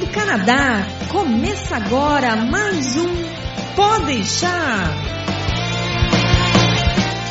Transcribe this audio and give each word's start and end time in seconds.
do 0.00 0.08
Canadá. 0.08 0.84
Começa 1.12 1.76
agora 1.76 2.34
mais 2.36 2.96
um 2.96 3.06
Pode 3.76 4.06
deixar. 4.06 4.88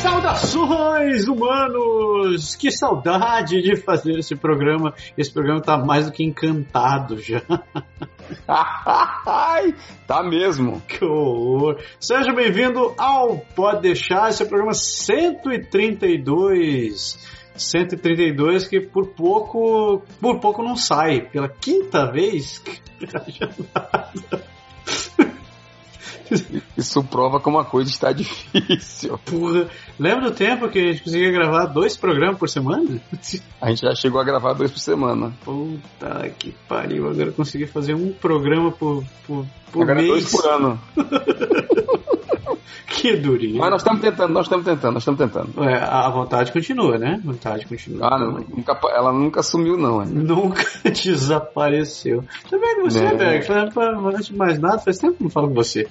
Saudações, 0.00 1.26
humanos! 1.26 2.54
Que 2.54 2.70
saudade 2.70 3.60
de 3.60 3.74
fazer 3.76 4.20
esse 4.20 4.36
programa. 4.36 4.94
Esse 5.18 5.32
programa 5.32 5.60
tá 5.60 5.76
mais 5.76 6.06
do 6.06 6.12
que 6.12 6.22
encantado 6.22 7.18
já. 7.18 7.42
tá 10.06 10.22
mesmo. 10.22 10.80
Que 10.86 11.04
horror. 11.04 11.80
Seja 11.98 12.32
bem-vindo 12.32 12.94
ao 12.96 13.38
Pode 13.38 13.82
Deixar, 13.82 14.30
esse 14.30 14.42
é 14.42 14.46
o 14.46 14.48
programa 14.48 14.74
132. 14.74 17.39
132 17.54 18.68
que 18.68 18.80
por 18.80 19.08
pouco, 19.08 20.02
por 20.20 20.40
pouco 20.40 20.62
não 20.62 20.76
sai. 20.76 21.22
Pela 21.22 21.48
quinta 21.48 22.10
vez. 22.10 22.62
Isso 26.76 27.02
prova 27.04 27.40
como 27.40 27.58
a 27.58 27.64
coisa 27.64 27.90
está 27.90 28.12
difícil. 28.12 29.18
Porra, 29.18 29.68
lembra 29.98 30.30
do 30.30 30.36
tempo 30.36 30.68
que 30.68 30.78
a 30.78 30.92
gente 30.92 31.02
conseguia 31.02 31.30
gravar 31.30 31.66
dois 31.66 31.96
programas 31.96 32.38
por 32.38 32.48
semana? 32.48 33.00
A 33.60 33.70
gente 33.70 33.82
já 33.82 33.94
chegou 33.94 34.20
a 34.20 34.24
gravar 34.24 34.52
dois 34.52 34.70
por 34.70 34.78
semana. 34.78 35.32
Puta 35.44 36.30
que 36.38 36.54
pariu, 36.68 37.08
agora 37.08 37.30
eu 37.30 37.32
consegui 37.32 37.66
fazer 37.66 37.94
um 37.94 38.12
programa 38.12 38.70
por, 38.70 39.04
por, 39.26 39.44
por 39.72 39.82
agora 39.82 40.02
mês. 40.02 40.08
dois 40.08 40.30
por 40.30 40.46
ano. 40.46 40.80
que 42.86 43.16
durinho. 43.16 43.58
Mas 43.58 43.70
nós 43.70 43.82
estamos 43.82 44.00
tentando, 44.00 44.32
nós 44.32 44.46
estamos 44.46 44.64
tentando, 44.64 44.94
nós 44.94 45.02
estamos 45.02 45.20
tentando. 45.20 45.64
É, 45.64 45.78
a 45.82 46.08
vontade 46.08 46.52
continua, 46.52 46.98
né? 46.98 47.20
A 47.22 47.26
vontade 47.26 47.66
continua. 47.66 48.08
Ah, 48.08 48.18
não, 48.18 48.32
nunca, 48.32 48.78
ela 48.94 49.12
nunca 49.12 49.42
sumiu, 49.42 49.76
não. 49.76 50.00
Né? 50.00 50.06
Nunca 50.10 50.64
desapareceu. 50.90 52.24
Também 52.48 52.76
tá 52.76 52.82
você, 52.82 53.14
Berg, 53.14 53.46
antes 53.50 54.26
de 54.26 54.36
mais 54.36 54.58
nada, 54.58 54.78
faz 54.78 54.98
tempo 54.98 55.16
que 55.16 55.22
não 55.22 55.30
falo 55.30 55.48
com 55.48 55.54
você. 55.54 55.88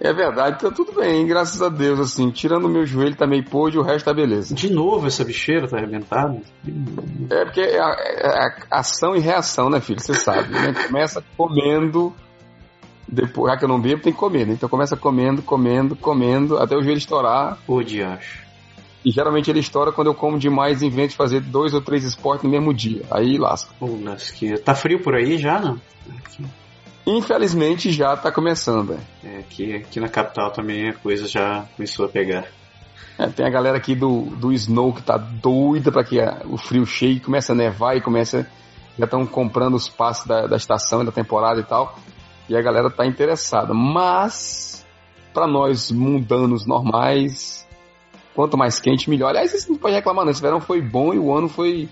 É 0.00 0.12
verdade, 0.12 0.60
tá 0.60 0.70
tudo 0.70 0.92
bem, 0.92 1.26
graças 1.26 1.60
a 1.62 1.68
Deus, 1.68 1.98
assim, 2.00 2.30
tirando 2.30 2.66
o 2.66 2.68
meu 2.68 2.86
joelho 2.86 3.16
tá 3.16 3.26
meio 3.26 3.44
podre, 3.44 3.78
o 3.78 3.82
resto 3.82 4.04
tá 4.04 4.14
beleza. 4.14 4.54
De 4.54 4.72
novo 4.72 5.06
essa 5.06 5.24
bicheira 5.24 5.68
tá 5.68 5.76
arrebentada? 5.76 6.40
É 7.30 7.44
porque 7.44 7.60
é, 7.60 7.78
é, 7.78 8.46
é 8.46 8.56
ação 8.70 9.16
e 9.16 9.20
reação, 9.20 9.70
né, 9.70 9.80
filho? 9.80 10.00
Você 10.00 10.14
sabe, 10.14 10.52
né? 10.52 10.74
Começa 10.86 11.22
comendo 11.36 12.14
depois, 13.08 13.52
já 13.52 13.58
que 13.58 13.64
eu 13.64 13.68
não 13.68 13.80
bebo, 13.80 14.02
tem 14.02 14.12
que 14.12 14.18
comer, 14.18 14.46
né? 14.46 14.54
Então 14.54 14.68
começa 14.68 14.96
comendo, 14.96 15.40
comendo, 15.40 15.94
comendo, 15.94 16.58
até 16.58 16.76
o 16.76 16.82
joelho 16.82 16.98
estourar. 16.98 17.58
Ô, 17.66 17.82
diacho. 17.82 18.44
E 19.04 19.10
geralmente 19.12 19.48
ele 19.48 19.60
estoura 19.60 19.92
quando 19.92 20.08
eu 20.08 20.14
como 20.14 20.38
demais 20.38 20.82
e 20.82 20.86
invento 20.86 21.10
de 21.10 21.16
fazer 21.16 21.40
dois 21.40 21.72
ou 21.72 21.80
três 21.80 22.02
esportes 22.02 22.42
no 22.42 22.50
mesmo 22.50 22.74
dia. 22.74 23.02
Aí 23.10 23.38
lasca. 23.38 23.72
Ô, 23.80 23.96
lasqueira. 24.02 24.58
Tá 24.58 24.74
frio 24.74 25.00
por 25.00 25.14
aí 25.14 25.38
já, 25.38 25.60
não? 25.60 25.80
Aqui. 26.18 26.44
Infelizmente 27.06 27.92
já 27.92 28.16
tá 28.16 28.32
começando. 28.32 28.98
É, 29.22 29.38
aqui, 29.38 29.76
aqui 29.76 30.00
na 30.00 30.08
capital 30.08 30.50
também 30.50 30.88
a 30.88 30.92
coisa 30.92 31.28
já 31.28 31.64
começou 31.76 32.06
a 32.06 32.08
pegar. 32.08 32.48
É, 33.16 33.28
tem 33.28 33.46
a 33.46 33.50
galera 33.50 33.76
aqui 33.76 33.94
do, 33.94 34.22
do 34.22 34.52
Snow 34.52 34.92
que 34.92 35.02
tá 35.02 35.16
doida 35.16 35.92
para 35.92 36.02
que 36.02 36.20
a, 36.20 36.42
o 36.44 36.58
frio 36.58 36.84
chegue, 36.84 37.20
começa 37.20 37.52
a 37.52 37.56
nevar 37.56 37.96
e 37.96 38.00
começa. 38.00 38.50
Já 38.98 39.04
estão 39.04 39.24
comprando 39.24 39.74
os 39.74 39.88
passos 39.88 40.26
da, 40.26 40.48
da 40.48 40.56
estação, 40.56 41.04
da 41.04 41.12
temporada 41.12 41.60
e 41.60 41.64
tal 41.64 41.96
e 42.48 42.56
a 42.56 42.62
galera 42.62 42.90
tá 42.90 43.06
interessada. 43.06 43.74
Mas, 43.74 44.86
para 45.32 45.46
nós 45.46 45.90
mundanos 45.90 46.66
normais, 46.66 47.66
quanto 48.34 48.56
mais 48.56 48.78
quente, 48.78 49.08
melhor. 49.10 49.30
Aliás, 49.30 49.52
isso 49.54 49.72
não 49.72 49.78
pode 49.78 49.94
reclamar, 49.94 50.24
não. 50.24 50.30
Esse 50.30 50.42
verão 50.42 50.60
foi 50.60 50.80
bom 50.80 51.12
e 51.12 51.18
o 51.18 51.34
ano 51.34 51.48
foi, 51.48 51.88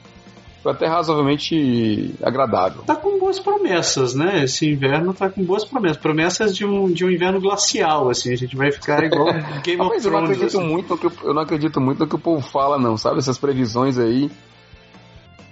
foi 0.63 0.73
até 0.73 0.87
razoavelmente 0.87 2.15
agradável. 2.23 2.83
Tá 2.83 2.95
com 2.95 3.19
boas 3.19 3.41
promessas, 3.41 4.15
né? 4.15 4.45
Esse 4.45 4.71
inverno 4.71 5.13
tá 5.15 5.29
com 5.29 5.43
boas 5.43 5.65
promessas. 5.65 5.97
Promessas 5.97 6.55
de 6.55 6.65
um, 6.65 6.93
de 6.93 7.05
um 7.05 7.11
inverno 7.11 7.41
glacial, 7.41 8.11
assim. 8.11 8.33
A 8.33 8.37
gente 8.37 8.55
vai 8.55 8.71
ficar 8.71 9.03
igual 9.03 9.33
Game 9.65 9.81
of 9.81 10.01
Thrones. 10.01 10.05
Eu 10.05 10.13
não, 10.13 10.19
acredito 10.21 10.59
assim. 10.59 10.69
muito 10.69 10.91
no 10.91 10.99
que, 10.99 11.27
eu 11.27 11.35
não 11.35 11.43
acredito 11.43 11.81
muito 11.81 11.99
no 11.99 12.07
que 12.07 12.15
o 12.15 12.19
povo 12.19 12.47
fala, 12.47 12.79
não, 12.79 12.97
sabe? 12.97 13.19
Essas 13.19 13.39
previsões 13.39 13.99
aí. 13.99 14.31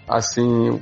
Assim, 0.06 0.80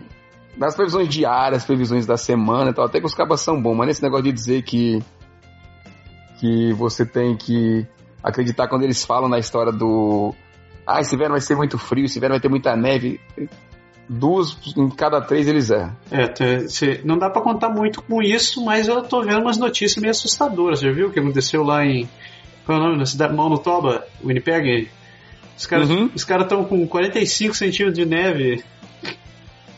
nas 0.61 0.77
previsões 0.77 1.09
diárias, 1.09 1.65
previsões 1.65 2.05
da 2.05 2.19
semana 2.19 2.71
e 2.71 2.75
tal, 2.75 2.85
até 2.85 3.01
que 3.01 3.07
os 3.07 3.15
cabas 3.15 3.41
são 3.41 3.61
bons, 3.61 3.75
mas 3.75 3.87
nesse 3.87 4.03
negócio 4.03 4.25
de 4.25 4.33
dizer 4.33 4.63
que 4.63 5.03
que 6.39 6.73
você 6.75 7.05
tem 7.05 7.35
que 7.35 7.87
acreditar 8.23 8.69
quando 8.69 8.83
eles 8.83 9.05
falam 9.05 9.29
na 9.29 9.39
história 9.39 9.73
do 9.73 10.35
ah, 10.87 11.01
esse 11.01 11.15
inverno 11.15 11.33
vai 11.33 11.41
ser 11.41 11.57
muito 11.57 11.79
frio, 11.79 12.05
esse 12.05 12.19
inverno 12.19 12.35
vai 12.35 12.41
ter 12.41 12.49
muita 12.51 12.77
neve. 12.77 13.19
Duas 14.07 14.57
em 14.77 14.91
cada 14.91 15.21
três 15.23 15.49
eles 15.49 15.71
erram. 15.71 15.97
É, 16.11 16.27
não 17.05 17.17
dá 17.17 17.31
para 17.31 17.41
contar 17.41 17.71
muito 17.71 18.03
com 18.03 18.21
isso, 18.23 18.63
mas 18.63 18.89
eu 18.89 19.03
tô 19.03 19.23
vendo 19.23 19.41
umas 19.41 19.57
notícias 19.57 19.97
meio 19.97 20.11
assustadoras. 20.11 20.81
Já 20.81 20.91
viu 20.91 21.09
o 21.09 21.11
que 21.11 21.21
aconteceu 21.21 21.63
lá 21.63 21.87
em. 21.87 22.09
Qual 22.67 22.77
é 22.77 22.81
o 22.81 22.85
nome? 22.85 22.99
Na 22.99 23.07
cidade 23.07 23.35
Toba, 23.63 24.05
Winnipeg? 24.23 24.91
Os 25.57 25.67
caras 25.67 25.89
uhum. 25.89 26.11
estão 26.15 26.65
com 26.65 26.87
45 26.87 27.55
centímetros 27.55 27.95
de 27.97 28.05
neve 28.05 28.65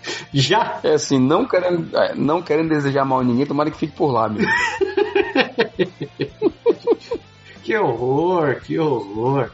já? 0.33 0.81
É 0.83 0.95
assim, 0.95 1.19
não 1.19 1.47
querendo, 1.47 1.97
é, 1.97 2.15
não 2.15 2.43
querendo 2.43 2.69
desejar 2.69 3.05
mal 3.05 3.21
a 3.21 3.25
ninguém, 3.25 3.47
tomara 3.47 3.71
que 3.71 3.79
fique 3.79 3.95
por 3.95 4.13
lá, 4.13 4.29
meu. 4.29 4.47
que 7.62 7.77
horror, 7.77 8.61
que 8.61 8.78
horror. 8.78 9.50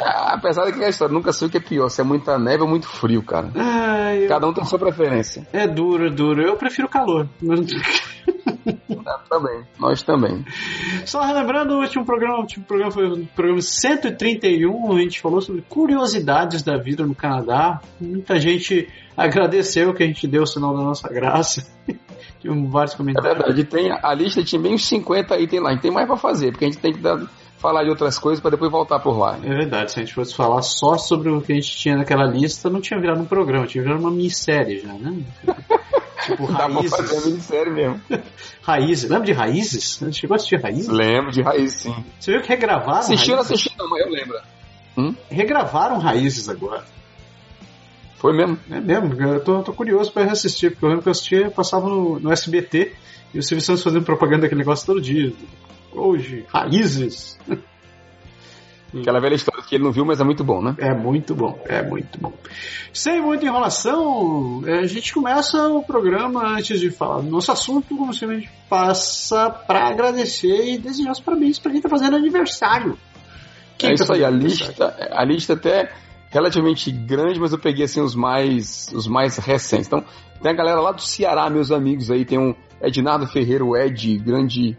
Ah, 0.00 0.34
apesar 0.34 0.66
de 0.66 0.72
que 0.72 0.84
a 0.84 0.88
história 0.88 1.14
nunca 1.14 1.32
sei 1.32 1.48
o 1.48 1.50
que 1.50 1.58
é 1.58 1.60
pior, 1.60 1.88
se 1.88 2.00
é 2.00 2.04
muita 2.04 2.38
neve 2.38 2.62
ou 2.62 2.68
muito 2.68 2.88
frio, 2.88 3.22
cara. 3.22 3.50
Ah, 3.54 4.14
eu... 4.14 4.28
Cada 4.28 4.48
um 4.48 4.52
tem 4.52 4.64
sua 4.64 4.78
preferência. 4.78 5.46
É 5.52 5.66
duro, 5.66 6.06
é 6.06 6.10
duro. 6.10 6.42
Eu 6.42 6.56
prefiro 6.56 6.88
calor. 6.88 7.28
também, 9.28 9.64
nós 9.78 10.02
também. 10.02 10.44
Só 11.04 11.22
relembrando, 11.22 11.74
o 11.74 11.80
último 11.80 12.04
programa, 12.04 12.38
o 12.38 12.40
último 12.40 12.64
programa 12.64 12.90
foi 12.90 13.06
o 13.06 13.26
programa 13.26 13.60
131, 13.60 14.96
a 14.96 15.00
gente 15.00 15.20
falou 15.20 15.40
sobre 15.40 15.62
curiosidades 15.62 16.62
da 16.62 16.76
vida 16.76 17.06
no 17.06 17.14
Canadá. 17.14 17.80
Muita 18.00 18.38
gente 18.38 18.88
agradeceu 19.16 19.94
que 19.94 20.02
a 20.02 20.06
gente 20.06 20.26
deu 20.26 20.42
o 20.42 20.46
sinal 20.46 20.76
da 20.76 20.82
nossa 20.82 21.08
graça. 21.08 21.66
Tinha 22.40 22.54
vários 22.68 22.94
comentários. 22.94 23.32
É 23.32 23.34
verdade, 23.34 23.64
tem, 23.64 23.90
a 23.90 24.14
lista 24.14 24.42
tinha 24.44 24.60
bem 24.60 24.74
uns 24.74 24.86
50 24.86 25.38
itens 25.38 25.62
lá, 25.62 25.70
a 25.70 25.72
gente 25.72 25.82
tem 25.82 25.90
mais 25.90 26.06
pra 26.06 26.16
fazer, 26.16 26.52
porque 26.52 26.64
a 26.64 26.68
gente 26.68 26.80
tem 26.80 26.92
que 26.92 27.00
dar, 27.00 27.20
falar 27.58 27.84
de 27.84 27.90
outras 27.90 28.18
coisas 28.18 28.40
para 28.40 28.50
depois 28.50 28.70
voltar 28.70 28.98
por 29.00 29.18
lá. 29.18 29.38
É 29.42 29.48
verdade, 29.48 29.92
se 29.92 29.98
a 29.98 30.02
gente 30.02 30.14
fosse 30.14 30.34
falar 30.34 30.62
só 30.62 30.96
sobre 30.98 31.30
o 31.30 31.40
que 31.40 31.52
a 31.52 31.54
gente 31.54 31.76
tinha 31.76 31.96
naquela 31.96 32.24
lista, 32.24 32.70
não 32.70 32.80
tinha 32.80 33.00
virado 33.00 33.20
um 33.20 33.26
programa, 33.26 33.66
tinha 33.66 33.82
virado 33.82 34.00
uma 34.00 34.10
minissérie 34.10 34.80
já, 34.80 34.92
né? 34.92 35.22
tipo, 36.26 36.44
raízes. 36.44 36.90
Dá 36.90 36.96
pra 36.96 37.06
fazer 37.06 37.30
minissérie 37.30 37.72
mesmo. 37.72 38.00
Raízes, 38.62 39.08
lembra 39.08 39.26
de 39.26 39.32
Raízes? 39.32 40.00
Chegou 40.12 40.34
a 40.34 40.36
assistir 40.36 40.60
Raízes? 40.60 40.88
Lembro 40.88 41.30
de 41.30 41.40
Raízes, 41.40 41.82
sim. 41.82 42.04
Você 42.18 42.32
viu 42.32 42.42
que 42.42 42.48
regravaram? 42.48 42.98
Assistiu, 42.98 43.34
não 43.34 43.42
assisti 43.42 43.72
não, 43.78 43.88
mas 43.88 44.04
eu 44.04 44.10
lembro. 44.10 44.38
Hum? 44.98 45.14
Regravaram 45.30 45.98
Raízes 45.98 46.48
agora. 46.48 46.84
Foi 48.16 48.34
mesmo? 48.34 48.58
É 48.70 48.80
mesmo, 48.80 49.14
eu 49.22 49.40
tô, 49.40 49.62
tô 49.62 49.72
curioso 49.72 50.12
para 50.12 50.30
assistir, 50.32 50.70
porque 50.70 50.84
eu 50.84 50.88
lembro 50.88 51.02
que 51.02 51.08
eu 51.08 51.12
assistia, 51.12 51.50
passava 51.50 51.88
no, 51.88 52.18
no 52.18 52.32
SBT 52.32 52.92
e 53.34 53.38
o 53.38 53.42
Silvio 53.42 53.64
Santos 53.64 53.82
fazendo 53.82 54.04
propaganda 54.04 54.42
daquele 54.42 54.60
negócio 54.60 54.86
todo 54.86 55.00
dia. 55.00 55.32
Hoje, 55.92 56.44
raízes. 56.48 57.38
Aquela 58.94 59.20
velha 59.20 59.34
história 59.34 59.62
que 59.62 59.74
ele 59.74 59.84
não 59.84 59.92
viu, 59.92 60.04
mas 60.04 60.20
é 60.20 60.24
muito 60.24 60.42
bom, 60.42 60.62
né? 60.62 60.74
É 60.78 60.94
muito 60.94 61.34
bom, 61.34 61.60
é 61.66 61.82
muito 61.82 62.18
bom. 62.18 62.32
Sem 62.92 63.20
muita 63.20 63.44
enrolação, 63.44 64.62
é, 64.64 64.78
a 64.78 64.86
gente 64.86 65.12
começa 65.12 65.68
o 65.68 65.82
programa 65.82 66.56
antes 66.56 66.80
de 66.80 66.90
falar 66.90 67.20
do 67.20 67.28
nosso 67.28 67.52
assunto, 67.52 67.94
como 67.94 68.14
sempre 68.14 68.36
a 68.36 68.38
gente 68.38 68.52
passa 68.70 69.50
para 69.50 69.88
agradecer 69.88 70.72
e 70.72 70.78
desejar 70.78 71.12
os 71.12 71.20
parabéns 71.20 71.58
para 71.58 71.72
quem 71.72 71.80
tá 71.80 71.88
fazendo 71.88 72.16
aniversário. 72.16 72.96
Quem 73.76 73.90
é 73.90 73.94
tá 73.94 74.04
isso 74.04 74.12
aí, 74.12 74.24
a 74.24 74.30
lista, 74.30 74.96
a 75.12 75.24
lista 75.24 75.52
até 75.52 75.92
relativamente 76.36 76.92
grande, 76.92 77.40
mas 77.40 77.52
eu 77.52 77.58
peguei 77.58 77.86
assim 77.86 78.02
os 78.02 78.14
mais 78.14 78.92
os 78.94 79.08
mais 79.08 79.38
recentes. 79.38 79.86
Então, 79.86 80.04
tem 80.42 80.52
a 80.52 80.54
galera 80.54 80.80
lá 80.82 80.92
do 80.92 81.00
Ceará, 81.00 81.48
meus 81.48 81.72
amigos 81.72 82.10
aí, 82.10 82.26
tem 82.26 82.38
um 82.38 82.54
Ednardo 82.80 83.26
Ferreira, 83.26 83.64
o 83.64 83.74
Ed, 83.74 84.18
grande 84.18 84.76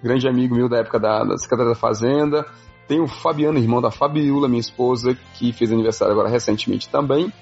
grande 0.00 0.28
amigo 0.28 0.54
meu 0.54 0.68
da 0.68 0.78
época 0.78 1.00
da, 1.00 1.24
da 1.24 1.36
Secretaria 1.36 1.72
da 1.72 1.78
Fazenda. 1.78 2.46
Tem 2.86 3.00
o 3.00 3.08
Fabiano, 3.08 3.58
irmão 3.58 3.80
da 3.80 3.90
Fabiola, 3.90 4.48
minha 4.48 4.60
esposa, 4.60 5.16
que 5.34 5.52
fez 5.52 5.72
aniversário 5.72 6.12
agora 6.12 6.28
recentemente 6.28 6.88
também. 6.88 7.32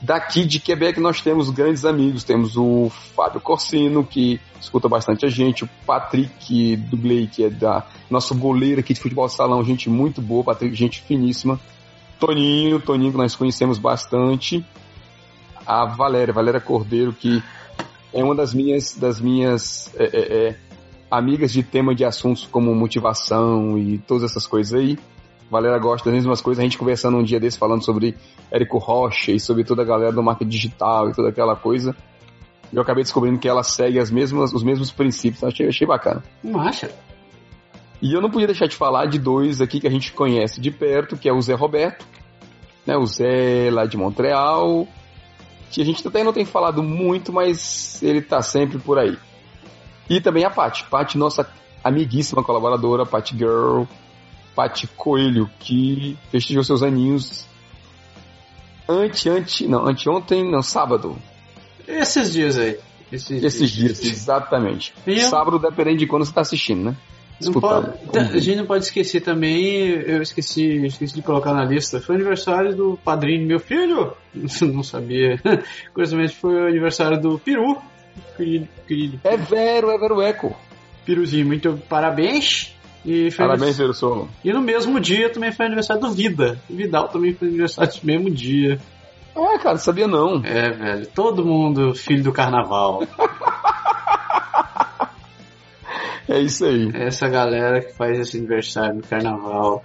Daqui 0.00 0.44
de 0.44 0.60
Quebec 0.60 1.00
nós 1.00 1.20
temos 1.20 1.50
grandes 1.50 1.84
amigos, 1.84 2.22
temos 2.22 2.56
o 2.56 2.90
Fábio 3.16 3.40
Corsino, 3.40 4.04
que 4.04 4.38
escuta 4.60 4.88
bastante 4.88 5.26
a 5.26 5.28
gente, 5.28 5.64
o 5.64 5.70
Patrick 5.84 6.76
Dubley, 6.76 7.26
que 7.26 7.44
é 7.44 7.50
da 7.50 7.86
nosso 8.08 8.36
goleiro 8.36 8.80
aqui 8.80 8.94
de 8.94 9.00
futebol 9.00 9.28
salão, 9.28 9.64
gente 9.64 9.88
muito 9.90 10.20
boa, 10.20 10.44
Patrick, 10.44 10.76
gente 10.76 11.02
finíssima. 11.02 11.58
Toninho, 12.18 12.80
Toninho 12.80 13.12
que 13.12 13.18
nós 13.18 13.34
conhecemos 13.34 13.78
bastante, 13.78 14.64
a 15.66 15.84
Valéria, 15.84 16.32
Valéria 16.32 16.60
Cordeiro, 16.60 17.12
que 17.12 17.42
é 18.12 18.22
uma 18.22 18.34
das 18.34 18.54
minhas, 18.54 18.96
das 18.96 19.20
minhas 19.20 19.92
é, 19.96 20.04
é, 20.04 20.48
é, 20.48 20.56
amigas 21.10 21.52
de 21.52 21.62
tema 21.62 21.94
de 21.94 22.04
assuntos 22.04 22.46
como 22.46 22.74
motivação 22.74 23.76
e 23.76 23.98
todas 23.98 24.30
essas 24.30 24.46
coisas 24.46 24.74
aí. 24.74 24.98
Valéria 25.50 25.78
gosta 25.78 26.10
das 26.10 26.18
mesmas 26.18 26.40
coisas, 26.40 26.60
a 26.60 26.64
gente 26.64 26.78
conversando 26.78 27.18
um 27.18 27.22
dia 27.22 27.38
desse 27.38 27.58
falando 27.58 27.84
sobre 27.84 28.16
Érico 28.50 28.78
Rocha 28.78 29.30
e 29.30 29.38
sobre 29.38 29.62
toda 29.62 29.82
a 29.82 29.84
galera 29.84 30.12
do 30.12 30.22
marketing 30.22 30.50
digital 30.50 31.08
e 31.08 31.12
toda 31.12 31.28
aquela 31.28 31.54
coisa. 31.54 31.94
eu 32.72 32.82
acabei 32.82 33.04
descobrindo 33.04 33.38
que 33.38 33.48
ela 33.48 33.62
segue 33.62 33.98
as 33.98 34.10
mesmas, 34.10 34.52
os 34.52 34.64
mesmos 34.64 34.90
princípios. 34.90 35.44
Achei, 35.44 35.68
achei 35.68 35.86
bacana. 35.86 36.22
Marcha. 36.42 36.90
E 38.00 38.12
eu 38.12 38.20
não 38.20 38.30
podia 38.30 38.46
deixar 38.46 38.66
de 38.66 38.76
falar 38.76 39.06
de 39.06 39.18
dois 39.18 39.60
aqui 39.60 39.80
que 39.80 39.86
a 39.86 39.90
gente 39.90 40.12
conhece 40.12 40.60
de 40.60 40.70
perto, 40.70 41.16
que 41.16 41.28
é 41.28 41.32
o 41.32 41.40
Zé 41.40 41.54
Roberto, 41.54 42.06
né? 42.86 42.96
O 42.96 43.06
Zé 43.06 43.70
lá 43.70 43.86
de 43.86 43.96
Montreal, 43.96 44.86
que 45.70 45.80
a 45.80 45.84
gente 45.84 46.06
até 46.06 46.22
não 46.22 46.32
tem 46.32 46.44
falado 46.44 46.82
muito, 46.82 47.32
mas 47.32 48.02
ele 48.02 48.20
tá 48.20 48.42
sempre 48.42 48.78
por 48.78 48.98
aí. 48.98 49.16
E 50.08 50.20
também 50.20 50.44
a 50.44 50.50
Paty. 50.50 50.84
Paty, 50.84 51.18
nossa 51.18 51.48
amiguíssima 51.82 52.42
colaboradora, 52.42 53.06
Paty 53.06 53.36
Girl, 53.36 53.84
Paty 54.54 54.86
Coelho, 54.88 55.50
que 55.58 56.16
festejou 56.30 56.62
seus 56.62 56.82
aninhos 56.82 57.46
ante, 58.88 59.28
ante, 59.28 59.66
não, 59.66 59.86
anteontem, 59.86 60.48
não, 60.48 60.62
sábado. 60.62 61.16
Esses 61.86 62.32
dias 62.32 62.58
aí. 62.58 62.78
Esses, 63.10 63.42
Esses 63.42 63.70
dias, 63.70 64.00
dias, 64.00 64.12
exatamente. 64.12 64.92
Sábado 65.28 65.58
depende 65.58 65.98
de 65.98 66.06
quando 66.06 66.24
você 66.24 66.30
está 66.30 66.40
assistindo, 66.40 66.84
né? 66.84 66.96
Pode, 67.60 68.18
a 68.18 68.38
gente 68.38 68.56
não 68.56 68.66
pode 68.66 68.84
esquecer 68.84 69.20
também, 69.20 69.88
eu 69.88 70.22
esqueci, 70.22 70.86
esqueci 70.86 71.14
de 71.14 71.22
colocar 71.22 71.52
na 71.52 71.64
lista, 71.64 72.00
foi 72.00 72.14
aniversário 72.14 72.74
do 72.74 72.98
padrinho 73.04 73.42
do 73.42 73.46
meu 73.46 73.60
filho, 73.60 74.14
não 74.62 74.82
sabia. 74.82 75.38
Curiosamente 75.92 76.34
foi 76.34 76.54
o 76.54 76.66
aniversário 76.66 77.20
do 77.20 77.38
Peru, 77.38 77.76
querido, 78.36 78.68
querido. 78.86 79.20
É 79.22 79.36
vero, 79.36 79.90
é 79.90 79.98
vero 79.98 80.22
eco. 80.22 80.56
Peruzinho, 81.04 81.46
muito 81.46 81.80
parabéns. 81.88 82.74
E 83.04 83.30
parabéns, 83.30 83.78
Vero 83.78 83.94
Solo. 83.94 84.28
E 84.44 84.52
no 84.52 84.60
mesmo 84.60 84.98
dia 84.98 85.30
também 85.30 85.52
foi 85.52 85.66
aniversário 85.66 86.02
do 86.02 86.10
Vida. 86.10 86.60
O 86.68 86.74
Vidal 86.74 87.08
também 87.08 87.32
foi 87.32 87.46
aniversário 87.46 87.92
no 88.02 88.06
mesmo 88.06 88.30
dia. 88.30 88.80
Ah, 89.36 89.58
cara, 89.60 89.78
sabia 89.78 90.08
não. 90.08 90.42
É, 90.44 90.70
velho, 90.70 91.06
todo 91.14 91.44
mundo 91.44 91.94
filho 91.94 92.24
do 92.24 92.32
carnaval. 92.32 93.02
É 96.36 96.40
isso 96.40 96.64
aí. 96.64 96.90
Essa 96.92 97.28
galera 97.28 97.80
que 97.80 97.92
faz 97.92 98.18
esse 98.18 98.36
aniversário 98.36 98.96
no 98.96 99.02
carnaval. 99.02 99.82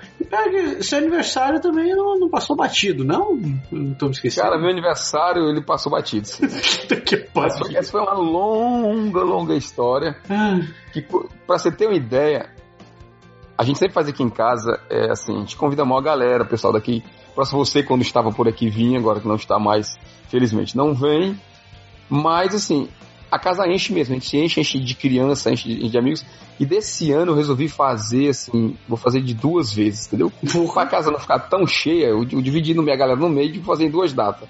Esse 0.79 0.95
aniversário 0.95 1.59
também 1.61 1.95
não, 1.95 2.19
não 2.19 2.29
passou 2.29 2.55
batido, 2.55 3.03
não? 3.03 3.35
Não 3.71 3.93
tô 3.93 4.07
me 4.07 4.11
esquecendo. 4.11 4.47
Cara, 4.47 4.59
meu 4.59 4.71
aniversário 4.71 5.47
ele 5.49 5.61
passou 5.61 5.91
batido. 5.91 6.27
que 7.05 7.17
passou. 7.17 7.67
Essa 7.71 7.91
foi 7.91 8.01
uma 8.01 8.13
longa, 8.13 9.21
longa 9.21 9.53
história. 9.53 10.17
Ah. 10.29 10.59
Que, 10.91 11.01
pra 11.01 11.59
você 11.59 11.71
ter 11.71 11.85
uma 11.85 11.95
ideia, 11.95 12.49
a 13.57 13.63
gente 13.63 13.77
sempre 13.77 13.93
faz 13.93 14.07
aqui 14.07 14.23
em 14.23 14.29
casa, 14.29 14.79
é 14.89 15.11
assim, 15.11 15.35
a 15.35 15.39
gente 15.41 15.55
convida 15.55 15.83
a 15.83 15.85
maior 15.85 16.01
galera, 16.01 16.43
pessoal 16.43 16.73
daqui. 16.73 17.03
Pra 17.35 17.45
você, 17.45 17.83
quando 17.83 18.01
estava 18.01 18.31
por 18.31 18.47
aqui, 18.47 18.69
vinha, 18.69 18.97
agora 18.97 19.19
que 19.19 19.27
não 19.27 19.35
está 19.35 19.59
mais, 19.59 19.97
felizmente, 20.29 20.75
não 20.75 20.93
vem. 20.95 21.39
Mas, 22.09 22.55
assim, 22.55 22.89
a 23.31 23.39
casa 23.39 23.65
enche 23.65 23.93
mesmo, 23.93 24.13
a 24.13 24.19
gente 24.19 24.37
enche, 24.37 24.59
enche 24.59 24.79
de 24.79 24.93
criança, 24.93 25.49
enche 25.49 25.69
de, 25.69 25.89
de, 25.89 25.97
amigos. 25.97 26.25
E 26.59 26.65
desse 26.65 27.11
ano 27.11 27.31
eu 27.31 27.35
resolvi 27.35 27.69
fazer 27.69 28.27
assim, 28.27 28.75
vou 28.87 28.97
fazer 28.97 29.21
de 29.21 29.33
duas 29.33 29.73
vezes, 29.73 30.07
entendeu? 30.07 30.31
Pra 30.73 30.85
casa 30.85 31.09
não 31.09 31.19
ficar 31.19 31.39
tão 31.39 31.65
cheia, 31.65 32.07
eu, 32.07 32.23
eu 32.29 32.41
dividi 32.41 32.73
minha 32.73 32.95
galera 32.97 33.17
no 33.17 33.29
meio 33.29 33.55
e 33.55 33.59
vou 33.59 33.73
fazer 33.73 33.85
em 33.85 33.89
duas 33.89 34.11
datas. 34.11 34.49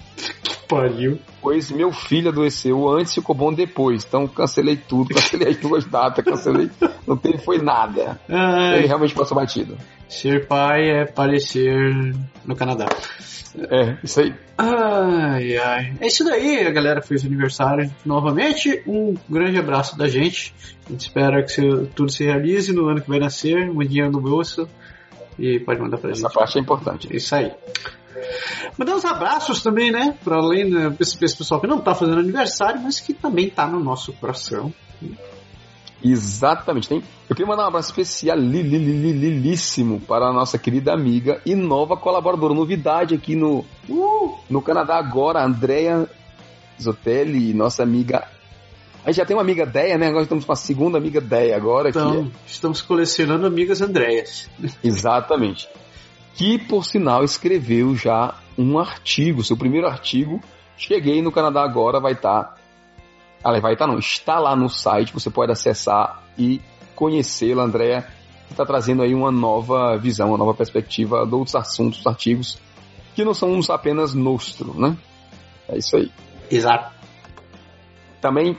Pariu. 0.72 1.18
Pois 1.40 1.70
meu 1.70 1.92
filho 1.92 2.30
adoeceu 2.30 2.88
antes 2.88 3.12
e 3.12 3.16
ficou 3.16 3.34
bom 3.34 3.52
depois. 3.52 4.04
Então 4.04 4.26
cancelei 4.26 4.76
tudo, 4.76 5.10
cancelei 5.14 5.48
as 5.48 5.56
duas 5.58 5.84
datas, 5.84 6.24
cancelei. 6.24 6.70
Não 7.06 7.16
teve, 7.16 7.38
foi 7.38 7.58
nada. 7.58 8.20
Ai. 8.28 8.78
Ele 8.78 8.86
realmente 8.86 9.14
passou 9.14 9.36
batido. 9.36 9.76
Ser 10.08 10.46
pai 10.46 10.90
é 10.90 11.04
parecer 11.04 12.14
no 12.44 12.54
Canadá. 12.54 12.86
É, 13.54 13.98
isso 14.02 14.20
aí. 14.20 14.34
Ai, 14.56 15.56
ai. 15.56 15.92
É 16.00 16.06
isso 16.06 16.24
daí, 16.24 16.66
a 16.66 16.70
galera 16.70 17.02
fez 17.02 17.24
aniversário 17.24 17.90
novamente. 18.04 18.82
Um 18.86 19.14
grande 19.28 19.58
abraço 19.58 19.96
da 19.96 20.08
gente. 20.08 20.54
A 20.86 20.92
gente 20.92 21.00
espera 21.00 21.42
que 21.42 21.86
tudo 21.94 22.10
se 22.10 22.24
realize 22.24 22.72
no 22.72 22.88
ano 22.88 23.00
que 23.00 23.08
vai 23.08 23.18
nascer, 23.18 23.68
um 23.70 23.78
dinheiro 23.80 24.10
no 24.10 24.20
bolso. 24.20 24.68
E 25.38 25.60
pode 25.60 25.80
mandar 25.80 25.98
pra 25.98 26.10
Essa 26.10 26.20
gente. 26.20 26.26
Essa 26.26 26.38
parte 26.38 26.58
é 26.58 26.60
importante. 26.60 27.08
Isso 27.14 27.34
aí. 27.34 27.52
Mandar 28.78 28.94
uns 28.94 29.04
abraços 29.04 29.62
também, 29.62 29.90
né? 29.90 30.16
Para 30.22 30.36
além 30.36 30.70
desse 30.90 31.18
pessoal 31.18 31.60
que 31.60 31.66
não 31.66 31.78
tá 31.78 31.94
fazendo 31.94 32.20
aniversário, 32.20 32.80
mas 32.80 33.00
que 33.00 33.12
também 33.12 33.50
tá 33.50 33.66
no 33.66 33.80
nosso 33.80 34.12
coração. 34.14 34.72
Exatamente. 36.04 36.88
Tem, 36.88 37.02
eu 37.28 37.36
queria 37.36 37.46
mandar 37.46 37.64
um 37.64 37.68
abraço 37.68 37.90
especial 37.90 38.36
lilíssimo 38.36 40.00
para 40.00 40.26
a 40.26 40.32
nossa 40.32 40.58
querida 40.58 40.92
amiga 40.92 41.40
e 41.46 41.54
nova 41.54 41.96
colaboradora, 41.96 42.54
novidade 42.54 43.14
aqui 43.14 43.36
no, 43.36 43.64
uh, 43.88 44.38
no 44.50 44.60
Canadá 44.60 44.96
agora, 44.96 45.44
Andrea 45.44 46.08
Zotelli, 46.80 47.54
nossa 47.54 47.82
amiga. 47.82 48.26
A 49.04 49.08
gente 49.08 49.16
já 49.16 49.24
tem 49.24 49.36
uma 49.36 49.42
amiga 49.42 49.66
Deia, 49.66 49.98
né? 49.98 50.08
Agora 50.08 50.22
estamos 50.22 50.44
com 50.44 50.52
a 50.52 50.56
segunda 50.56 50.98
amiga 50.98 51.20
Deia 51.20 51.56
agora. 51.56 51.88
Então, 51.90 52.24
que 52.24 52.28
é... 52.28 52.32
estamos 52.46 52.82
colecionando 52.82 53.46
amigas 53.46 53.80
Andréas. 53.80 54.48
Exatamente. 54.82 55.68
Que, 56.34 56.58
por 56.58 56.84
sinal, 56.84 57.24
escreveu 57.24 57.94
já 57.94 58.34
um 58.56 58.78
artigo, 58.78 59.44
seu 59.44 59.56
primeiro 59.56 59.86
artigo. 59.86 60.40
Cheguei 60.76 61.20
no 61.22 61.30
Canadá 61.30 61.62
agora, 61.62 62.00
vai 62.00 62.12
estar 62.12 62.44
tá 62.44 62.62
ela 63.44 63.60
vai 63.60 63.72
estar, 63.72 63.86
não, 63.86 63.98
está 63.98 64.38
lá 64.38 64.54
no 64.54 64.68
site, 64.68 65.12
você 65.12 65.28
pode 65.28 65.50
acessar 65.50 66.22
e 66.38 66.60
conhecê-la, 66.94 67.64
Andréa, 67.64 68.02
que 68.46 68.52
está 68.52 68.64
trazendo 68.64 69.02
aí 69.02 69.14
uma 69.14 69.32
nova 69.32 69.96
visão, 69.98 70.28
uma 70.28 70.38
nova 70.38 70.54
perspectiva 70.54 71.26
de 71.26 71.34
outros 71.34 71.56
assuntos, 71.56 72.06
artigos, 72.06 72.60
que 73.14 73.24
não 73.24 73.34
são 73.34 73.52
uns 73.52 73.68
apenas 73.68 74.14
nostro, 74.14 74.78
né? 74.78 74.96
É 75.68 75.76
isso 75.76 75.96
aí. 75.96 76.10
Exato. 76.50 76.94
Também 78.20 78.56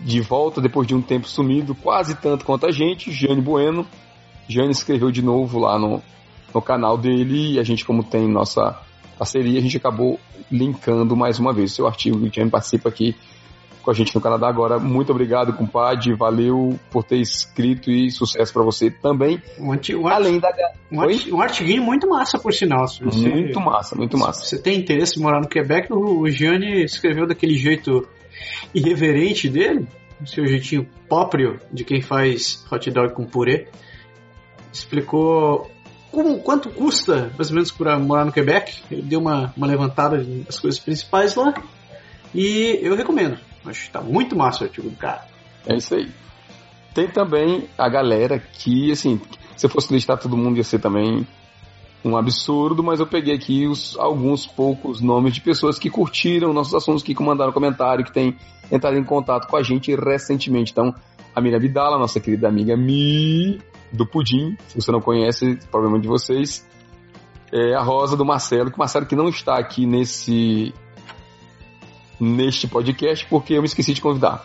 de 0.00 0.20
volta, 0.20 0.60
depois 0.60 0.86
de 0.86 0.94
um 0.94 1.00
tempo 1.00 1.26
sumido, 1.26 1.74
quase 1.74 2.14
tanto 2.14 2.44
quanto 2.44 2.66
a 2.66 2.70
gente, 2.70 3.10
Jane 3.10 3.40
Bueno. 3.40 3.86
Jane 4.46 4.70
escreveu 4.70 5.10
de 5.10 5.22
novo 5.22 5.58
lá 5.58 5.78
no, 5.78 6.02
no 6.54 6.62
canal 6.62 6.96
dele 6.96 7.54
e 7.54 7.58
a 7.58 7.62
gente, 7.62 7.84
como 7.84 8.02
tem 8.02 8.28
nossa 8.28 8.80
parceria, 9.18 9.58
a 9.58 9.62
gente 9.62 9.76
acabou 9.76 10.18
linkando 10.50 11.16
mais 11.16 11.38
uma 11.38 11.52
vez 11.52 11.72
o 11.72 11.74
seu 11.74 11.86
artigo. 11.86 12.18
O 12.18 12.50
participa 12.50 12.88
aqui 12.88 13.14
com 13.82 13.90
a 13.90 13.94
gente 13.94 14.14
no 14.14 14.20
Canadá 14.20 14.48
agora. 14.48 14.78
Muito 14.78 15.12
obrigado, 15.12 15.52
compadre. 15.54 16.14
Valeu 16.14 16.78
por 16.90 17.02
ter 17.04 17.16
escrito 17.16 17.90
e 17.90 18.10
sucesso 18.10 18.52
para 18.52 18.62
você 18.62 18.90
também. 18.90 19.42
Um, 19.58 19.72
arti 19.72 19.94
um 19.94 20.06
Além 20.06 20.38
da. 20.38 20.50
Um, 20.92 21.00
arti 21.00 21.32
um 21.32 21.40
artiguinho 21.40 21.82
muito 21.82 22.06
massa, 22.08 22.38
por 22.38 22.52
sinal. 22.52 22.86
Você, 22.86 23.28
muito 23.28 23.60
massa, 23.60 23.96
muito 23.96 24.18
massa. 24.18 24.44
Se 24.44 24.50
você 24.50 24.62
tem 24.62 24.78
interesse 24.78 25.18
em 25.18 25.22
morar 25.22 25.40
no 25.40 25.48
Quebec, 25.48 25.90
o 25.90 26.28
Gianni 26.28 26.84
escreveu 26.84 27.26
daquele 27.26 27.54
jeito 27.54 28.06
irreverente 28.74 29.48
dele, 29.48 29.86
o 30.20 30.26
seu 30.26 30.46
jeitinho 30.46 30.86
próprio 31.08 31.58
de 31.72 31.82
quem 31.82 32.02
faz 32.02 32.64
hot 32.70 32.90
dog 32.90 33.14
com 33.14 33.24
purê. 33.24 33.68
Explicou 34.70 35.70
como, 36.10 36.38
quanto 36.40 36.70
custa, 36.70 37.32
mais 37.36 37.48
ou 37.48 37.54
menos, 37.54 37.70
para 37.70 37.98
morar 37.98 38.24
no 38.24 38.32
Quebec. 38.32 38.82
Ele 38.90 39.02
deu 39.02 39.20
uma, 39.20 39.52
uma 39.56 39.66
levantada 39.66 40.22
das 40.22 40.58
coisas 40.58 40.80
principais 40.80 41.34
lá. 41.34 41.54
E 42.34 42.78
eu 42.82 42.94
recomendo. 42.94 43.38
Acho 43.64 43.86
que 43.86 43.90
tá 43.90 44.00
muito 44.00 44.36
massa 44.36 44.64
o 44.64 44.66
artigo 44.66 44.88
do 44.88 44.96
cara. 44.96 45.26
É 45.66 45.76
isso 45.76 45.94
aí. 45.94 46.08
Tem 46.94 47.08
também 47.08 47.68
a 47.76 47.88
galera 47.88 48.38
que, 48.38 48.90
assim, 48.90 49.20
se 49.56 49.66
eu 49.66 49.70
fosse 49.70 49.92
listar 49.92 50.18
todo 50.18 50.36
mundo 50.36 50.56
ia 50.56 50.64
ser 50.64 50.78
também 50.78 51.26
um 52.04 52.16
absurdo, 52.16 52.82
mas 52.82 53.00
eu 53.00 53.06
peguei 53.06 53.34
aqui 53.34 53.66
os, 53.66 53.96
alguns 53.98 54.46
poucos 54.46 55.00
nomes 55.00 55.34
de 55.34 55.40
pessoas 55.40 55.78
que 55.78 55.90
curtiram 55.90 56.52
nossos 56.52 56.74
assuntos, 56.74 57.02
que 57.02 57.14
mandaram 57.22 57.52
comentário, 57.52 58.04
que 58.04 58.12
têm 58.12 58.36
entrado 58.70 58.96
em 58.96 59.04
contato 59.04 59.48
com 59.48 59.56
a 59.56 59.62
gente 59.62 59.94
recentemente. 59.94 60.72
Então, 60.72 60.94
a 61.34 61.40
Miriam 61.40 61.58
Vidala, 61.58 61.98
nossa 61.98 62.20
querida 62.20 62.48
amiga 62.48 62.76
Mi, 62.76 63.60
do 63.92 64.06
Pudim, 64.06 64.56
se 64.68 64.80
você 64.80 64.92
não 64.92 65.00
conhece, 65.00 65.58
provavelmente 65.70 66.02
de 66.02 66.08
vocês. 66.08 66.66
É 67.52 67.74
a 67.74 67.82
Rosa 67.82 68.16
do 68.16 68.24
Marcelo, 68.24 68.70
que 68.70 68.76
o 68.76 68.78
Marcelo 68.78 69.06
que 69.06 69.16
não 69.16 69.28
está 69.28 69.58
aqui 69.58 69.86
nesse 69.86 70.74
neste 72.20 72.66
podcast 72.66 73.24
porque 73.26 73.54
eu 73.54 73.62
me 73.62 73.66
esqueci 73.66 73.94
de 73.94 74.00
convidar. 74.00 74.44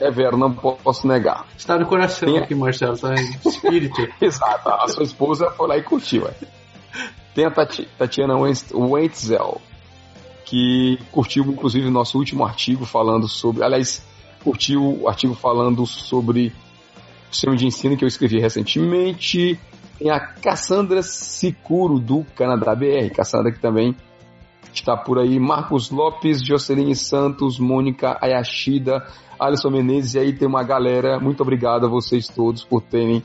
é 0.00 0.10
vero, 0.10 0.36
não 0.36 0.52
posso 0.52 1.06
negar. 1.06 1.46
Está 1.56 1.78
no 1.78 1.86
coração 1.86 2.28
Tem... 2.28 2.42
aqui, 2.42 2.54
Marcelo, 2.54 2.94
está 2.94 3.14
em 3.14 3.30
espírito. 3.46 4.06
Exato, 4.20 4.68
a 4.68 4.88
sua 4.88 5.04
esposa 5.04 5.50
foi 5.50 5.68
lá 5.68 5.78
e 5.78 5.82
curtiu. 5.82 6.26
É. 6.26 6.34
Tem 7.34 7.46
a 7.46 7.50
Tati, 7.50 7.88
Tatiana 7.96 8.34
Wentzel, 8.36 9.60
que 10.44 10.98
curtiu 11.10 11.44
inclusive 11.44 11.86
o 11.86 11.90
nosso 11.90 12.18
último 12.18 12.44
artigo 12.44 12.84
falando 12.84 13.26
sobre. 13.26 13.64
Aliás, 13.64 14.04
curtiu 14.42 15.00
o 15.00 15.08
artigo 15.08 15.34
falando 15.34 15.86
sobre 15.86 16.52
sistema 17.32 17.56
de 17.56 17.66
ensino 17.66 17.96
que 17.96 18.04
eu 18.04 18.08
escrevi 18.08 18.38
recentemente. 18.38 19.58
Tem 19.98 20.10
a 20.10 20.20
Cassandra 20.20 21.02
Sicuro, 21.02 21.98
do 21.98 22.24
Canadá 22.36 22.74
BR. 22.74 23.10
Cassandra 23.14 23.52
que 23.52 23.60
também 23.60 23.96
está 24.72 24.96
por 24.96 25.18
aí 25.18 25.38
Marcos 25.38 25.90
Lopes, 25.90 26.44
Joceline 26.44 26.94
Santos, 26.96 27.58
Mônica 27.58 28.18
Ayashida, 28.20 29.06
Alisson 29.38 29.70
Menezes, 29.70 30.14
e 30.14 30.18
aí 30.18 30.32
tem 30.32 30.48
uma 30.48 30.62
galera. 30.62 31.18
Muito 31.20 31.42
obrigado 31.42 31.86
a 31.86 31.88
vocês 31.88 32.28
todos 32.28 32.64
por 32.64 32.80
terem 32.82 33.22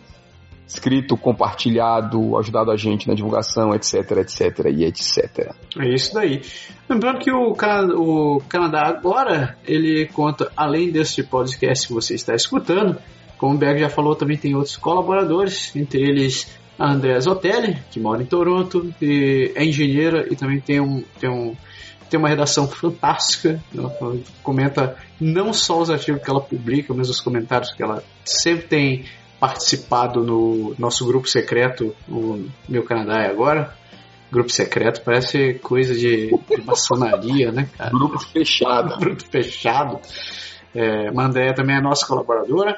escrito, 0.67 1.15
compartilhado, 1.15 2.37
ajudado 2.37 2.71
a 2.71 2.75
gente 2.75 3.07
na 3.07 3.13
divulgação, 3.13 3.73
etc, 3.73 4.11
etc 4.17 4.65
e 4.75 4.83
etc. 4.83 5.55
É 5.79 5.93
isso 5.93 6.13
daí. 6.13 6.41
Lembrando 6.89 7.19
que 7.19 7.31
o, 7.31 7.53
o 7.53 8.41
Canadá 8.49 8.87
agora, 8.87 9.57
ele 9.65 10.07
conta, 10.07 10.51
além 10.57 10.91
desse 10.91 11.23
podcast 11.23 11.87
que 11.87 11.93
você 11.93 12.15
está 12.15 12.35
escutando, 12.35 12.97
como 13.37 13.55
o 13.55 13.57
Berg 13.57 13.79
já 13.79 13.89
falou, 13.89 14.15
também 14.15 14.37
tem 14.37 14.55
outros 14.55 14.77
colaboradores, 14.77 15.75
entre 15.75 16.01
eles 16.01 16.47
a 16.77 16.91
Andrea 16.91 17.19
Zotelli, 17.19 17.77
que 17.89 17.99
mora 17.99 18.21
em 18.21 18.25
Toronto, 18.25 18.93
e 19.01 19.51
é 19.55 19.65
engenheira 19.65 20.27
e 20.31 20.35
também 20.35 20.59
tem 20.59 20.79
um, 20.79 21.03
tem 21.19 21.29
um 21.29 21.55
tem 22.09 22.19
uma 22.19 22.29
redação 22.29 22.67
fantástica. 22.67 23.61
Ela 23.75 23.93
comenta 24.41 24.95
não 25.19 25.51
só 25.51 25.81
os 25.81 25.89
artigos 25.89 26.21
que 26.21 26.29
ela 26.29 26.39
publica, 26.39 26.93
mas 26.93 27.09
os 27.09 27.19
comentários 27.19 27.73
que 27.73 27.83
ela 27.83 28.01
sempre 28.23 28.67
tem 28.67 29.05
participado 29.39 30.23
no 30.23 30.73
nosso 30.79 31.05
grupo 31.05 31.27
secreto, 31.27 31.93
o 32.07 32.45
Meu 32.67 32.83
Canadá 32.83 33.21
é 33.21 33.29
Agora. 33.29 33.73
Grupo 34.31 34.49
secreto 34.49 35.01
parece 35.03 35.53
coisa 35.55 35.93
de, 35.93 36.27
de 36.27 36.61
maçonaria, 36.65 37.51
né, 37.51 37.69
cara? 37.77 37.91
Grupo 37.91 38.19
fechado. 38.19 38.97
Grupo 38.99 39.23
fechado. 39.29 39.99
É, 40.75 41.11
Mandéia 41.11 41.53
também 41.53 41.77
é 41.77 41.81
nossa 41.81 42.05
colaboradora. 42.05 42.75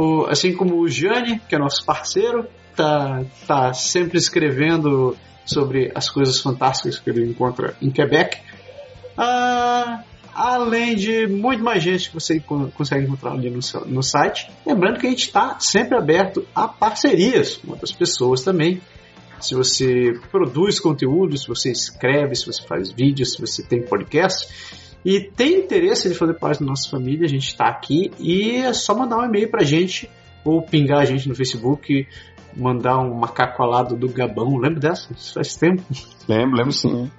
O, 0.00 0.24
assim 0.24 0.56
como 0.56 0.80
o 0.80 0.88
Jane, 0.88 1.38
que 1.46 1.54
é 1.54 1.58
nosso 1.58 1.84
parceiro, 1.84 2.46
tá, 2.74 3.22
tá 3.46 3.74
sempre 3.74 4.16
escrevendo 4.16 5.14
sobre 5.44 5.92
as 5.94 6.08
coisas 6.08 6.40
fantásticas 6.40 6.98
que 6.98 7.10
ele 7.10 7.28
encontra 7.28 7.76
em 7.82 7.90
Quebec. 7.90 8.38
Ah, 9.14 10.02
além 10.34 10.96
de 10.96 11.26
muito 11.26 11.62
mais 11.62 11.82
gente 11.82 12.08
que 12.08 12.14
você 12.14 12.40
consegue 12.40 13.04
encontrar 13.04 13.32
ali 13.32 13.50
no, 13.50 13.60
no 13.86 14.02
site. 14.02 14.50
Lembrando 14.64 14.98
que 14.98 15.06
a 15.06 15.10
gente 15.10 15.26
está 15.26 15.60
sempre 15.60 15.98
aberto 15.98 16.46
a 16.54 16.66
parcerias 16.66 17.58
com 17.58 17.72
outras 17.72 17.92
pessoas 17.92 18.42
também. 18.42 18.80
Se 19.38 19.54
você 19.54 20.18
produz 20.30 20.80
conteúdo, 20.80 21.36
se 21.36 21.46
você 21.46 21.70
escreve, 21.70 22.34
se 22.34 22.46
você 22.46 22.62
faz 22.66 22.90
vídeos, 22.90 23.32
se 23.32 23.40
você 23.40 23.62
tem 23.62 23.82
podcast 23.82 24.48
e 25.04 25.20
tem 25.20 25.60
interesse 25.60 26.08
de 26.08 26.14
fazer 26.14 26.34
parte 26.34 26.60
da 26.60 26.66
nossa 26.66 26.88
família, 26.90 27.24
a 27.24 27.28
gente 27.28 27.48
está 27.48 27.66
aqui 27.66 28.10
e 28.18 28.56
é 28.56 28.72
só 28.72 28.94
mandar 28.94 29.18
um 29.18 29.24
e-mail 29.24 29.50
para 29.50 29.62
a 29.62 29.66
gente 29.66 30.10
ou 30.44 30.62
pingar 30.62 31.00
a 31.00 31.04
gente 31.04 31.28
no 31.28 31.34
Facebook 31.34 32.06
mandar 32.56 32.98
um 32.98 33.14
macaco 33.14 33.62
alado 33.62 33.96
do 33.96 34.08
Gabão. 34.08 34.56
Lembra 34.56 34.80
dessa? 34.80 35.12
Isso 35.12 35.34
faz 35.34 35.54
tempo. 35.56 35.82
Lembro, 36.28 36.56
lembro 36.56 36.72
sim. 36.72 37.10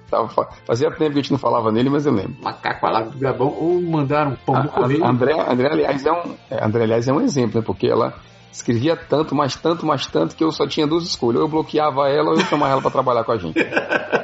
fazia 0.64 0.90
tempo 0.90 1.12
que 1.12 1.18
a 1.18 1.22
gente 1.22 1.32
não 1.32 1.38
falava 1.38 1.70
nele, 1.70 1.90
mas 1.90 2.06
eu 2.06 2.12
lembro. 2.12 2.36
Macaco 2.42 2.86
alado 2.86 3.10
do 3.10 3.18
Gabão 3.18 3.48
ou 3.48 3.80
mandar 3.80 4.26
um 4.28 4.36
pombo 4.36 4.68
correio. 4.68 5.04
André, 5.04 5.34
André, 5.40 5.68
aliás, 5.70 6.04
é 6.04 6.12
um, 6.12 6.34
é, 6.50 6.64
André, 6.64 6.84
aliás, 6.84 7.08
é 7.08 7.12
um 7.12 7.20
exemplo, 7.20 7.60
né? 7.60 7.64
Porque 7.64 7.86
ela 7.86 8.14
escrevia 8.50 8.96
tanto, 8.96 9.34
mas 9.34 9.56
tanto, 9.56 9.86
mas 9.86 10.06
tanto, 10.06 10.36
que 10.36 10.44
eu 10.44 10.52
só 10.52 10.66
tinha 10.66 10.86
duas 10.86 11.04
escolhas. 11.04 11.40
Ou 11.40 11.46
eu 11.46 11.50
bloqueava 11.50 12.08
ela 12.08 12.30
ou 12.30 12.34
eu 12.34 12.44
chamava 12.46 12.72
ela 12.72 12.82
para 12.82 12.90
trabalhar 12.90 13.24
com 13.24 13.32
a 13.32 13.38
gente. 13.38 13.58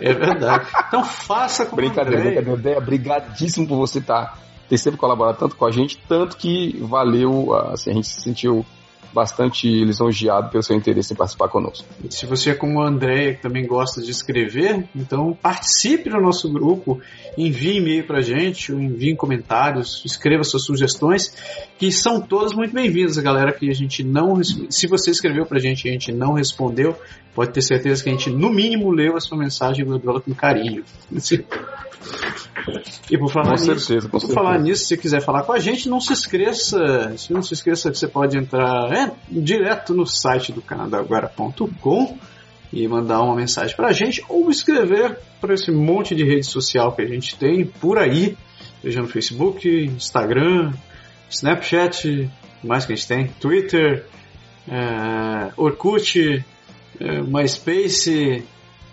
É 0.00 0.12
verdade. 0.12 0.68
Então 0.88 1.04
faça 1.04 1.66
com 1.66 1.76
Brincadeira, 1.76 2.22
brincadeira. 2.22 2.52
André, 2.52 2.80
brigadíssimo 2.80 3.66
por 3.66 3.76
você 3.76 3.98
estar 3.98 4.26
tá, 4.26 4.38
ter 4.68 4.78
sempre 4.78 4.98
colaborado 4.98 5.38
tanto 5.38 5.56
com 5.56 5.66
a 5.66 5.70
gente, 5.70 5.98
tanto 6.08 6.36
que 6.36 6.78
valeu, 6.80 7.54
assim, 7.54 7.90
a 7.90 7.94
gente 7.94 8.06
se 8.06 8.20
sentiu 8.20 8.64
bastante 9.12 9.66
lisonjeado 9.84 10.50
pelo 10.50 10.62
seu 10.62 10.76
interesse 10.76 11.12
em 11.12 11.16
participar 11.16 11.48
conosco. 11.48 11.86
Se 12.10 12.26
você 12.26 12.50
é 12.50 12.54
como 12.54 12.78
o 12.78 12.82
André, 12.82 13.34
que 13.34 13.42
também 13.42 13.66
gosta 13.66 14.00
de 14.00 14.10
escrever, 14.10 14.88
então 14.94 15.36
participe 15.40 16.10
do 16.10 16.20
nosso 16.20 16.50
grupo, 16.50 17.00
envie 17.36 17.76
e-mail 17.76 18.06
pra 18.06 18.20
gente, 18.20 18.72
envie 18.72 19.14
comentários, 19.14 20.02
escreva 20.04 20.44
suas 20.44 20.64
sugestões, 20.64 21.34
que 21.78 21.90
são 21.92 22.20
todas 22.20 22.52
muito 22.52 22.74
bem-vindas, 22.74 23.16
galera, 23.18 23.52
que 23.52 23.70
a 23.70 23.74
gente 23.74 24.02
não... 24.02 24.42
Se 24.42 24.86
você 24.86 25.10
escreveu 25.10 25.46
pra 25.46 25.58
gente 25.58 25.86
e 25.86 25.90
a 25.90 25.92
gente 25.92 26.12
não 26.12 26.32
respondeu, 26.34 26.96
pode 27.34 27.52
ter 27.52 27.62
certeza 27.62 28.02
que 28.02 28.08
a 28.08 28.12
gente, 28.12 28.30
no 28.30 28.50
mínimo, 28.50 28.90
leu 28.90 29.16
a 29.16 29.20
sua 29.20 29.38
mensagem 29.38 29.82
e 29.82 29.84
guardou 29.84 30.10
ela 30.12 30.20
com 30.20 30.34
carinho. 30.34 30.84
E 33.10 33.18
por 33.18 33.30
falar 33.30 33.56
com 33.56 33.64
nisso, 33.64 33.80
certeza, 33.80 34.08
por 34.08 34.20
certeza. 34.20 34.40
falar 34.40 34.58
nisso, 34.58 34.84
se 34.84 34.96
quiser 34.96 35.20
falar 35.20 35.42
com 35.42 35.52
a 35.52 35.58
gente, 35.58 35.88
não 35.88 36.00
se 36.00 36.12
esqueça, 36.12 37.14
não 37.30 37.42
se 37.42 37.54
esqueça 37.54 37.90
que 37.90 37.98
você 37.98 38.08
pode 38.08 38.36
entrar 38.36 38.92
é, 38.92 39.12
direto 39.28 39.94
no 39.94 40.06
site 40.06 40.52
do 40.52 40.62
canadagora.com 40.62 42.18
e 42.72 42.88
mandar 42.88 43.20
uma 43.22 43.36
mensagem 43.36 43.76
para 43.76 43.88
a 43.88 43.92
gente 43.92 44.24
ou 44.28 44.50
escrever 44.50 45.18
para 45.40 45.54
esse 45.54 45.70
monte 45.70 46.14
de 46.14 46.24
rede 46.24 46.46
social 46.46 46.92
que 46.92 47.02
a 47.02 47.06
gente 47.06 47.36
tem 47.36 47.66
por 47.66 47.98
aí, 47.98 48.36
seja 48.80 49.00
no 49.00 49.08
Facebook, 49.08 49.68
Instagram, 49.68 50.72
Snapchat, 51.28 52.30
mais 52.64 52.86
que 52.86 52.92
a 52.92 52.96
gente 52.96 53.08
tem, 53.08 53.28
Twitter, 53.40 54.06
é, 54.68 55.52
Orkut, 55.56 56.44
é, 57.00 57.22
MySpace, 57.22 58.44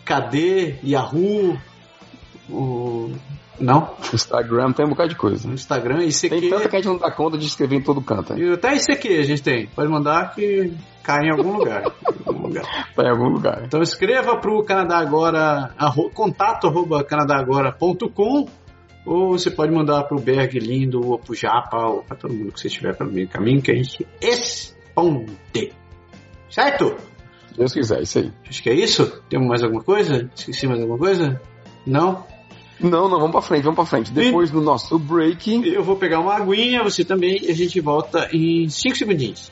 KD, 0.03 0.75
Yahoo, 0.83 1.57
o 2.49 3.11
não? 3.59 3.95
Instagram 4.13 4.71
tem 4.71 4.85
um 4.85 4.89
bocado 4.89 5.09
de 5.09 5.15
coisa. 5.15 5.47
Instagram, 5.49 6.03
ICQ. 6.03 6.29
Tem 6.29 6.49
tanta 6.49 6.69
que 6.69 6.75
a 6.75 6.79
gente 6.79 6.87
não 6.87 6.97
dá 6.97 7.11
conta 7.11 7.37
de 7.37 7.45
escrever 7.45 7.77
em 7.77 7.81
todo 7.81 8.01
canto. 8.01 8.37
E 8.37 8.53
até 8.53 8.75
ICQ 8.75 9.19
a 9.19 9.23
gente 9.23 9.43
tem. 9.43 9.67
Pode 9.67 9.89
mandar 9.89 10.33
que 10.33 10.73
cai 11.03 11.25
em 11.25 11.31
algum 11.31 11.57
lugar. 11.57 11.83
em 12.07 12.27
algum 12.27 12.47
lugar. 12.47 12.63
Tá 12.95 13.03
em 13.03 13.09
algum 13.09 13.29
lugar. 13.29 13.63
Então 13.65 13.81
escreva 13.81 14.37
pro 14.37 14.63
Canadá 14.63 14.99
Agora, 14.99 15.73
arro, 15.77 16.09
contato 16.11 16.67
arroba 16.67 17.03
canadagora.com 17.03 18.47
ou 19.05 19.31
você 19.31 19.49
pode 19.49 19.73
mandar 19.73 20.03
pro 20.03 20.19
Berg 20.19 20.59
Lindo 20.59 21.05
ou 21.05 21.17
pro 21.17 21.33
Japa 21.33 21.77
ou 21.87 22.03
pra 22.03 22.15
todo 22.15 22.33
mundo 22.33 22.51
que 22.51 22.59
você 22.59 22.67
estiver 22.67 22.95
pelo 22.95 23.11
meio 23.11 23.27
caminho 23.27 23.61
que 23.61 23.71
a 23.71 23.75
gente 23.75 24.05
responde. 24.21 25.37
Certo? 26.49 26.95
Deus 27.57 27.73
quiser, 27.73 28.01
isso 28.01 28.19
aí. 28.19 28.31
Acho 28.47 28.63
que 28.63 28.69
é 28.69 28.73
isso. 28.73 29.21
Temos 29.29 29.47
mais 29.47 29.63
alguma 29.63 29.83
coisa? 29.83 30.29
Esqueci 30.35 30.67
mais 30.67 30.79
alguma 30.79 30.97
coisa? 30.97 31.41
Não? 31.85 32.25
Não, 32.79 33.09
não, 33.09 33.19
vamos 33.19 33.31
pra 33.31 33.41
frente, 33.41 33.63
vamos 33.63 33.75
pra 33.75 33.85
frente. 33.85 34.11
Depois 34.11 34.49
do 34.49 34.61
nosso 34.61 34.97
break. 34.97 35.67
Eu 35.67 35.83
vou 35.83 35.97
pegar 35.97 36.19
uma 36.19 36.35
aguinha, 36.35 36.81
você 36.81 37.03
também, 37.03 37.43
e 37.43 37.51
a 37.51 37.53
gente 37.53 37.79
volta 37.81 38.29
em 38.31 38.69
5 38.69 38.95
segundinhos. 38.95 39.51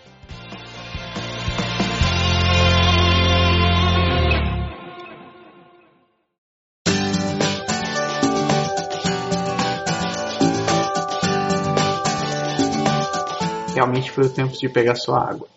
Realmente 13.75 14.10
foi 14.10 14.25
o 14.25 14.29
tempo 14.29 14.57
de 14.57 14.67
pegar 14.69 14.96
sua 14.96 15.19
água. 15.19 15.48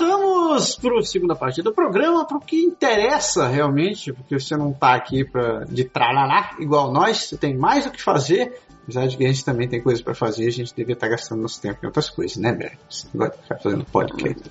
Voltamos 0.00 0.76
para 0.76 0.98
a 0.98 1.02
segunda 1.02 1.36
parte 1.36 1.60
do 1.60 1.74
programa, 1.74 2.24
para 2.24 2.38
o 2.38 2.40
que 2.40 2.56
interessa 2.56 3.46
realmente, 3.46 4.14
porque 4.14 4.40
você 4.40 4.56
não 4.56 4.70
está 4.70 4.94
aqui 4.94 5.26
pra, 5.26 5.64
de 5.64 5.84
tralalá 5.84 6.56
igual 6.58 6.90
nós, 6.90 7.28
você 7.28 7.36
tem 7.36 7.54
mais 7.54 7.84
o 7.84 7.90
que 7.90 8.02
fazer, 8.02 8.58
apesar 8.82 9.06
de 9.06 9.18
que 9.18 9.24
a 9.26 9.28
gente 9.28 9.44
também 9.44 9.68
tem 9.68 9.82
coisas 9.82 10.02
para 10.02 10.14
fazer, 10.14 10.48
a 10.48 10.50
gente 10.50 10.74
devia 10.74 10.94
estar 10.94 11.06
tá 11.06 11.10
gastando 11.10 11.42
nosso 11.42 11.60
tempo 11.60 11.80
em 11.82 11.86
outras 11.86 12.08
coisas, 12.08 12.38
né, 12.38 12.50
Berg? 12.50 12.78
Agora 13.14 13.30
ficar 13.32 13.58
fazendo 13.58 13.84
podcast. 13.84 14.50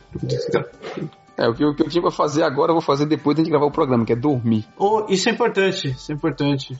É, 1.35 1.47
o 1.47 1.55
que, 1.55 1.63
eu, 1.63 1.69
o 1.69 1.75
que 1.75 1.81
eu 1.81 1.89
tinha 1.89 2.01
para 2.03 2.11
fazer 2.11 2.43
agora 2.43 2.69
eu 2.69 2.75
vou 2.75 2.83
fazer 2.83 3.07
depois 3.07 3.35
de 3.35 3.43
gravar 3.49 3.65
o 3.65 3.71
programa, 3.71 4.05
que 4.05 4.13
é 4.13 4.15
dormir. 4.15 4.67
Oh, 4.77 5.05
isso 5.09 5.29
é 5.29 5.31
importante, 5.31 5.87
isso 5.89 6.11
é 6.11 6.15
importante. 6.15 6.77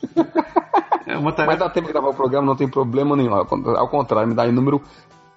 é 1.08 1.18
uma 1.18 1.32
tarefa... 1.32 1.54
Mas 1.54 1.60
dá 1.60 1.70
tempo 1.72 1.88
de 1.88 1.94
gravar 1.94 2.10
o 2.10 2.14
programa, 2.14 2.46
não 2.46 2.56
tem 2.56 2.70
problema 2.70 3.16
nenhum. 3.16 3.34
Ao 3.34 3.88
contrário, 3.90 4.30
me 4.30 4.36
dá 4.36 4.48
em 4.48 4.52
número 4.52 4.80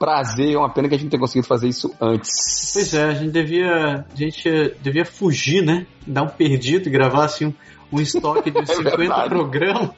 prazer, 0.02 0.54
é 0.54 0.58
uma 0.58 0.68
pena 0.68 0.88
que 0.88 0.96
a 0.96 0.98
gente 0.98 1.04
não 1.04 1.10
tenha 1.10 1.20
conseguido 1.20 1.46
fazer 1.46 1.68
isso 1.68 1.94
antes. 2.00 2.72
Pois 2.74 2.92
é, 2.92 3.04
a 3.04 3.14
gente 3.14 3.30
devia, 3.30 4.04
a 4.12 4.16
gente 4.16 4.74
devia 4.82 5.04
fugir, 5.04 5.64
né? 5.64 5.86
Dar 6.04 6.24
um 6.24 6.28
perdido 6.28 6.88
e 6.88 6.90
gravar 6.90 7.26
assim 7.26 7.46
um, 7.46 7.54
um 7.92 8.00
estoque 8.00 8.50
de 8.50 8.66
50 8.66 8.98
é 8.98 9.28
programas. 9.28 9.90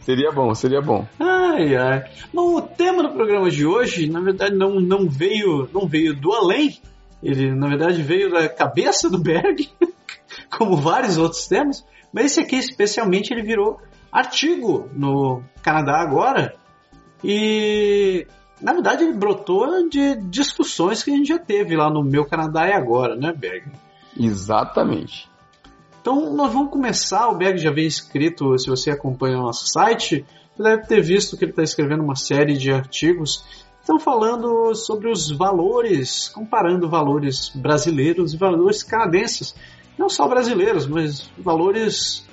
Seria 0.00 0.32
bom, 0.32 0.54
seria 0.54 0.80
bom. 0.80 1.06
Ai, 1.20 1.76
ai. 1.76 2.04
Bom, 2.32 2.56
o 2.56 2.62
tema 2.62 3.02
do 3.02 3.10
programa 3.10 3.50
de 3.50 3.66
hoje, 3.66 4.08
na 4.08 4.20
verdade, 4.20 4.56
não, 4.56 4.80
não 4.80 5.06
veio 5.06 5.68
não 5.74 5.86
veio 5.86 6.18
do 6.18 6.32
além. 6.32 6.80
Ele, 7.22 7.54
na 7.54 7.68
verdade, 7.68 8.02
veio 8.02 8.30
da 8.30 8.48
cabeça 8.48 9.10
do 9.10 9.18
Berg, 9.18 9.68
como 10.56 10.74
vários 10.74 11.18
outros 11.18 11.46
temas. 11.46 11.84
Mas 12.10 12.32
esse 12.32 12.40
aqui, 12.40 12.56
especialmente, 12.56 13.30
ele 13.30 13.42
virou 13.42 13.78
artigo 14.10 14.88
no 14.94 15.42
Canadá 15.62 16.00
agora. 16.00 16.54
E 17.22 18.26
na 18.62 18.72
verdade, 18.72 19.04
ele 19.04 19.14
brotou 19.14 19.88
de 19.88 20.16
discussões 20.16 21.02
que 21.02 21.10
a 21.10 21.16
gente 21.16 21.28
já 21.28 21.38
teve 21.38 21.76
lá 21.76 21.90
no 21.90 22.02
Meu 22.02 22.24
Canadá 22.24 22.68
e 22.68 22.72
Agora, 22.72 23.16
né, 23.16 23.32
Berg? 23.32 23.70
Exatamente. 24.18 25.30
Então, 26.00 26.32
nós 26.34 26.52
vamos 26.52 26.70
começar. 26.70 27.28
O 27.28 27.36
Berg 27.36 27.58
já 27.58 27.70
vem 27.70 27.86
escrito, 27.86 28.58
se 28.58 28.68
você 28.68 28.90
acompanha 28.90 29.38
o 29.38 29.42
nosso 29.42 29.66
site, 29.66 30.24
você 30.56 30.62
deve 30.62 30.86
ter 30.86 31.00
visto 31.00 31.36
que 31.36 31.44
ele 31.44 31.52
está 31.52 31.62
escrevendo 31.62 32.02
uma 32.02 32.16
série 32.16 32.56
de 32.56 32.72
artigos 32.72 33.44
estão 33.82 33.98
falando 33.98 34.74
sobre 34.74 35.10
os 35.10 35.30
valores, 35.30 36.28
comparando 36.28 36.88
valores 36.88 37.50
brasileiros 37.54 38.32
e 38.32 38.36
valores 38.36 38.82
canadenses. 38.82 39.54
Não 39.98 40.08
só 40.08 40.26
brasileiros, 40.26 40.86
mas 40.86 41.30
valores 41.36 42.26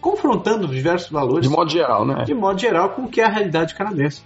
confrontando 0.00 0.66
diversos 0.66 1.10
valores. 1.10 1.48
De 1.48 1.54
modo 1.54 1.70
geral, 1.70 2.06
né? 2.06 2.24
De 2.24 2.34
modo 2.34 2.58
geral, 2.58 2.90
com 2.90 3.02
o 3.02 3.08
que 3.08 3.20
é 3.20 3.24
a 3.24 3.28
realidade 3.28 3.74
canadense. 3.74 4.22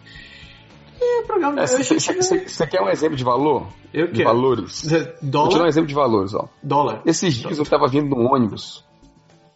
É, 1.01 1.23
programa 1.23 1.67
Você 1.67 2.67
quer 2.67 2.83
um 2.83 2.89
exemplo 2.89 3.17
de 3.17 3.25
valor? 3.25 3.67
Eu 3.93 4.07
de 4.09 4.15
quero. 4.15 4.29
valores? 4.29 4.83
Dólar? 5.23 5.45
Vou 5.45 5.49
te 5.49 5.59
dar 5.59 5.65
um 5.65 5.69
exemplo 5.69 5.89
de 5.89 5.95
valores, 5.95 6.35
ó. 6.35 6.49
Dólar. 6.63 7.03
Esses 7.07 7.35
dias 7.35 7.57
Dólar. 7.57 7.67
eu 7.67 7.71
tava 7.71 7.89
vindo 7.89 8.15
no 8.15 8.33
ônibus, 8.33 8.85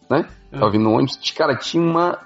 né? 0.09 0.27
É. 0.51 0.59
Tava 0.59 0.71
vindo 0.71 0.83
no 0.83 0.93
ônibus, 0.93 1.17
cara, 1.31 1.55
tinha 1.57 1.83
uma 1.83 2.19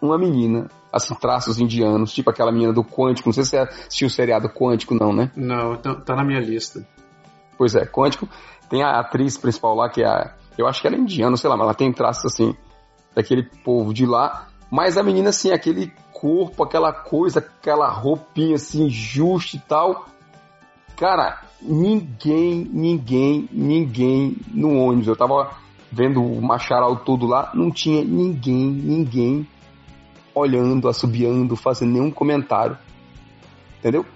uma 0.00 0.18
menina, 0.18 0.68
assim, 0.92 1.14
traços 1.14 1.60
indianos, 1.60 2.12
tipo 2.12 2.28
aquela 2.28 2.50
menina 2.50 2.72
do 2.72 2.82
Quântico. 2.82 3.28
Não 3.28 3.32
sei 3.32 3.44
se 3.44 3.50
você 3.50 3.58
assistiu 3.58 4.08
o 4.08 4.10
seriado 4.10 4.48
Quântico, 4.48 4.94
não, 4.94 5.12
né? 5.12 5.30
Não, 5.36 5.76
tá, 5.76 5.94
tá 5.94 6.16
na 6.16 6.24
minha 6.24 6.40
lista. 6.40 6.84
Pois 7.56 7.76
é, 7.76 7.86
Quântico. 7.86 8.28
Tem 8.68 8.82
a 8.82 8.98
atriz 8.98 9.38
principal 9.38 9.76
lá, 9.76 9.88
que 9.88 10.02
é 10.02 10.06
a. 10.06 10.34
Eu 10.58 10.66
acho 10.66 10.80
que 10.80 10.86
ela 10.86 10.96
é 10.96 10.98
indiana, 10.98 11.36
sei 11.36 11.48
lá, 11.48 11.56
mas 11.56 11.64
ela 11.64 11.74
tem 11.74 11.92
traços 11.92 12.32
assim, 12.32 12.54
daquele 13.14 13.44
povo 13.64 13.94
de 13.94 14.04
lá. 14.04 14.48
Mas 14.72 14.96
a 14.96 15.02
menina, 15.02 15.28
assim, 15.28 15.52
aquele 15.52 15.92
corpo, 16.10 16.64
aquela 16.64 16.94
coisa, 16.94 17.40
aquela 17.40 17.90
roupinha 17.90 18.54
assim, 18.54 18.88
justa 18.88 19.58
e 19.58 19.60
tal. 19.60 20.06
Cara, 20.96 21.42
ninguém, 21.60 22.66
ninguém, 22.72 23.46
ninguém 23.52 24.38
no 24.48 24.78
ônibus. 24.78 25.08
Eu 25.08 25.14
tava 25.16 25.50
vendo 25.90 26.24
o 26.24 26.40
macharal 26.40 26.96
todo 26.96 27.26
lá, 27.26 27.50
não 27.52 27.70
tinha 27.70 28.02
ninguém, 28.02 28.70
ninguém 28.70 29.46
olhando, 30.34 30.88
assobiando, 30.88 31.54
fazendo 31.54 31.92
nenhum 31.92 32.10
comentário. 32.10 32.78
Entendeu? 33.78 34.06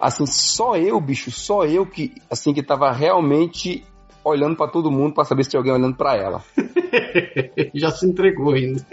Assim, 0.00 0.26
só 0.26 0.76
eu, 0.76 1.00
bicho, 1.00 1.30
só 1.30 1.66
eu 1.66 1.86
que, 1.86 2.16
assim, 2.28 2.52
que 2.52 2.64
tava 2.64 2.90
realmente 2.90 3.84
olhando 4.24 4.56
para 4.56 4.72
todo 4.72 4.90
mundo 4.90 5.14
para 5.14 5.24
saber 5.24 5.44
se 5.44 5.50
tinha 5.50 5.60
alguém 5.60 5.72
olhando 5.72 5.96
para 5.96 6.16
ela. 6.16 6.42
Já 7.72 7.92
se 7.92 8.06
entregou 8.06 8.54
ainda. 8.54 8.84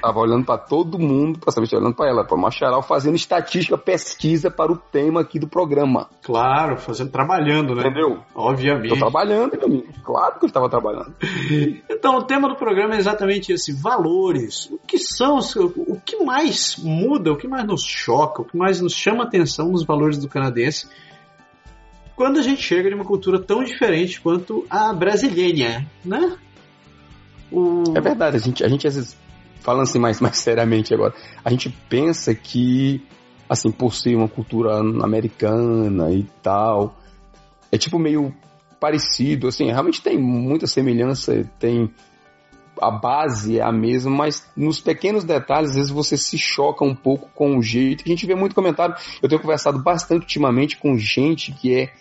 Tava 0.00 0.20
olhando 0.20 0.44
para 0.44 0.58
todo 0.58 0.98
mundo 0.98 1.38
para 1.38 1.52
saber 1.52 1.66
se 1.66 1.76
olhando 1.76 1.94
para 1.94 2.08
ela, 2.08 2.24
para 2.24 2.36
Macharal 2.36 2.82
fazendo 2.82 3.16
estatística, 3.16 3.76
pesquisa 3.76 4.50
para 4.50 4.72
o 4.72 4.76
tema 4.76 5.20
aqui 5.20 5.38
do 5.38 5.48
programa. 5.48 6.08
Claro, 6.22 6.76
fazendo, 6.78 7.10
trabalhando, 7.10 7.74
né? 7.74 7.82
Entendeu? 7.82 8.18
Obviamente. 8.34 8.90
Tô 8.90 8.96
trabalhando, 8.96 9.56
meu 9.56 9.66
amigo. 9.66 9.88
Claro 10.04 10.38
que 10.38 10.44
eu 10.44 10.48
estava 10.48 10.68
trabalhando. 10.68 11.14
Então, 11.90 12.16
o 12.16 12.22
tema 12.22 12.48
do 12.48 12.54
programa 12.54 12.94
é 12.94 12.98
exatamente 12.98 13.52
esse: 13.52 13.72
valores. 13.72 14.70
O 14.70 14.78
que 14.78 14.98
são, 14.98 15.38
o 15.38 16.00
que 16.00 16.24
mais 16.24 16.76
muda, 16.76 17.32
o 17.32 17.36
que 17.36 17.48
mais 17.48 17.64
nos 17.64 17.82
choca, 17.82 18.42
o 18.42 18.44
que 18.44 18.56
mais 18.56 18.80
nos 18.80 18.92
chama 18.92 19.24
atenção 19.24 19.68
nos 19.68 19.84
valores 19.84 20.18
do 20.18 20.28
canadense 20.28 20.88
quando 22.18 22.40
a 22.40 22.42
gente 22.42 22.60
chega 22.60 22.88
de 22.88 22.96
uma 22.96 23.04
cultura 23.04 23.38
tão 23.38 23.62
diferente 23.62 24.20
quanto 24.20 24.66
a 24.68 24.92
brasileira, 24.92 25.86
né? 26.04 26.36
O... 27.50 27.84
É 27.96 28.00
verdade, 28.00 28.36
a 28.36 28.40
gente, 28.40 28.64
a 28.64 28.68
gente 28.68 28.88
às 28.88 28.96
vezes 28.96 29.16
falando 29.60 29.82
assim 29.82 29.98
mais, 29.98 30.20
mais 30.22 30.38
seriamente 30.38 30.94
agora, 30.94 31.14
a 31.44 31.50
gente 31.50 31.70
pensa 31.88 32.34
que, 32.34 33.02
assim, 33.48 33.70
por 33.70 33.94
ser 33.94 34.14
uma 34.16 34.28
cultura 34.28 34.78
americana 34.78 36.12
e 36.12 36.24
tal, 36.42 36.96
é 37.70 37.78
tipo 37.78 37.98
meio 37.98 38.34
parecido, 38.80 39.48
assim, 39.48 39.66
realmente 39.66 40.02
tem 40.02 40.18
muita 40.18 40.66
semelhança, 40.66 41.44
tem 41.58 41.90
a 42.80 42.90
base 42.90 43.58
é 43.58 43.62
a 43.62 43.72
mesma, 43.72 44.10
mas 44.10 44.48
nos 44.56 44.80
pequenos 44.80 45.24
detalhes, 45.24 45.70
às 45.70 45.76
vezes 45.76 45.90
você 45.90 46.16
se 46.16 46.38
choca 46.38 46.84
um 46.84 46.94
pouco 46.94 47.28
com 47.34 47.56
o 47.56 47.62
jeito. 47.62 48.04
A 48.06 48.08
gente 48.08 48.26
vê 48.26 48.34
muito 48.34 48.54
comentário. 48.54 48.94
Eu 49.22 49.28
tenho 49.28 49.40
conversado 49.40 49.82
bastante 49.82 50.22
ultimamente 50.22 50.76
com 50.76 50.96
gente 50.96 51.52
que 51.52 51.74
é 51.74 51.92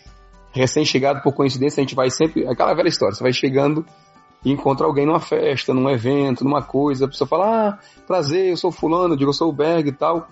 recém-chegado 0.52 1.22
por 1.22 1.34
coincidência. 1.34 1.82
A 1.82 1.84
gente 1.84 1.96
vai 1.96 2.10
sempre. 2.10 2.48
Aquela 2.48 2.74
velha 2.74 2.88
história: 2.88 3.16
você 3.16 3.24
vai 3.24 3.34
chegando 3.34 3.86
e 4.48 4.52
encontra 4.52 4.88
alguém 4.88 5.06
numa 5.06 5.20
festa, 5.20 5.74
num 5.74 5.90
evento, 5.90 6.42
numa 6.42 6.62
coisa, 6.62 7.04
a 7.04 7.08
pessoa 7.10 7.28
fala, 7.28 7.68
ah, 7.68 7.80
prazer, 8.08 8.52
eu 8.52 8.56
sou 8.56 8.72
fulano, 8.72 9.14
eu 9.14 9.18
digo, 9.18 9.30
eu 9.30 9.34
sou 9.34 9.50
o 9.50 9.54
Berg 9.54 9.90
e 9.90 9.92
tal. 9.92 10.30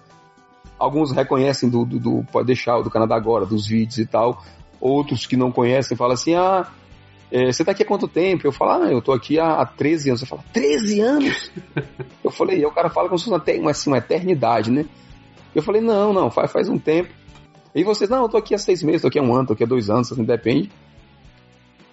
Alguns 0.80 1.12
reconhecem 1.12 1.70
do, 1.70 1.84
do, 1.84 2.00
do 2.00 2.26
Pode 2.32 2.48
Deixar, 2.48 2.82
do 2.82 2.90
Canadá 2.90 3.14
Agora, 3.14 3.46
dos 3.46 3.68
vídeos 3.68 3.98
e 3.98 4.06
tal. 4.06 4.42
Outros 4.80 5.26
que 5.26 5.36
não 5.36 5.52
conhecem 5.52 5.98
falam 5.98 6.14
assim, 6.14 6.34
ah, 6.34 6.66
é, 7.30 7.52
você 7.52 7.66
tá 7.66 7.74
aqui 7.74 7.84
há 7.84 7.86
quanto 7.86 8.08
tempo? 8.08 8.48
Eu 8.48 8.54
falo, 8.54 8.84
ah, 8.84 8.90
eu 8.90 9.02
tô 9.02 9.12
aqui 9.12 9.38
há, 9.38 9.60
há 9.60 9.66
13 9.66 10.12
anos. 10.12 10.22
Você 10.22 10.26
fala, 10.26 10.46
13 10.54 11.02
anos? 11.02 11.52
eu 12.24 12.32
falei, 12.32 12.60
e 12.60 12.66
o 12.66 12.72
cara 12.72 12.90
fala 12.90 13.10
como 13.10 13.20
se 13.20 13.26
fosse 13.30 13.60
uma, 13.60 13.72
assim, 13.72 13.90
uma 13.90 13.98
eternidade, 13.98 14.72
né? 14.72 14.86
Eu 15.54 15.62
falei, 15.62 15.82
não, 15.82 16.14
não, 16.14 16.32
faz, 16.32 16.54
faz 16.54 16.70
um 16.70 16.78
tempo. 16.78 17.10
E 17.76 17.84
vocês, 17.84 18.10
não, 18.10 18.22
eu 18.22 18.30
tô 18.30 18.38
aqui 18.38 18.56
há 18.56 18.58
seis 18.58 18.82
meses, 18.82 19.02
tô 19.02 19.10
aqui 19.10 19.20
há 19.20 19.22
um 19.22 19.36
ano, 19.36 19.48
tô 19.48 19.54
aqui 19.54 19.66
há 19.66 19.68
dois 19.68 19.90
anos, 19.90 20.10
assim, 20.10 20.24
depende. 20.24 20.72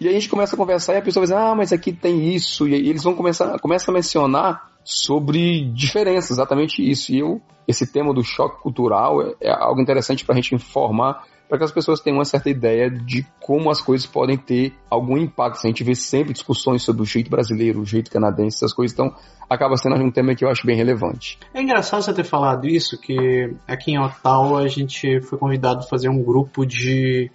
E 0.02 0.08
a 0.08 0.12
gente 0.12 0.28
começa 0.28 0.54
a 0.54 0.58
conversar 0.58 0.94
e 0.94 0.98
a 0.98 1.02
pessoa 1.02 1.24
vai 1.24 1.34
dizer, 1.34 1.50
ah, 1.50 1.54
mas 1.54 1.72
aqui 1.72 1.92
tem 1.92 2.34
isso. 2.34 2.66
E 2.68 2.74
eles 2.74 3.04
vão 3.04 3.14
começar, 3.14 3.58
começam 3.60 3.92
a 3.92 3.94
mencionar 3.94 4.72
sobre 4.84 5.64
diferenças, 5.72 6.32
exatamente 6.32 6.82
isso. 6.82 7.12
E 7.12 7.20
eu, 7.20 7.40
esse 7.66 7.86
tema 7.86 8.12
do 8.12 8.22
choque 8.22 8.60
cultural 8.62 9.22
é, 9.22 9.34
é 9.40 9.50
algo 9.50 9.80
interessante 9.80 10.24
para 10.24 10.34
a 10.34 10.36
gente 10.36 10.54
informar, 10.54 11.24
para 11.48 11.58
que 11.58 11.64
as 11.64 11.72
pessoas 11.72 12.00
tenham 12.00 12.18
uma 12.18 12.24
certa 12.24 12.48
ideia 12.48 12.90
de 12.90 13.26
como 13.38 13.70
as 13.70 13.80
coisas 13.80 14.06
podem 14.06 14.36
ter 14.36 14.72
algum 14.88 15.18
impacto. 15.18 15.60
A 15.62 15.68
gente 15.68 15.84
vê 15.84 15.94
sempre 15.94 16.32
discussões 16.32 16.82
sobre 16.82 17.02
o 17.02 17.04
jeito 17.04 17.30
brasileiro, 17.30 17.80
o 17.80 17.84
jeito 17.84 18.10
canadense, 18.10 18.56
essas 18.56 18.72
coisas, 18.72 18.94
então 18.94 19.14
acaba 19.50 19.76
sendo 19.76 19.96
um 19.96 20.10
tema 20.10 20.34
que 20.34 20.44
eu 20.44 20.48
acho 20.48 20.66
bem 20.66 20.76
relevante. 20.76 21.38
É 21.52 21.60
engraçado 21.60 22.02
você 22.02 22.14
ter 22.14 22.24
falado 22.24 22.66
isso, 22.66 22.98
que 22.98 23.54
aqui 23.68 23.92
em 23.92 23.98
Ottawa 23.98 24.62
a 24.62 24.68
gente 24.68 25.20
foi 25.20 25.38
convidado 25.38 25.80
a 25.80 25.88
fazer 25.88 26.08
um 26.08 26.22
grupo 26.22 26.64
de 26.64 27.30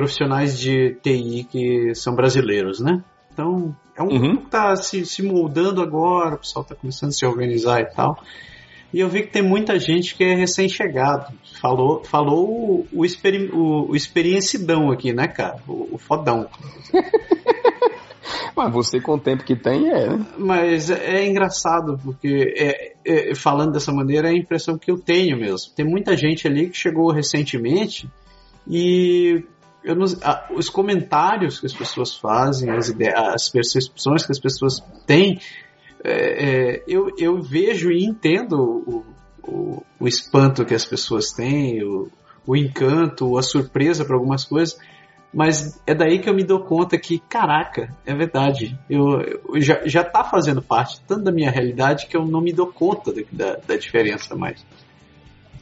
profissionais 0.00 0.58
de 0.58 0.96
TI 1.02 1.44
que 1.44 1.94
são 1.94 2.14
brasileiros, 2.14 2.80
né? 2.80 3.04
Então, 3.30 3.76
é 3.94 4.02
um 4.02 4.06
uhum. 4.06 4.18
grupo 4.18 4.38
que 4.38 4.46
está 4.46 4.74
se, 4.74 5.04
se 5.04 5.22
moldando 5.22 5.82
agora, 5.82 6.36
o 6.36 6.38
pessoal 6.38 6.62
está 6.62 6.74
começando 6.74 7.10
a 7.10 7.12
se 7.12 7.26
organizar 7.26 7.82
e 7.82 7.84
tal. 7.84 8.18
E 8.94 8.98
eu 8.98 9.10
vi 9.10 9.22
que 9.22 9.28
tem 9.28 9.42
muita 9.42 9.78
gente 9.78 10.14
que 10.14 10.24
é 10.24 10.34
recém-chegado. 10.34 11.32
Falou, 11.60 12.02
falou 12.02 12.48
o, 12.48 12.86
o, 12.92 13.04
experi, 13.04 13.50
o, 13.52 13.90
o 13.90 13.94
experiencidão 13.94 14.90
aqui, 14.90 15.12
né, 15.12 15.28
cara? 15.28 15.58
O, 15.68 15.94
o 15.94 15.98
fodão. 15.98 16.48
Mas 18.56 18.72
você 18.72 19.00
com 19.00 19.14
o 19.14 19.20
tempo 19.20 19.44
que 19.44 19.54
tem 19.54 19.90
é, 19.90 20.08
né? 20.08 20.26
Mas 20.38 20.90
é, 20.90 21.18
é 21.18 21.28
engraçado, 21.28 22.00
porque 22.02 22.54
é, 22.56 22.94
é, 23.04 23.34
falando 23.34 23.72
dessa 23.72 23.92
maneira 23.92 24.28
é 24.28 24.32
a 24.32 24.36
impressão 24.36 24.78
que 24.78 24.90
eu 24.90 24.98
tenho 24.98 25.36
mesmo. 25.36 25.72
Tem 25.74 25.84
muita 25.84 26.16
gente 26.16 26.48
ali 26.48 26.70
que 26.70 26.76
chegou 26.76 27.12
recentemente 27.12 28.08
e 28.66 29.44
não, 29.84 30.04
os 30.54 30.68
comentários 30.68 31.58
que 31.58 31.66
as 31.66 31.72
pessoas 31.72 32.14
fazem, 32.14 32.70
as, 32.70 32.88
ideias, 32.88 33.14
as 33.16 33.48
percepções 33.48 34.24
que 34.24 34.32
as 34.32 34.38
pessoas 34.38 34.80
têm, 35.06 35.40
é, 36.04 36.12
é, 36.12 36.84
eu, 36.86 37.10
eu 37.18 37.40
vejo 37.40 37.90
e 37.90 38.04
entendo 38.04 38.56
o, 38.56 39.04
o, 39.42 39.82
o, 39.98 40.08
espanto 40.08 40.64
que 40.64 40.74
as 40.74 40.84
pessoas 40.84 41.32
têm, 41.32 41.82
o, 41.82 42.10
o 42.46 42.56
encanto, 42.56 43.38
a 43.38 43.42
surpresa 43.42 44.04
para 44.04 44.16
algumas 44.16 44.44
coisas, 44.44 44.78
mas 45.32 45.80
é 45.86 45.94
daí 45.94 46.18
que 46.18 46.28
eu 46.28 46.34
me 46.34 46.42
dou 46.42 46.60
conta 46.60 46.98
que, 46.98 47.18
caraca, 47.18 47.94
é 48.04 48.14
verdade, 48.14 48.78
eu, 48.88 49.20
eu 49.20 49.60
já, 49.60 49.86
já 49.86 50.02
tá 50.02 50.24
fazendo 50.24 50.60
parte 50.60 51.00
tanto 51.06 51.24
da 51.24 51.32
minha 51.32 51.50
realidade 51.50 52.06
que 52.06 52.16
eu 52.16 52.26
não 52.26 52.40
me 52.40 52.52
dou 52.52 52.66
conta 52.66 53.12
da, 53.30 53.56
da 53.56 53.76
diferença 53.76 54.34
mais. 54.34 54.64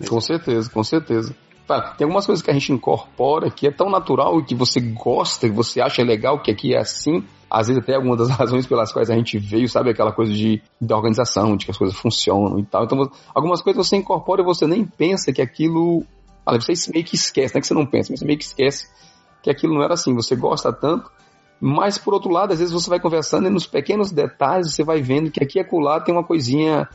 Com 0.09 0.21
certeza, 0.21 0.71
com 0.71 0.83
certeza. 0.83 1.35
Tá, 1.69 1.93
tem 1.93 2.07
algumas 2.07 2.25
coisas 2.25 2.43
que 2.43 2.51
a 2.51 2.55
gente 2.55 2.73
incorpora 2.73 3.51
que 3.51 3.67
é 3.67 3.71
tão 3.71 3.91
natural 3.91 4.41
e 4.41 4.43
que 4.43 4.55
você 4.55 4.81
gosta, 4.81 5.47
que 5.47 5.55
você 5.55 5.83
acha 5.83 6.03
legal, 6.03 6.41
que 6.41 6.51
aqui 6.51 6.75
é 6.75 6.79
assim. 6.79 7.23
Às 7.51 7.69
vezes 7.69 7.83
até 7.83 7.95
algumas 7.95 8.17
das 8.17 8.31
razões 8.35 8.67
pelas 8.67 8.91
quais 8.91 9.11
a 9.11 9.15
gente 9.15 9.39
veio, 9.39 9.69
sabe? 9.69 9.91
Aquela 9.91 10.11
coisa 10.11 10.33
de, 10.33 10.63
de 10.81 10.95
organização, 10.95 11.59
de 11.59 11.67
que 11.67 11.71
as 11.71 11.77
coisas 11.77 11.95
funcionam 11.95 12.59
e 12.59 12.65
tal. 12.65 12.85
Então, 12.85 13.11
algumas 13.35 13.61
coisas 13.61 13.87
você 13.87 13.97
incorpora 13.97 14.41
e 14.41 14.45
você 14.47 14.67
nem 14.67 14.83
pensa 14.83 15.31
que 15.31 15.43
aquilo... 15.43 16.07
Ah, 16.47 16.59
você 16.59 16.91
meio 16.91 17.05
que 17.05 17.17
esquece, 17.17 17.55
não 17.55 17.59
é 17.59 17.61
que 17.61 17.67
você 17.67 17.75
não 17.75 17.85
pensa, 17.85 18.13
mas 18.13 18.21
você 18.21 18.25
meio 18.25 18.39
que 18.39 18.47
esquece 18.47 18.89
que 19.43 19.51
aquilo 19.51 19.75
não 19.75 19.83
era 19.83 19.93
assim. 19.93 20.15
Você 20.15 20.35
gosta 20.35 20.73
tanto, 20.73 21.11
mas 21.61 21.99
por 21.99 22.15
outro 22.15 22.31
lado, 22.31 22.55
às 22.55 22.61
vezes 22.61 22.73
você 22.73 22.89
vai 22.89 22.99
conversando 22.99 23.47
e 23.47 23.51
nos 23.51 23.67
pequenos 23.67 24.11
detalhes 24.11 24.73
você 24.73 24.83
vai 24.83 25.03
vendo 25.03 25.31
que 25.31 25.45
aqui 25.45 25.59
e 25.59 25.61
acolá 25.61 26.01
tem 26.01 26.15
uma 26.15 26.25
coisinha 26.25 26.89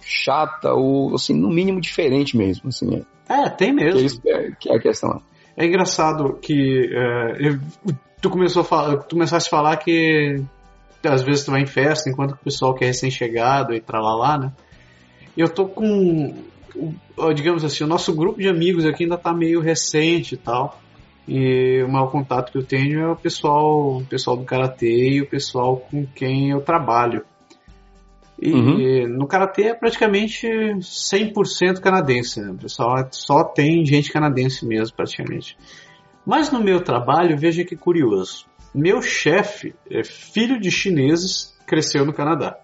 chata 0.00 0.72
ou, 0.72 1.12
assim, 1.16 1.34
no 1.34 1.48
mínimo 1.48 1.80
diferente 1.80 2.36
mesmo, 2.36 2.68
assim. 2.68 3.04
É. 3.32 3.48
Tem 3.48 3.72
mesmo. 3.72 3.98
Que 3.98 4.02
é, 4.02 4.06
isso, 4.06 4.20
é, 4.26 4.50
que 4.58 4.70
é 4.70 4.76
a 4.76 4.80
questão. 4.80 5.22
É 5.56 5.66
engraçado 5.66 6.38
que 6.40 6.90
é, 6.92 7.58
tu 8.20 8.30
começou 8.30 8.62
a 8.62 8.64
falar, 8.64 8.96
tu 8.98 9.16
começaste 9.16 9.48
a 9.48 9.50
falar 9.50 9.76
que 9.76 10.42
às 11.04 11.22
vezes 11.22 11.44
tu 11.44 11.50
vai 11.50 11.62
em 11.62 11.66
festa 11.66 12.08
enquanto 12.08 12.32
o 12.32 12.38
pessoal 12.38 12.74
que 12.74 12.84
é 12.84 12.86
recém-chegado 12.86 13.74
e 13.74 13.80
tralalá, 13.80 14.38
né? 14.38 14.52
Eu 15.36 15.48
tô 15.48 15.66
com, 15.66 16.34
digamos 17.34 17.64
assim, 17.64 17.84
o 17.84 17.86
nosso 17.86 18.14
grupo 18.14 18.38
de 18.38 18.48
amigos 18.48 18.84
aqui 18.84 19.04
ainda 19.04 19.18
tá 19.18 19.32
meio 19.32 19.60
recente 19.60 20.34
e 20.34 20.38
tal. 20.38 20.80
E 21.26 21.82
o 21.82 21.88
maior 21.88 22.10
contato 22.10 22.50
que 22.50 22.58
eu 22.58 22.64
tenho 22.64 23.00
é 23.00 23.08
o 23.12 23.16
pessoal, 23.16 23.98
o 23.98 24.04
pessoal 24.04 24.36
do 24.36 24.44
karatê 24.44 25.10
e 25.10 25.22
o 25.22 25.26
pessoal 25.26 25.76
com 25.76 26.06
quem 26.06 26.50
eu 26.50 26.60
trabalho. 26.60 27.24
E 28.44 28.52
uhum. 28.52 29.08
no 29.18 29.28
karatê 29.28 29.68
é 29.68 29.74
praticamente 29.74 30.48
100% 30.48 31.78
canadense, 31.80 32.40
né? 32.40 32.52
É, 32.60 33.08
só 33.12 33.44
tem 33.44 33.86
gente 33.86 34.10
canadense 34.10 34.66
mesmo, 34.66 34.96
praticamente. 34.96 35.56
Mas 36.26 36.50
no 36.50 36.60
meu 36.60 36.82
trabalho, 36.82 37.38
veja 37.38 37.64
que 37.64 37.76
curioso. 37.76 38.46
Meu 38.74 39.00
chefe 39.00 39.76
é 39.88 40.02
filho 40.02 40.58
de 40.58 40.72
chineses, 40.72 41.56
cresceu 41.64 42.04
no 42.04 42.12
Canadá. 42.12 42.58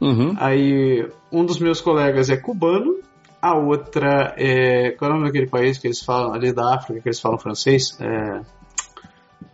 Uhum. 0.00 0.36
Aí 0.38 1.08
um 1.32 1.44
dos 1.44 1.58
meus 1.58 1.80
colegas 1.80 2.30
é 2.30 2.36
cubano, 2.36 3.00
A 3.42 3.58
outra 3.58 4.32
é. 4.38 4.92
Qual 4.92 5.10
é 5.10 5.14
o 5.14 5.16
nome 5.16 5.26
daquele 5.26 5.50
país 5.50 5.76
que 5.76 5.88
eles 5.88 6.04
falam, 6.04 6.32
ali 6.32 6.52
da 6.52 6.72
África, 6.72 7.00
que 7.00 7.08
eles 7.08 7.20
falam 7.20 7.36
francês? 7.36 7.98
É. 8.00 8.42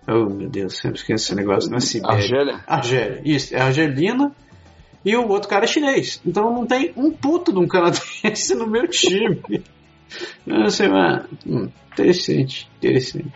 Oh, 0.06 0.28
meu 0.28 0.50
Deus, 0.50 0.76
sempre 0.76 0.98
esqueço 0.98 1.24
esse 1.24 1.34
negócio, 1.34 1.70
não 1.70 1.78
é 1.78 1.80
Sibéria. 1.80 2.14
Argélia? 2.14 2.64
Argélia, 2.66 3.22
isso, 3.24 3.56
é 3.56 3.60
Argelina. 3.62 4.32
E 5.04 5.16
o 5.16 5.28
outro 5.28 5.48
cara 5.48 5.64
é 5.64 5.68
chinês. 5.68 6.20
Então 6.24 6.52
não 6.52 6.66
tem 6.66 6.92
um 6.96 7.10
puto 7.10 7.52
de 7.52 7.58
um 7.58 7.66
canadense 7.66 8.54
no 8.56 8.66
meu 8.66 8.86
time. 8.88 9.40
Não 10.46 10.68
sei, 10.68 10.88
mas. 10.88 11.24
Hum, 11.46 11.68
interessante, 11.92 12.68
interessante. 12.78 13.32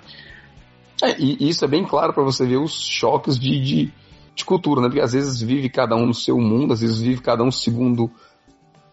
É, 1.03 1.19
e 1.19 1.49
isso 1.49 1.65
é 1.65 1.69
bem 1.69 1.85
claro 1.85 2.13
para 2.13 2.23
você 2.23 2.47
ver 2.47 2.57
os 2.57 2.73
choques 2.73 3.39
de, 3.39 3.61
de, 3.61 3.93
de, 4.35 4.45
cultura, 4.45 4.81
né? 4.81 4.89
Porque 4.89 5.01
às 5.01 5.13
vezes 5.13 5.41
vive 5.41 5.69
cada 5.69 5.97
um 5.97 6.07
no 6.07 6.15
seu 6.15 6.39
mundo, 6.39 6.73
às 6.73 6.81
vezes 6.81 7.01
vive 7.01 7.21
cada 7.21 7.43
um 7.43 7.51
segundo 7.51 8.11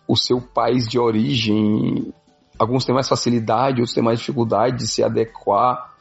o 0.07 0.15
seu 0.15 0.41
país 0.41 0.87
de 0.87 0.99
origem. 0.99 2.13
Alguns 2.57 2.85
têm 2.85 2.93
mais 2.93 3.07
facilidade, 3.07 3.79
outros 3.79 3.93
têm 3.93 4.03
mais 4.03 4.19
dificuldade 4.19 4.77
de 4.77 4.87
se 4.87 5.03
adequar 5.03 5.91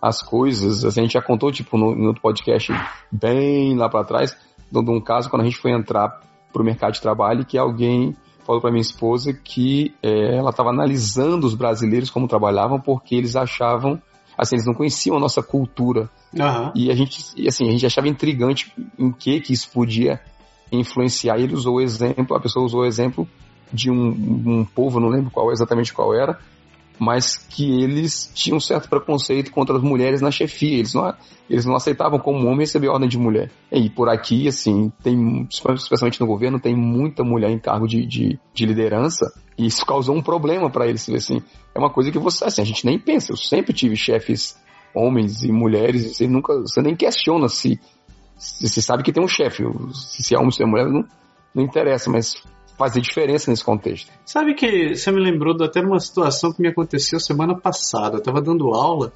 às 0.00 0.22
coisas. 0.22 0.84
A 0.84 0.90
gente 0.90 1.12
já 1.12 1.22
contou, 1.22 1.50
tipo, 1.50 1.76
no, 1.76 1.94
no 1.94 2.08
outro 2.08 2.22
podcast 2.22 2.72
bem 3.10 3.76
lá 3.76 3.88
para 3.88 4.04
trás, 4.04 4.36
de 4.80 4.90
um 4.90 5.00
caso 5.00 5.28
quando 5.28 5.42
a 5.42 5.44
gente 5.44 5.58
foi 5.58 5.72
entrar 5.72 6.20
pro 6.52 6.64
mercado 6.64 6.94
de 6.94 7.00
trabalho 7.00 7.44
que 7.44 7.58
alguém 7.58 8.16
falou 8.44 8.60
para 8.60 8.70
minha 8.70 8.80
esposa 8.80 9.32
que 9.32 9.94
é, 10.02 10.36
ela 10.36 10.50
estava 10.50 10.70
analisando 10.70 11.46
os 11.46 11.54
brasileiros 11.54 12.10
como 12.10 12.28
trabalhavam 12.28 12.80
porque 12.80 13.14
eles 13.14 13.36
achavam 13.36 14.00
assim 14.36 14.56
eles 14.56 14.66
não 14.66 14.74
conheciam 14.74 15.16
a 15.16 15.20
nossa 15.20 15.42
cultura 15.42 16.08
uhum. 16.34 16.72
e 16.74 16.90
a 16.90 16.94
gente 16.94 17.20
assim 17.46 17.68
a 17.68 17.70
gente 17.70 17.86
achava 17.86 18.08
intrigante 18.08 18.72
em 18.98 19.12
que 19.12 19.40
que 19.40 19.52
isso 19.52 19.70
podia 19.70 20.20
influenciar. 20.72 21.38
Ele 21.38 21.54
usou 21.54 21.76
o 21.76 21.80
exemplo, 21.80 22.34
a 22.34 22.40
pessoa 22.40 22.64
usou 22.64 22.80
o 22.80 22.86
exemplo 22.86 23.28
de 23.72 23.90
um, 23.90 24.08
um 24.60 24.64
povo, 24.64 24.98
não 24.98 25.08
lembro 25.08 25.30
qual 25.30 25.52
exatamente 25.52 25.92
qual 25.92 26.14
era, 26.14 26.38
mas 27.02 27.36
que 27.36 27.82
eles 27.82 28.30
tinham 28.32 28.58
um 28.58 28.60
certo 28.60 28.88
preconceito 28.88 29.50
contra 29.50 29.76
as 29.76 29.82
mulheres 29.82 30.20
na 30.20 30.30
chefia. 30.30 30.78
Eles 30.78 30.94
não, 30.94 31.12
eles 31.50 31.64
não 31.64 31.74
aceitavam 31.74 32.16
como 32.20 32.46
homem 32.46 32.60
receber 32.60 32.86
ordem 32.86 33.08
de 33.08 33.18
mulher. 33.18 33.50
E 33.72 33.90
por 33.90 34.08
aqui, 34.08 34.46
assim, 34.46 34.92
tem, 35.02 35.48
especialmente 35.50 36.20
no 36.20 36.28
governo, 36.28 36.60
tem 36.60 36.76
muita 36.76 37.24
mulher 37.24 37.50
em 37.50 37.58
cargo 37.58 37.88
de, 37.88 38.06
de, 38.06 38.38
de 38.54 38.66
liderança, 38.66 39.32
e 39.58 39.66
isso 39.66 39.84
causou 39.84 40.14
um 40.14 40.22
problema 40.22 40.70
para 40.70 40.86
eles. 40.86 41.08
Assim, 41.08 41.42
é 41.74 41.78
uma 41.80 41.90
coisa 41.90 42.12
que 42.12 42.20
você, 42.20 42.44
assim, 42.44 42.62
a 42.62 42.64
gente 42.64 42.86
nem 42.86 43.00
pensa. 43.00 43.32
Eu 43.32 43.36
sempre 43.36 43.72
tive 43.72 43.96
chefes 43.96 44.56
homens 44.94 45.42
e 45.42 45.50
mulheres, 45.50 46.04
e 46.04 46.14
você 46.14 46.28
nunca, 46.28 46.54
você 46.60 46.80
nem 46.80 46.94
questiona 46.94 47.48
se 47.48 47.80
você 48.36 48.80
sabe 48.80 49.02
que 49.02 49.12
tem 49.12 49.24
um 49.24 49.28
chefe. 49.28 49.64
Se 49.92 50.36
é 50.36 50.38
homem 50.38 50.46
ou 50.46 50.52
se 50.52 50.62
é 50.62 50.66
mulher, 50.66 50.86
não, 50.86 51.04
não 51.52 51.64
interessa, 51.64 52.08
mas 52.08 52.40
fazer 52.78 53.00
diferença 53.00 53.50
nesse 53.50 53.64
contexto. 53.64 54.10
Sabe 54.24 54.54
que 54.54 54.94
você 54.94 55.10
me 55.10 55.20
lembrou 55.20 55.56
até 55.62 55.80
uma 55.80 56.00
situação 56.00 56.52
que 56.52 56.60
me 56.60 56.68
aconteceu 56.68 57.20
semana 57.20 57.54
passada. 57.58 58.16
Eu 58.16 58.18
estava 58.18 58.40
dando 58.40 58.74
aula 58.74 59.12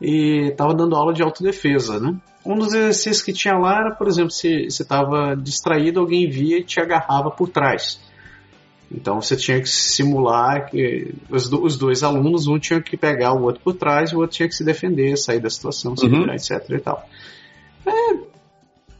e 0.00 0.48
estava 0.50 0.74
dando 0.74 0.94
aula 0.94 1.12
de 1.12 1.22
autodefesa, 1.22 1.98
né? 1.98 2.16
Um 2.44 2.56
dos 2.56 2.68
exercícios 2.68 3.22
que 3.22 3.32
tinha 3.32 3.56
lá 3.58 3.80
era, 3.80 3.90
por 3.94 4.06
exemplo, 4.06 4.30
se 4.30 4.70
você 4.70 4.82
estava 4.82 5.34
distraído, 5.34 6.00
alguém 6.00 6.28
via 6.30 6.58
e 6.58 6.64
te 6.64 6.80
agarrava 6.80 7.30
por 7.30 7.48
trás. 7.48 8.00
Então 8.90 9.20
você 9.20 9.36
tinha 9.36 9.60
que 9.60 9.68
simular 9.68 10.70
que 10.70 11.14
os, 11.28 11.52
os, 11.52 11.76
dois 11.76 12.02
alunos, 12.02 12.46
um 12.46 12.58
tinha 12.58 12.80
que 12.80 12.96
pegar 12.96 13.34
o 13.34 13.42
outro 13.42 13.60
por 13.62 13.74
trás, 13.74 14.12
o 14.12 14.18
outro 14.18 14.36
tinha 14.36 14.48
que 14.48 14.54
se 14.54 14.64
defender, 14.64 15.16
sair 15.16 15.40
da 15.40 15.50
situação, 15.50 15.94
se 15.94 16.06
uhum. 16.06 16.20
virar, 16.20 16.34
etc. 16.34 16.64
e 16.70 16.78
tal. 16.78 17.06
É, 17.84 18.14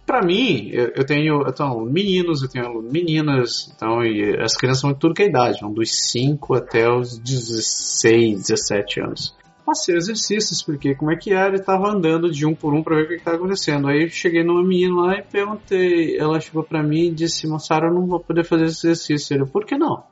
para 0.08 0.22
mim, 0.22 0.70
eu, 0.72 0.86
eu 0.96 1.04
tenho 1.04 1.46
então, 1.46 1.80
meninos, 1.80 2.42
eu 2.42 2.48
tenho 2.48 2.80
meninas, 2.80 3.70
então, 3.76 4.02
e 4.02 4.40
as 4.40 4.56
crianças 4.56 4.80
são 4.80 4.94
de 4.94 4.98
tudo 4.98 5.12
que 5.12 5.22
é 5.22 5.26
idade, 5.26 5.60
vão 5.60 5.70
dos 5.70 6.10
5 6.10 6.54
até 6.54 6.90
os 6.90 7.18
16, 7.18 8.40
17 8.48 9.00
anos. 9.02 9.36
Passei 9.66 9.94
exercícios, 9.94 10.60
expliquei 10.60 10.94
como 10.94 11.12
é 11.12 11.16
que 11.16 11.34
era 11.34 11.54
e 11.54 11.60
estava 11.60 11.90
andando 11.90 12.30
de 12.30 12.46
um 12.46 12.54
por 12.54 12.72
um 12.72 12.82
para 12.82 12.96
ver 12.96 13.02
o 13.02 13.08
que 13.08 13.14
estava 13.16 13.36
acontecendo. 13.36 13.86
Aí 13.86 14.08
cheguei 14.08 14.42
numa 14.42 14.62
menina 14.62 14.94
lá 14.98 15.18
e 15.18 15.22
perguntei, 15.22 16.18
ela 16.18 16.40
chegou 16.40 16.62
para 16.62 16.82
mim 16.82 17.08
e 17.08 17.10
disse, 17.10 17.46
moçada, 17.46 17.84
eu 17.84 17.92
não 17.92 18.06
vou 18.06 18.18
poder 18.18 18.44
fazer 18.44 18.64
esse 18.64 18.86
exercício. 18.86 19.36
Eu, 19.36 19.46
por 19.46 19.66
que 19.66 19.76
não? 19.76 20.04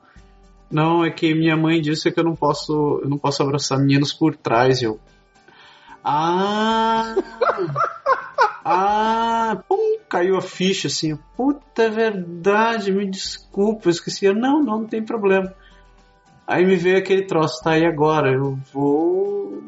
Não, 0.69 1.03
é 1.03 1.09
que 1.09 1.33
minha 1.33 1.57
mãe 1.57 1.81
disse 1.81 2.11
que 2.11 2.19
eu 2.19 2.23
não 2.23 2.35
posso, 2.35 3.01
eu 3.01 3.09
não 3.09 3.17
posso 3.17 3.41
abraçar 3.41 3.79
meninos 3.79 4.13
por 4.13 4.35
trás. 4.35 4.79
Eu, 4.83 4.99
ah! 6.03 7.15
Ah, 8.69 9.63
pum, 9.65 9.86
caiu 10.09 10.37
a 10.37 10.41
ficha 10.41 10.87
assim. 10.87 11.17
Puta 11.35 11.83
é 11.83 11.89
verdade, 11.89 12.91
me 12.91 13.09
desculpa, 13.09 13.87
eu 13.87 13.91
esqueci. 13.91 14.25
Eu, 14.25 14.33
não, 14.33 14.63
não, 14.63 14.79
não 14.79 14.87
tem 14.87 15.03
problema. 15.03 15.53
Aí 16.45 16.65
me 16.65 16.75
veio 16.77 16.97
aquele 16.97 17.23
troço, 17.23 17.61
tá 17.61 17.71
aí 17.71 17.85
agora, 17.85 18.31
eu 18.31 18.57
vou. 18.73 19.61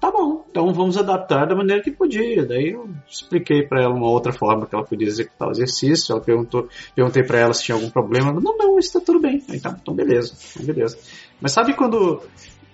Tá 0.00 0.10
bom, 0.10 0.44
então 0.50 0.70
vamos 0.74 0.98
adaptar 0.98 1.46
da 1.46 1.54
maneira 1.54 1.82
que 1.82 1.90
podia. 1.90 2.44
Daí 2.44 2.72
eu 2.72 2.90
expliquei 3.08 3.62
para 3.62 3.82
ela 3.82 3.94
uma 3.94 4.10
outra 4.10 4.32
forma 4.32 4.66
que 4.66 4.74
ela 4.74 4.84
podia 4.84 5.08
executar 5.08 5.48
o 5.48 5.52
exercício. 5.52 6.12
Ela 6.12 6.20
perguntou, 6.20 6.68
perguntei 6.94 7.22
para 7.22 7.38
ela 7.38 7.54
se 7.54 7.64
tinha 7.64 7.74
algum 7.74 7.88
problema. 7.88 8.30
Ela, 8.30 8.40
não, 8.40 8.58
não, 8.58 8.78
isso 8.78 8.92
tá 8.92 9.00
tudo 9.00 9.20
bem. 9.20 9.42
Então, 9.48 9.74
então 9.80 9.94
beleza, 9.94 10.34
então 10.54 10.66
beleza. 10.66 10.98
Mas 11.40 11.52
sabe 11.52 11.72
quando 11.72 12.20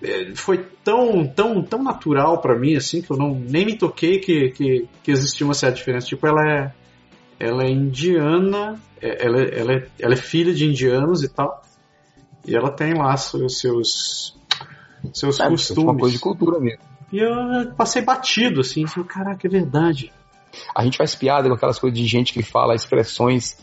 é, 0.01 0.33
foi 0.35 0.65
tão, 0.83 1.25
tão, 1.27 1.61
tão 1.63 1.83
natural 1.83 2.41
para 2.41 2.57
mim, 2.57 2.75
assim, 2.75 3.01
que 3.01 3.11
eu 3.11 3.17
não, 3.17 3.35
nem 3.35 3.65
me 3.65 3.77
toquei 3.77 4.19
que, 4.19 4.49
que, 4.49 4.87
que 5.03 5.11
existia 5.11 5.45
uma 5.45 5.53
certa 5.53 5.77
diferença. 5.77 6.07
Tipo, 6.07 6.27
ela 6.27 6.41
é, 6.49 6.73
ela 7.41 7.63
é 7.63 7.71
indiana, 7.71 8.79
é, 9.01 9.25
ela, 9.25 9.41
é, 9.41 9.59
ela, 9.59 9.73
é, 9.73 9.87
ela 9.99 10.13
é 10.13 10.17
filha 10.17 10.53
de 10.53 10.67
indianos 10.67 11.23
e 11.23 11.27
tal, 11.27 11.63
e 12.45 12.55
ela 12.55 12.69
tem 12.69 12.93
lá 12.93 13.17
seus, 13.17 13.59
seus, 13.59 14.37
seus 15.11 15.39
é, 15.39 15.49
costumes. 15.49 15.83
Uma 15.83 15.97
coisa 15.97 16.15
de 16.15 16.21
cultura 16.21 16.59
mesmo. 16.59 16.83
E 17.11 17.17
eu 17.17 17.73
passei 17.75 18.03
batido, 18.03 18.61
assim, 18.61 18.83
assim, 18.83 19.03
caraca, 19.03 19.47
é 19.47 19.49
verdade. 19.49 20.13
A 20.75 20.83
gente 20.83 20.97
faz 20.97 21.15
piada 21.15 21.49
com 21.49 21.55
aquelas 21.55 21.79
coisas 21.79 21.97
de 21.97 22.05
gente 22.05 22.31
que 22.31 22.43
fala 22.43 22.75
expressões 22.75 23.57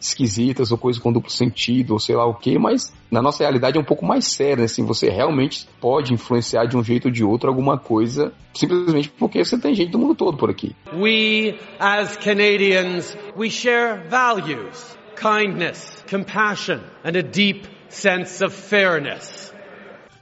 esquisitas 0.00 0.72
ou 0.72 0.78
coisas 0.78 1.00
com 1.00 1.12
duplo 1.12 1.30
sentido 1.30 1.92
ou 1.92 1.98
sei 1.98 2.16
lá 2.16 2.26
o 2.26 2.34
que, 2.34 2.58
mas 2.58 2.92
na 3.10 3.22
nossa 3.22 3.42
realidade 3.42 3.76
é 3.76 3.80
um 3.80 3.84
pouco 3.84 4.04
mais 4.04 4.26
sério, 4.26 4.58
né? 4.58 4.64
assim, 4.64 4.84
você 4.84 5.08
realmente 5.08 5.68
pode 5.80 6.12
influenciar 6.12 6.66
de 6.66 6.76
um 6.76 6.82
jeito 6.82 7.06
ou 7.06 7.10
de 7.10 7.24
outro 7.24 7.48
alguma 7.48 7.78
coisa, 7.78 8.32
simplesmente 8.54 9.08
porque 9.10 9.44
você 9.44 9.58
tem 9.58 9.74
gente 9.74 9.90
do 9.90 9.98
mundo 9.98 10.14
todo 10.14 10.36
por 10.36 10.50
aqui. 10.50 10.74
We 10.92 11.58
as 11.78 12.16
Canadians, 12.16 13.16
we 13.36 13.50
share 13.50 14.08
values, 14.08 14.96
kindness, 15.16 16.04
compassion 16.08 16.80
and 17.04 17.16
a 17.16 17.22
deep 17.22 17.68
sense 17.88 18.44
of 18.44 18.54
fairness. 18.54 19.52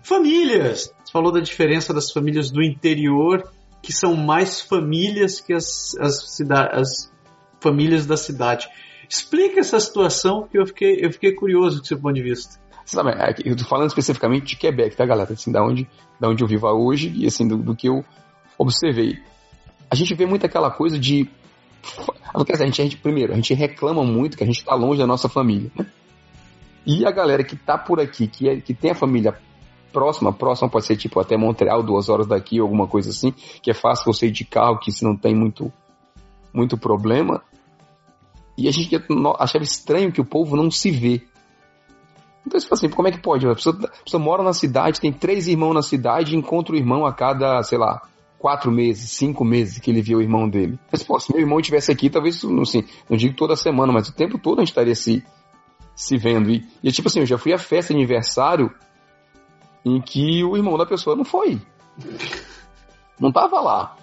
Famílias. 0.03 0.93
Você 1.05 1.13
falou 1.13 1.33
da 1.33 1.41
diferença 1.41 1.95
das 1.95 2.11
famílias 2.11 2.51
do 2.51 2.63
interior, 2.63 3.51
que 3.83 3.93
são 3.93 4.17
mais 4.17 4.61
famílias 4.61 5.41
que 5.41 5.53
as, 5.53 5.95
as, 6.01 6.41
as 6.73 7.13
famílias 7.61 8.07
da 8.07 8.17
cidade. 8.17 8.69
Explica 9.11 9.59
essa 9.59 9.81
situação 9.81 10.47
que 10.47 10.57
eu 10.57 10.65
fiquei, 10.65 11.05
eu 11.05 11.13
fiquei 11.13 11.33
curioso 11.33 11.81
do 11.81 11.87
seu 11.87 11.99
ponto 11.99 12.15
de 12.15 12.23
vista. 12.23 12.61
Sabe, 12.85 13.11
é 13.11 13.35
eu 13.45 13.57
tô 13.57 13.65
falando 13.65 13.89
especificamente 13.89 14.47
de 14.47 14.57
Quebec, 14.57 14.95
tá, 14.95 15.05
galera? 15.05 15.33
Assim, 15.33 15.51
da 15.51 15.61
onde, 15.65 15.89
da 16.21 16.29
onde 16.29 16.45
eu 16.45 16.47
vivo 16.47 16.69
hoje 16.69 17.13
e 17.17 17.27
assim, 17.27 17.47
do, 17.49 17.57
do 17.57 17.75
que 17.75 17.89
eu 17.89 18.05
observei. 18.57 19.19
A 19.91 19.97
gente 19.97 20.15
vê 20.15 20.27
muito 20.27 20.47
aquela 20.47 20.71
coisa 20.71 20.97
de. 20.97 21.29
A 22.33 22.39
gente, 22.65 22.81
a 22.81 22.85
gente, 22.85 22.97
primeiro, 22.97 23.33
a 23.33 23.35
gente 23.35 23.53
reclama 23.55 24.05
muito 24.05 24.37
que 24.37 24.45
a 24.45 24.47
gente 24.47 24.61
está 24.61 24.73
longe 24.73 25.01
da 25.01 25.07
nossa 25.07 25.29
família. 25.29 25.69
Né? 25.77 25.85
E 26.87 27.05
a 27.05 27.11
galera 27.11 27.43
que 27.43 27.57
tá 27.57 27.77
por 27.77 27.99
aqui, 27.99 28.29
que, 28.29 28.49
é, 28.49 28.61
que 28.61 28.73
tem 28.73 28.93
a 28.93 28.95
família 28.95 29.37
próxima, 29.93 30.33
próxima 30.33 30.69
pode 30.69 30.87
ser 30.87 30.97
tipo 30.97 31.19
até 31.19 31.37
Montreal, 31.37 31.83
duas 31.83 32.09
horas 32.09 32.29
daqui, 32.29 32.61
alguma 32.61 32.87
coisa 32.87 33.11
assim, 33.11 33.33
que 33.61 33.69
é 33.69 33.75
fácil 33.75 34.13
você 34.13 34.29
ir 34.29 34.31
de 34.31 34.45
carro, 34.45 34.79
que 34.79 34.93
se 34.93 35.03
não 35.03 35.17
tem 35.17 35.35
muito, 35.35 35.73
muito 36.55 36.79
problema. 36.79 37.43
E 38.61 38.69
a 38.69 38.71
gente 38.71 38.95
achava 39.39 39.65
estranho 39.65 40.13
que 40.13 40.21
o 40.21 40.25
povo 40.25 40.55
não 40.55 40.71
se 40.71 40.91
vê. 40.91 41.23
Então, 42.47 42.61
tipo 42.61 42.75
assim, 42.75 42.91
como 42.91 43.09
é 43.09 43.11
que 43.11 43.19
pode? 43.19 43.47
A 43.47 43.55
pessoa, 43.55 43.79
a 43.83 44.05
pessoa 44.05 44.23
mora 44.23 44.43
na 44.43 44.53
cidade, 44.53 45.01
tem 45.01 45.11
três 45.11 45.49
irmãos 45.49 45.73
na 45.73 45.83
cidade 45.83 46.35
e 46.35 46.39
encontra 46.39 46.75
o 46.75 46.79
irmão 46.79 47.07
a 47.07 47.13
cada, 47.13 47.63
sei 47.63 47.79
lá, 47.79 48.03
quatro 48.39 48.71
meses, 48.71 49.13
cinco 49.13 49.47
meses 49.47 49.79
que 49.79 49.91
ele 49.91 50.03
viu 50.03 50.19
o 50.19 50.23
irmão 50.23 50.47
dele. 50.47 50.79
Mas, 50.93 51.03
pô, 51.03 51.19
se 51.19 51.33
meu 51.33 51.41
irmão 51.41 51.59
estivesse 51.59 51.91
aqui, 51.91 52.11
talvez, 52.11 52.43
não, 52.43 52.63
assim, 52.63 52.85
não 53.09 53.17
digo 53.17 53.35
toda 53.35 53.57
semana, 53.57 53.93
mas 53.93 54.09
o 54.09 54.15
tempo 54.15 54.39
todo 54.39 54.59
a 54.59 54.61
gente 54.61 54.73
estaria 54.73 54.95
se, 54.95 55.25
se 55.95 56.19
vendo. 56.19 56.51
E, 56.51 56.67
e, 56.83 56.93
tipo 56.93 57.09
assim, 57.09 57.21
eu 57.21 57.27
já 57.27 57.39
fui 57.39 57.55
à 57.55 57.59
festa 57.59 57.95
de 57.95 57.99
aniversário 57.99 58.71
em 59.85 60.03
que 60.03 60.45
o 60.45 60.55
irmão 60.55 60.77
da 60.77 60.85
pessoa 60.85 61.17
não 61.17 61.25
foi. 61.25 61.59
Não 63.19 63.33
tava 63.33 63.59
lá 63.61 63.97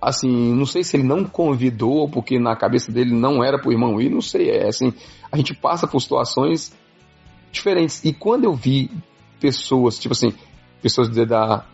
assim, 0.00 0.54
não 0.54 0.64
sei 0.64 0.82
se 0.82 0.96
ele 0.96 1.02
não 1.02 1.24
convidou, 1.24 2.08
porque 2.08 2.38
na 2.38 2.56
cabeça 2.56 2.90
dele 2.90 3.14
não 3.14 3.44
era 3.44 3.58
pro 3.58 3.72
irmão 3.72 4.00
ir, 4.00 4.10
não 4.10 4.22
sei, 4.22 4.50
é 4.50 4.68
assim, 4.68 4.92
a 5.30 5.36
gente 5.36 5.54
passa 5.54 5.86
por 5.86 6.00
situações 6.00 6.72
diferentes. 7.52 8.04
E 8.04 8.12
quando 8.12 8.44
eu 8.44 8.54
vi 8.54 8.90
pessoas, 9.38 9.98
tipo 9.98 10.12
assim, 10.12 10.32
pessoas 10.80 11.08
da, 11.08 11.66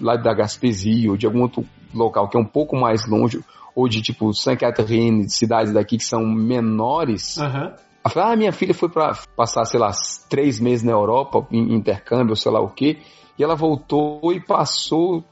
lá 0.00 0.16
da 0.16 0.32
Gaspesia 0.32 1.10
ou 1.10 1.16
de 1.16 1.26
algum 1.26 1.42
outro 1.42 1.64
local 1.92 2.28
que 2.28 2.36
é 2.36 2.40
um 2.40 2.46
pouco 2.46 2.76
mais 2.76 3.06
longe, 3.08 3.42
ou 3.74 3.88
de 3.88 4.02
tipo 4.02 4.32
Saint 4.32 4.60
Catherine, 4.60 5.24
de 5.24 5.32
cidades 5.32 5.72
daqui 5.72 5.96
que 5.96 6.04
são 6.04 6.24
menores, 6.24 7.36
uhum. 7.38 7.72
Ah, 8.04 8.34
minha 8.34 8.50
filha 8.50 8.74
foi 8.74 8.88
para 8.88 9.16
passar, 9.36 9.64
sei 9.64 9.78
lá, 9.78 9.92
três 10.28 10.58
meses 10.58 10.84
na 10.84 10.90
Europa, 10.90 11.46
em 11.52 11.72
intercâmbio, 11.72 12.34
sei 12.34 12.50
lá 12.50 12.60
o 12.60 12.68
quê, 12.68 12.98
e 13.38 13.44
ela 13.44 13.54
voltou 13.54 14.32
e 14.32 14.40
passou 14.40 15.24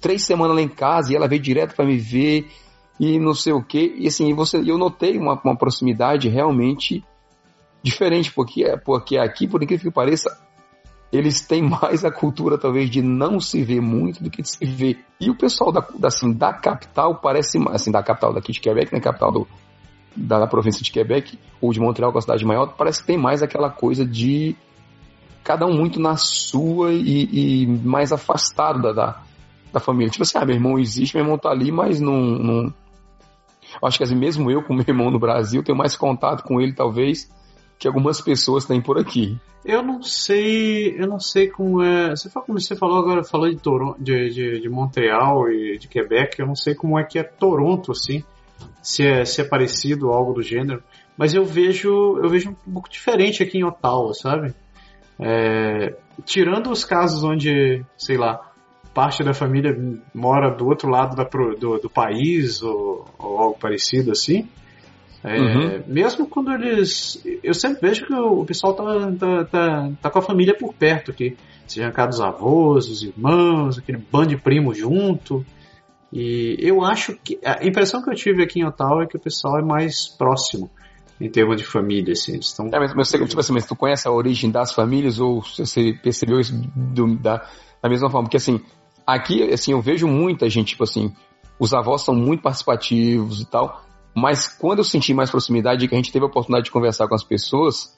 três 0.00 0.22
semanas 0.22 0.56
lá 0.56 0.62
em 0.62 0.68
casa, 0.68 1.12
e 1.12 1.16
ela 1.16 1.28
veio 1.28 1.42
direto 1.42 1.74
para 1.74 1.84
me 1.84 1.96
ver, 1.96 2.48
e 2.98 3.18
não 3.18 3.34
sei 3.34 3.52
o 3.52 3.62
quê. 3.62 3.94
E 3.96 4.08
assim, 4.08 4.32
você, 4.34 4.58
eu 4.58 4.78
notei 4.78 5.16
uma, 5.16 5.40
uma 5.42 5.56
proximidade 5.56 6.28
realmente 6.28 7.04
diferente, 7.82 8.32
porque, 8.32 8.76
porque 8.84 9.16
aqui, 9.16 9.46
por 9.46 9.62
incrível 9.62 9.90
que 9.90 9.94
pareça, 9.94 10.36
eles 11.12 11.46
têm 11.46 11.62
mais 11.68 12.04
a 12.04 12.10
cultura, 12.10 12.58
talvez, 12.58 12.90
de 12.90 13.02
não 13.02 13.40
se 13.40 13.62
ver 13.62 13.80
muito 13.80 14.22
do 14.22 14.30
que 14.30 14.42
de 14.42 14.50
se 14.50 14.64
ver. 14.64 15.04
E 15.20 15.30
o 15.30 15.36
pessoal 15.36 15.72
da, 15.72 15.86
assim, 16.04 16.32
da 16.32 16.52
capital 16.52 17.16
parece, 17.16 17.58
assim, 17.70 17.90
da 17.90 18.02
capital 18.02 18.32
daqui 18.32 18.52
de 18.52 18.60
Quebec, 18.60 18.92
né, 18.92 19.00
capital 19.00 19.32
do, 19.32 19.48
da, 20.16 20.40
da 20.40 20.46
província 20.46 20.82
de 20.82 20.90
Quebec, 20.90 21.38
ou 21.60 21.72
de 21.72 21.80
Montreal, 21.80 22.12
com 22.12 22.18
é 22.18 22.20
a 22.20 22.22
cidade 22.22 22.44
maior, 22.44 22.74
parece 22.76 23.00
que 23.00 23.06
tem 23.06 23.16
mais 23.16 23.42
aquela 23.42 23.70
coisa 23.70 24.04
de 24.04 24.56
cada 25.44 25.66
um 25.66 25.74
muito 25.74 25.98
na 25.98 26.16
sua 26.16 26.92
e, 26.92 27.62
e 27.62 27.66
mais 27.66 28.12
afastado 28.12 28.82
da, 28.82 28.92
da, 28.92 29.22
da, 29.72 29.80
família. 29.80 30.10
Tipo 30.10 30.22
assim, 30.22 30.38
ah, 30.38 30.44
meu 30.44 30.54
irmão 30.54 30.78
existe, 30.78 31.14
meu 31.14 31.24
irmão 31.24 31.38
tá 31.38 31.50
ali, 31.50 31.70
mas 31.70 32.00
não... 32.00 32.20
não... 32.20 32.74
Acho 33.82 33.98
que 33.98 34.04
assim, 34.04 34.16
mesmo 34.16 34.50
eu, 34.50 34.62
com 34.62 34.74
meu 34.74 34.84
irmão 34.86 35.10
no 35.10 35.18
Brasil, 35.18 35.62
tenho 35.62 35.76
mais 35.76 35.96
contato 35.96 36.42
com 36.42 36.60
ele, 36.60 36.72
talvez, 36.72 37.30
que 37.78 37.86
algumas 37.86 38.20
pessoas 38.20 38.64
têm 38.64 38.80
por 38.80 38.98
aqui. 38.98 39.38
Eu 39.64 39.82
não 39.82 40.02
sei, 40.02 40.98
eu 40.98 41.06
não 41.06 41.18
sei 41.20 41.48
como 41.48 41.82
é. 41.82 42.10
Você 42.10 42.30
falou, 42.30 42.46
como 42.46 42.60
você 42.60 42.76
falou 42.76 42.98
agora, 42.98 43.22
falou 43.22 43.50
de, 43.50 43.56
Toronto, 43.56 44.02
de, 44.02 44.30
de, 44.30 44.60
de, 44.60 44.68
Montreal 44.68 45.50
e 45.50 45.78
de 45.78 45.86
Quebec, 45.88 46.38
eu 46.38 46.46
não 46.46 46.54
sei 46.54 46.74
como 46.74 46.98
é 46.98 47.04
que 47.04 47.18
é 47.18 47.22
Toronto, 47.22 47.92
assim, 47.92 48.24
se 48.80 49.06
é, 49.06 49.24
se 49.24 49.40
é 49.40 49.44
parecido 49.44 50.10
algo 50.10 50.32
do 50.32 50.42
gênero. 50.42 50.82
Mas 51.16 51.34
eu 51.34 51.44
vejo, 51.44 52.18
eu 52.22 52.28
vejo 52.28 52.50
um 52.50 52.72
pouco 52.72 52.88
diferente 52.88 53.42
aqui 53.42 53.58
em 53.58 53.64
Ottawa, 53.64 54.14
sabe? 54.14 54.54
É, 55.20 55.96
tirando 56.24 56.70
os 56.70 56.84
casos 56.84 57.24
onde, 57.24 57.84
sei 57.96 58.16
lá, 58.16 58.47
parte 58.98 59.22
da 59.22 59.32
família 59.32 59.78
mora 60.12 60.50
do 60.50 60.66
outro 60.66 60.90
lado 60.90 61.14
da, 61.14 61.22
do, 61.22 61.78
do 61.78 61.88
país 61.88 62.60
ou, 62.64 63.04
ou 63.16 63.38
algo 63.38 63.56
parecido 63.56 64.10
assim, 64.10 64.48
é, 65.22 65.36
uhum. 65.36 65.82
Mesmo 65.86 66.28
quando 66.28 66.52
eles. 66.52 67.20
Eu 67.42 67.52
sempre 67.52 67.88
vejo 67.88 68.06
que 68.06 68.14
o 68.14 68.44
pessoal 68.44 68.74
tá, 68.74 68.84
tá, 69.18 69.44
tá, 69.44 69.90
tá 70.00 70.10
com 70.10 70.18
a 70.20 70.22
família 70.22 70.56
por 70.56 70.72
perto 70.72 71.10
aqui. 71.10 71.36
Seja 71.66 71.90
cá 71.90 72.06
dos 72.06 72.20
avós, 72.20 72.88
os 72.88 73.02
irmãos, 73.02 73.78
aquele 73.78 73.98
bando 73.98 74.28
de 74.28 74.36
primo 74.36 74.72
junto. 74.72 75.44
E 76.12 76.56
eu 76.60 76.84
acho 76.84 77.16
que. 77.16 77.38
A 77.44 77.66
impressão 77.66 78.00
que 78.00 78.10
eu 78.10 78.14
tive 78.14 78.44
aqui 78.44 78.60
em 78.60 78.64
Ottawa 78.64 79.02
é 79.02 79.06
que 79.06 79.16
o 79.16 79.20
pessoal 79.20 79.58
é 79.58 79.62
mais 79.62 80.06
próximo 80.06 80.70
em 81.20 81.28
termos 81.28 81.56
de 81.56 81.64
família, 81.64 82.12
assim. 82.12 82.34
Eles 82.34 82.46
estão... 82.46 82.66
É, 82.72 82.78
mas, 82.78 82.94
mas, 82.94 83.10
tipo 83.10 83.40
assim, 83.40 83.52
mas 83.52 83.66
tu 83.66 83.74
conhece 83.74 84.06
a 84.06 84.12
origem 84.12 84.52
das 84.52 84.72
famílias 84.72 85.18
ou 85.18 85.42
você 85.42 85.92
percebeu 86.00 86.38
isso 86.38 86.54
do, 86.76 87.16
da, 87.16 87.44
da 87.82 87.88
mesma 87.88 88.08
forma? 88.08 88.26
Porque 88.26 88.36
assim, 88.36 88.60
aqui, 89.08 89.42
assim, 89.50 89.72
eu 89.72 89.80
vejo 89.80 90.06
muita 90.06 90.50
gente, 90.50 90.68
tipo 90.68 90.84
assim, 90.84 91.14
os 91.58 91.72
avós 91.72 92.04
são 92.04 92.14
muito 92.14 92.42
participativos 92.42 93.40
e 93.40 93.46
tal, 93.46 93.82
mas 94.14 94.46
quando 94.46 94.80
eu 94.80 94.84
senti 94.84 95.14
mais 95.14 95.30
proximidade 95.30 95.88
que 95.88 95.94
a 95.94 95.96
gente 95.96 96.12
teve 96.12 96.26
a 96.26 96.28
oportunidade 96.28 96.66
de 96.66 96.70
conversar 96.70 97.08
com 97.08 97.14
as 97.14 97.24
pessoas, 97.24 97.96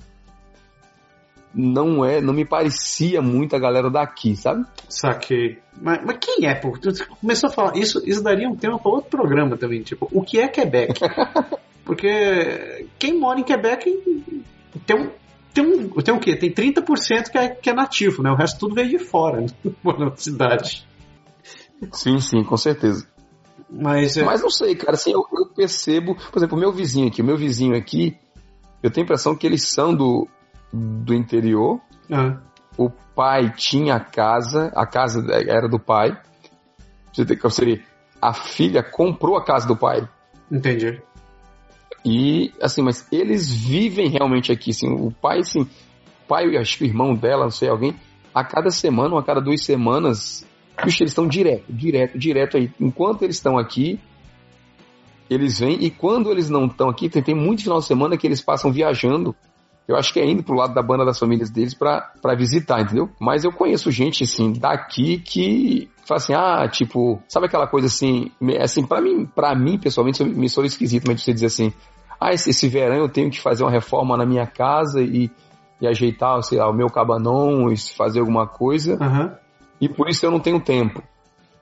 não 1.52 2.04
é, 2.04 2.20
não 2.20 2.32
me 2.32 2.44
parecia 2.44 3.20
muito 3.20 3.56
a 3.56 3.58
galera 3.58 3.90
daqui, 3.90 4.36
sabe? 4.36 4.64
Saquei. 4.88 5.58
Mas, 5.82 6.00
mas 6.06 6.18
quem 6.20 6.46
é, 6.46 6.54
pô? 6.54 6.78
Tu 6.78 6.92
começou 7.20 7.48
a 7.48 7.52
falar, 7.52 7.76
isso, 7.76 8.00
isso 8.08 8.22
daria 8.22 8.48
um 8.48 8.54
tema 8.54 8.78
para 8.78 8.92
outro 8.92 9.10
programa 9.10 9.56
também, 9.56 9.82
tipo, 9.82 10.08
o 10.12 10.22
que 10.22 10.38
é 10.38 10.46
Quebec? 10.46 11.00
Porque 11.84 12.86
quem 13.00 13.18
mora 13.18 13.40
em 13.40 13.42
Quebec 13.42 13.90
tem 14.86 14.96
um, 14.96 15.10
tem 15.52 15.66
um, 15.66 15.88
tem 15.88 16.14
o 16.14 16.20
quê? 16.20 16.36
Tem 16.36 16.52
30% 16.52 17.30
que 17.30 17.38
é, 17.38 17.48
que 17.48 17.68
é 17.68 17.72
nativo, 17.72 18.22
né? 18.22 18.30
O 18.30 18.36
resto 18.36 18.60
tudo 18.60 18.76
veio 18.76 18.90
de 18.90 18.98
fora, 19.00 19.40
né? 19.42 19.48
na 19.84 20.14
cidade. 20.14 20.88
Sim, 21.92 22.20
sim, 22.20 22.44
com 22.44 22.56
certeza. 22.56 23.06
Mas, 23.68 24.16
é... 24.16 24.24
Mas 24.24 24.42
não 24.42 24.50
sei, 24.50 24.74
cara, 24.74 24.94
assim, 24.94 25.12
eu, 25.12 25.24
eu 25.32 25.46
percebo, 25.46 26.14
por 26.14 26.38
exemplo, 26.38 26.56
o 26.56 26.60
meu 26.60 26.72
vizinho 26.72 27.08
aqui, 27.08 27.22
o 27.22 27.24
meu 27.24 27.36
vizinho 27.36 27.76
aqui, 27.76 28.16
eu 28.82 28.90
tenho 28.90 29.04
a 29.04 29.06
impressão 29.06 29.36
que 29.36 29.46
eles 29.46 29.68
são 29.68 29.94
do, 29.94 30.26
do 30.72 31.14
interior. 31.14 31.80
Ah. 32.10 32.38
O 32.76 32.90
pai 32.90 33.52
tinha 33.54 34.00
casa, 34.00 34.72
a 34.74 34.86
casa 34.86 35.24
era 35.30 35.68
do 35.68 35.78
pai. 35.78 36.18
Você 37.12 37.24
tem 37.24 37.36
que 37.36 37.50
seria 37.50 37.82
a 38.20 38.34
filha 38.34 38.82
comprou 38.82 39.36
a 39.36 39.44
casa 39.44 39.66
do 39.66 39.76
pai. 39.76 40.06
Entendi. 40.50 41.00
E 42.04 42.52
assim, 42.60 42.82
mas 42.82 43.06
eles 43.12 43.52
vivem 43.52 44.08
realmente 44.08 44.52
aqui, 44.52 44.70
assim, 44.70 44.88
o 44.88 45.10
pai, 45.10 45.40
assim, 45.40 45.62
o 45.62 45.68
pai, 46.26 46.56
acho 46.56 46.78
que 46.78 46.84
o 46.84 46.86
irmão 46.86 47.14
dela, 47.14 47.44
não 47.44 47.50
sei, 47.50 47.68
alguém, 47.68 47.94
a 48.34 48.44
cada 48.44 48.70
semana, 48.70 49.14
ou 49.14 49.18
a 49.18 49.24
cada 49.24 49.40
duas 49.40 49.64
semanas, 49.64 50.46
Bicho, 50.84 51.02
eles 51.02 51.12
estão 51.12 51.26
direto, 51.26 51.64
direto, 51.68 52.18
direto 52.18 52.56
aí. 52.56 52.70
Enquanto 52.80 53.22
eles 53.22 53.36
estão 53.36 53.58
aqui, 53.58 53.98
eles 55.28 55.60
vêm, 55.60 55.76
e 55.80 55.90
quando 55.90 56.30
eles 56.30 56.50
não 56.50 56.66
estão 56.66 56.88
aqui, 56.88 57.08
tem, 57.08 57.22
tem 57.22 57.34
muito 57.34 57.62
final 57.62 57.78
de 57.78 57.86
semana 57.86 58.16
que 58.16 58.26
eles 58.26 58.40
passam 58.40 58.72
viajando. 58.72 59.34
Eu 59.86 59.96
acho 59.96 60.12
que 60.12 60.20
é 60.20 60.28
indo 60.28 60.42
pro 60.42 60.54
lado 60.56 60.74
da 60.74 60.82
banda 60.82 61.04
das 61.04 61.18
famílias 61.18 61.50
deles 61.50 61.74
para 61.74 62.34
visitar, 62.36 62.80
entendeu? 62.80 63.08
Mas 63.20 63.44
eu 63.44 63.52
conheço 63.52 63.90
gente, 63.90 64.24
assim, 64.24 64.52
daqui 64.52 65.18
que 65.18 65.88
fala 66.04 66.18
assim, 66.18 66.34
ah, 66.34 66.68
tipo, 66.68 67.20
sabe 67.28 67.46
aquela 67.46 67.66
coisa 67.66 67.86
assim, 67.86 68.30
assim, 68.60 68.84
para 68.86 69.00
mim, 69.00 69.26
para 69.26 69.54
mim, 69.54 69.78
pessoalmente, 69.78 70.22
me 70.24 70.48
sou 70.48 70.64
esquisito, 70.64 71.04
mas 71.06 71.22
você 71.22 71.32
dizer 71.32 71.46
assim, 71.46 71.72
ah, 72.20 72.32
esse, 72.32 72.50
esse 72.50 72.68
verão 72.68 72.96
eu 72.96 73.08
tenho 73.08 73.30
que 73.30 73.40
fazer 73.40 73.64
uma 73.64 73.70
reforma 73.70 74.16
na 74.16 74.26
minha 74.26 74.46
casa 74.46 75.00
e, 75.00 75.30
e 75.80 75.86
ajeitar, 75.86 76.40
sei 76.42 76.58
lá, 76.58 76.68
o 76.68 76.74
meu 76.74 76.88
cabanon, 76.88 77.74
fazer 77.96 78.20
alguma 78.20 78.46
coisa. 78.46 78.96
Uhum 79.00 79.39
e 79.80 79.88
por 79.88 80.08
isso 80.08 80.24
eu 80.26 80.30
não 80.30 80.40
tenho 80.40 80.60
tempo. 80.60 81.02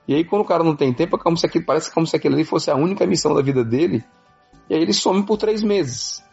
E 0.07 0.14
aí 0.14 0.24
quando 0.24 0.42
o 0.42 0.46
cara 0.46 0.64
não 0.64 0.74
tem 0.74 0.92
tempo, 0.92 1.16
é 1.16 1.18
como 1.18 1.37
se 1.37 1.46
aquilo, 1.46 1.64
parece 1.64 1.92
como 1.92 2.07
se 2.07 2.16
aquilo 2.16 2.35
ali 2.35 2.44
fosse 2.44 2.70
a 2.70 2.74
única 2.74 3.07
missão 3.07 3.35
da 3.35 3.42
vida 3.42 3.64
dele, 3.64 4.04
e 4.68 4.74
aí 4.74 4.83
ele 4.83 4.92
some 4.92 5.24
por 5.24 5.37
três 5.37 5.62
meses. 5.62 6.24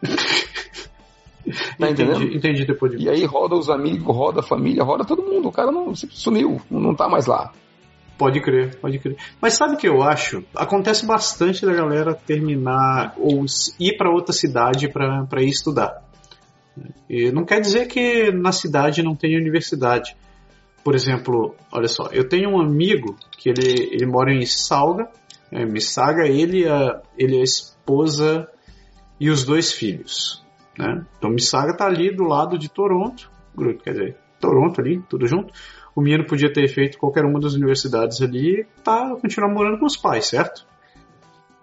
tá 1.78 1.90
entendi, 1.90 2.02
entendendo? 2.02 2.36
Entendi 2.36 2.66
depois 2.66 2.92
de... 2.92 3.04
E 3.04 3.08
aí 3.08 3.24
roda 3.24 3.54
os 3.54 3.68
amigos, 3.68 4.14
roda 4.14 4.40
a 4.40 4.42
família, 4.42 4.84
roda 4.84 5.04
todo 5.04 5.22
mundo. 5.22 5.48
O 5.48 5.52
cara 5.52 5.70
não 5.70 5.94
sumiu, 5.94 6.60
não 6.70 6.94
tá 6.94 7.08
mais 7.08 7.26
lá. 7.26 7.52
Pode 8.16 8.38
crer, 8.40 8.76
pode 8.76 8.98
crer. 8.98 9.16
Mas 9.40 9.54
sabe 9.54 9.74
o 9.74 9.76
que 9.78 9.88
eu 9.88 10.02
acho? 10.02 10.44
Acontece 10.54 11.06
bastante 11.06 11.64
da 11.64 11.72
galera 11.72 12.14
terminar 12.14 13.14
ou 13.16 13.46
ir 13.78 13.96
para 13.96 14.10
outra 14.10 14.34
cidade 14.34 14.88
para 14.88 15.42
ir 15.42 15.48
estudar. 15.48 16.02
E 17.08 17.32
não 17.32 17.46
quer 17.46 17.60
dizer 17.60 17.86
que 17.88 18.30
na 18.30 18.52
cidade 18.52 19.02
não 19.02 19.16
tenha 19.16 19.38
universidade. 19.38 20.14
Por 20.82 20.94
exemplo, 20.94 21.54
olha 21.70 21.88
só, 21.88 22.08
eu 22.12 22.28
tenho 22.28 22.50
um 22.50 22.60
amigo 22.60 23.16
que 23.32 23.50
ele, 23.50 23.90
ele 23.92 24.06
mora 24.06 24.32
em 24.32 24.44
Salga, 24.46 25.08
é, 25.52 25.64
Missaga, 25.64 26.26
ele, 26.26 26.66
a, 26.66 27.02
ele 27.18 27.38
a 27.38 27.42
esposa 27.42 28.48
e 29.18 29.28
os 29.28 29.44
dois 29.44 29.72
filhos. 29.72 30.42
Né? 30.78 31.04
Então 31.18 31.30
Missaga 31.30 31.76
tá 31.76 31.86
ali 31.86 32.14
do 32.14 32.24
lado 32.24 32.58
de 32.58 32.70
Toronto, 32.70 33.30
quer 33.84 33.92
dizer, 33.92 34.16
Toronto 34.40 34.80
ali, 34.80 35.02
tudo 35.08 35.26
junto. 35.26 35.52
O 35.94 36.00
menino 36.00 36.24
podia 36.26 36.52
ter 36.52 36.66
feito 36.68 36.96
qualquer 36.98 37.24
uma 37.24 37.40
das 37.40 37.54
universidades 37.54 38.22
ali 38.22 38.60
e 38.60 38.66
tá, 38.82 39.14
continuar 39.20 39.52
morando 39.52 39.78
com 39.78 39.86
os 39.86 39.96
pais, 39.96 40.26
certo? 40.26 40.64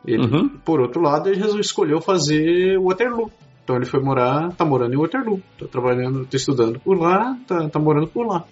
Ele, 0.06 0.26
uhum. 0.26 0.50
Por 0.64 0.80
outro 0.80 1.02
lado, 1.02 1.30
ele 1.30 1.44
escolheu 1.60 2.00
fazer 2.00 2.78
Waterloo. 2.80 3.32
Então 3.64 3.76
ele 3.76 3.86
foi 3.86 4.00
morar, 4.00 4.54
tá 4.54 4.64
morando 4.64 4.94
em 4.94 4.98
Waterloo, 4.98 5.42
tá 5.60 5.66
trabalhando, 5.68 6.26
tá 6.26 6.38
estudando 6.38 6.80
por 6.80 6.98
lá, 6.98 7.38
tá, 7.46 7.68
tá 7.68 7.80
morando 7.80 8.08
por 8.08 8.26
lá. 8.26 8.46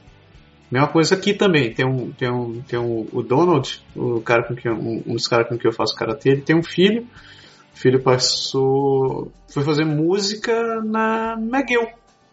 Mesma 0.70 0.88
coisa 0.88 1.16
aqui 1.16 1.34
também. 1.34 1.74
Tem 1.74 1.86
um, 1.86 2.12
tem 2.12 2.32
um, 2.32 2.62
tem 2.62 2.80
um, 2.80 3.08
o 3.12 3.22
Donald, 3.22 3.84
o 3.96 4.22
cara 4.22 4.44
com 4.44 4.56
quem, 4.56 4.72
um, 4.72 5.04
um 5.06 5.14
dos 5.14 5.28
caras 5.28 5.48
com 5.48 5.58
quem 5.58 5.70
eu 5.70 5.76
faço 5.76 5.96
karatê, 5.96 6.30
ele 6.30 6.42
tem 6.42 6.56
um 6.56 6.64
filho. 6.64 7.08
O 7.74 7.78
filho 7.78 8.02
passou, 8.02 9.32
foi 9.48 9.64
fazer 9.64 9.86
música 9.86 10.82
na 10.82 11.34
McGill. 11.40 11.88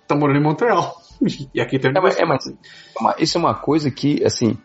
Tá 0.07 0.15
morando 0.15 0.39
em 0.39 0.43
Montreal. 0.43 0.97
e 1.55 1.61
aqui 1.61 1.79
tem. 1.79 1.91
É, 1.91 2.01
mas, 2.01 2.19
é, 2.19 2.25
mas 2.25 2.45
isso 3.19 3.37
é 3.37 3.41
uma 3.41 3.55
coisa 3.55 3.91
que, 3.91 4.25
assim, 4.25 4.57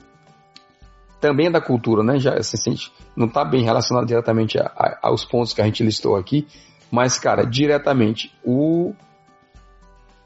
também 1.19 1.47
é 1.47 1.51
da 1.51 1.61
cultura, 1.61 2.03
né? 2.03 2.19
Já 2.19 2.33
assim, 2.35 2.75
não 3.15 3.27
está 3.27 3.43
bem 3.43 3.63
relacionado 3.63 4.05
diretamente 4.05 4.57
a, 4.59 4.65
a, 4.65 4.99
aos 5.03 5.25
pontos 5.25 5.53
que 5.53 5.61
a 5.61 5.65
gente 5.65 5.83
listou 5.83 6.15
aqui, 6.15 6.47
mas, 6.91 7.17
cara, 7.17 7.43
diretamente 7.43 8.33
o 8.43 8.93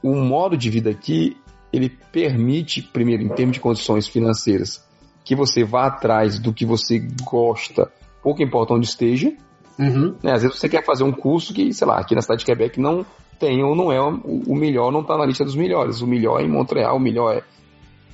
o 0.03 0.15
modo 0.15 0.57
de 0.57 0.69
vida 0.69 0.89
aqui 0.89 1.37
ele 1.71 1.89
permite, 2.11 2.81
primeiro, 2.81 3.23
em 3.23 3.29
termos 3.29 3.55
de 3.55 3.59
condições 3.59 4.07
financeiras, 4.07 4.85
que 5.23 5.35
você 5.35 5.63
vá 5.63 5.87
atrás 5.87 6.39
do 6.39 6.53
que 6.53 6.65
você 6.65 6.99
gosta, 7.23 7.91
pouco 8.21 8.43
importa 8.43 8.73
onde 8.73 8.87
esteja. 8.87 9.31
Uhum. 9.79 10.15
Né? 10.21 10.33
Às 10.33 10.43
vezes 10.43 10.57
você 10.57 10.67
quer 10.67 10.83
fazer 10.83 11.03
um 11.03 11.11
curso 11.11 11.53
que, 11.53 11.73
sei 11.73 11.87
lá, 11.87 11.99
aqui 11.99 12.13
na 12.13 12.21
cidade 12.21 12.39
de 12.39 12.45
Quebec 12.45 12.79
não 12.79 13.05
tem 13.39 13.63
ou 13.63 13.75
não 13.75 13.91
é 13.91 13.99
o 13.99 14.55
melhor, 14.55 14.91
não 14.91 15.01
está 15.01 15.17
na 15.17 15.25
lista 15.25 15.43
dos 15.43 15.55
melhores. 15.55 16.01
O 16.01 16.07
melhor 16.07 16.39
é 16.39 16.43
em 16.43 16.49
Montreal, 16.49 16.97
o 16.97 16.99
melhor 16.99 17.41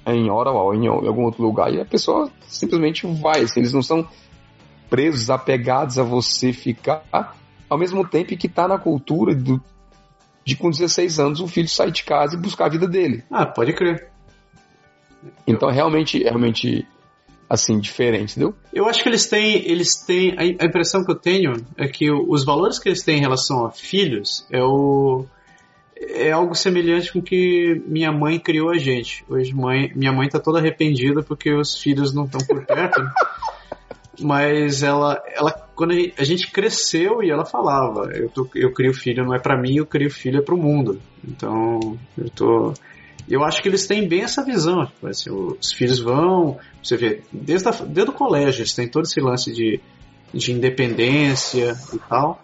é, 0.06 0.14
em 0.14 0.32
Ottawa, 0.32 0.74
em, 0.74 0.86
em 0.86 0.88
algum 0.88 1.24
outro 1.24 1.44
lugar. 1.44 1.74
E 1.74 1.82
a 1.82 1.86
pessoa 1.86 2.30
simplesmente 2.48 3.06
vai. 3.06 3.42
Assim, 3.42 3.60
eles 3.60 3.74
não 3.74 3.82
são 3.82 4.08
presos, 4.90 5.30
apegados 5.30 6.00
a 6.00 6.04
você 6.04 6.54
ficar, 6.54 7.04
ao 7.70 7.78
mesmo 7.78 8.08
tempo 8.08 8.38
que 8.38 8.48
está 8.48 8.68
na 8.68 8.78
cultura 8.78 9.36
do 9.36 9.62
de 10.48 10.56
com 10.56 10.70
16 10.70 11.20
anos 11.20 11.42
o 11.42 11.48
filho 11.48 11.68
sair 11.68 11.92
de 11.92 12.04
casa 12.04 12.36
e 12.36 12.40
buscar 12.40 12.68
a 12.68 12.70
vida 12.70 12.88
dele. 12.88 13.22
Ah, 13.30 13.46
pode 13.46 13.74
crer. 13.74 14.08
Então, 15.46 15.70
realmente, 15.70 16.24
realmente, 16.24 16.88
assim, 17.50 17.78
diferente, 17.78 18.32
entendeu? 18.32 18.56
Eu 18.72 18.88
acho 18.88 19.04
que 19.04 19.10
eles 19.10 19.28
têm, 19.28 19.70
eles 19.70 19.98
têm, 20.06 20.38
a 20.38 20.66
impressão 20.66 21.04
que 21.04 21.12
eu 21.12 21.20
tenho 21.20 21.54
é 21.76 21.86
que 21.90 22.10
os 22.10 22.46
valores 22.46 22.80
que 22.80 22.88
eles 22.88 23.04
têm 23.04 23.18
em 23.18 23.20
relação 23.20 23.66
a 23.66 23.72
filhos 23.72 24.48
é 24.50 24.64
o 24.64 25.26
é 26.00 26.32
algo 26.32 26.56
semelhante 26.56 27.12
com 27.12 27.22
que 27.22 27.82
minha 27.86 28.12
mãe 28.14 28.40
criou 28.40 28.70
a 28.70 28.78
gente. 28.78 29.26
Hoje 29.28 29.54
mãe, 29.54 29.92
minha 29.96 30.14
mãe 30.14 30.30
tá 30.30 30.40
toda 30.40 30.60
arrependida 30.60 31.24
porque 31.24 31.52
os 31.52 31.76
filhos 31.76 32.14
não 32.14 32.24
estão 32.24 32.40
por 32.40 32.64
perto. 32.66 33.02
mas 34.22 34.82
ela, 34.84 35.22
ela 35.36 35.67
quando 35.78 35.94
a 36.18 36.24
gente 36.24 36.52
cresceu 36.52 37.22
e 37.22 37.30
ela 37.30 37.46
falava, 37.46 38.10
eu, 38.12 38.28
tô, 38.30 38.50
eu 38.56 38.74
crio 38.74 38.94
filho 38.94 39.24
não 39.24 39.36
é 39.36 39.40
para 39.40 39.62
mim, 39.62 39.76
eu 39.76 39.86
crio 39.86 40.10
filho 40.10 40.40
é 40.40 40.42
para 40.42 40.56
o 40.56 40.58
mundo. 40.58 41.00
Então, 41.24 41.98
eu 42.18 42.30
tô 42.32 42.74
eu 43.30 43.44
acho 43.44 43.62
que 43.62 43.68
eles 43.68 43.86
têm 43.86 44.08
bem 44.08 44.22
essa 44.22 44.44
visão. 44.44 44.86
Tipo, 44.86 45.08
assim, 45.08 45.30
os 45.30 45.72
filhos 45.74 46.00
vão, 46.00 46.58
você 46.82 46.96
vê, 46.96 47.22
desde, 47.32 47.68
a, 47.68 47.72
desde 47.72 48.12
o 48.12 48.14
colégio, 48.14 48.62
eles 48.62 48.74
têm 48.74 48.88
todo 48.88 49.04
esse 49.04 49.20
lance 49.20 49.52
de, 49.52 49.82
de 50.34 50.52
independência 50.54 51.76
e 51.94 52.00
tal. 52.00 52.42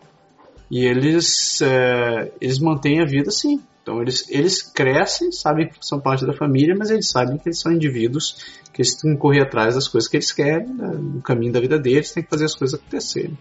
E 0.70 0.86
eles, 0.86 1.62
é, 1.62 2.32
eles 2.42 2.60
mantêm 2.60 3.02
a 3.02 3.06
vida 3.06 3.30
assim. 3.30 3.62
Então 3.84 4.02
eles, 4.02 4.30
eles 4.30 4.62
crescem, 4.64 5.30
sabem 5.32 5.68
que 5.68 5.76
são 5.82 6.00
parte 6.00 6.26
da 6.26 6.34
família, 6.34 6.74
mas 6.76 6.90
eles 6.90 7.10
sabem 7.10 7.38
que 7.38 7.50
eles 7.50 7.60
são 7.60 7.72
indivíduos 7.72 8.62
que 8.74 8.82
eles 8.82 8.96
têm 8.96 9.14
que 9.14 9.20
correr 9.20 9.42
atrás 9.42 9.76
das 9.76 9.90
coisas 9.90 10.10
que 10.10 10.16
eles 10.18 10.32
querem, 10.32 10.68
né? 10.68 10.88
no 10.88 11.22
caminho 11.22 11.52
da 11.52 11.60
vida 11.60 11.78
deles, 11.78 12.12
tem 12.12 12.24
que 12.24 12.30
fazer 12.30 12.46
as 12.46 12.56
coisas 12.56 12.80
acontecerem. 12.80 13.38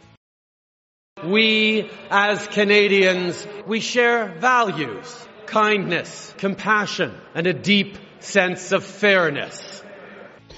We, 1.24 1.88
as 2.10 2.48
Canadians, 2.48 3.46
we 3.68 3.80
share 3.80 4.36
values, 4.40 5.28
kindness, 5.46 6.34
compassion, 6.40 7.12
and 7.34 7.46
a 7.46 7.52
deep 7.52 7.96
sense 8.18 8.74
of 8.74 8.84
fairness. 8.84 9.84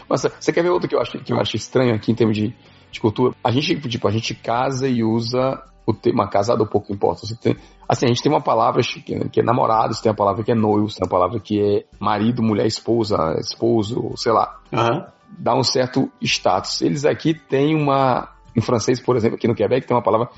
Mas 0.08 0.22
você 0.22 0.52
quer 0.52 0.62
ver 0.62 0.70
outro 0.70 0.88
que 0.88 0.94
eu 0.94 1.00
acho, 1.00 1.18
que 1.18 1.32
eu 1.32 1.38
acho 1.38 1.56
estranho 1.56 1.94
aqui 1.94 2.10
em 2.10 2.14
termos 2.14 2.36
de, 2.36 2.54
de 2.90 3.00
cultura? 3.00 3.34
A 3.44 3.50
gente, 3.50 3.78
tipo, 3.88 4.08
a 4.08 4.10
gente 4.10 4.34
casa 4.34 4.88
e 4.88 5.04
usa 5.04 5.62
o 5.86 5.92
tema 5.92 6.28
casado 6.28 6.66
pouco 6.66 6.92
importa. 6.92 7.26
Você 7.26 7.36
tem, 7.36 7.56
assim, 7.88 8.06
a 8.06 8.08
gente 8.08 8.22
tem 8.22 8.32
uma 8.32 8.40
palavra 8.40 8.80
que 8.82 9.40
é 9.40 9.42
namorados, 9.42 10.00
tem 10.00 10.10
a 10.10 10.14
palavra 10.14 10.42
que 10.42 10.52
é 10.52 10.54
noivos, 10.54 10.94
tem 10.94 11.06
a 11.06 11.10
palavra 11.10 11.38
que 11.38 11.60
é 11.60 11.84
marido, 11.98 12.42
mulher, 12.42 12.66
esposa, 12.66 13.36
esposo, 13.38 14.12
sei 14.16 14.32
lá. 14.32 14.60
Uhum. 14.72 15.04
Dá 15.38 15.54
um 15.54 15.62
certo 15.62 16.10
status. 16.20 16.80
Eles 16.80 17.04
aqui 17.04 17.34
têm 17.34 17.74
uma, 17.74 18.28
em 18.56 18.60
francês, 18.60 19.00
por 19.00 19.16
exemplo, 19.16 19.36
aqui 19.36 19.48
no 19.48 19.54
Quebec, 19.54 19.86
tem 19.86 19.96
uma 19.96 20.02
palavra, 20.02 20.28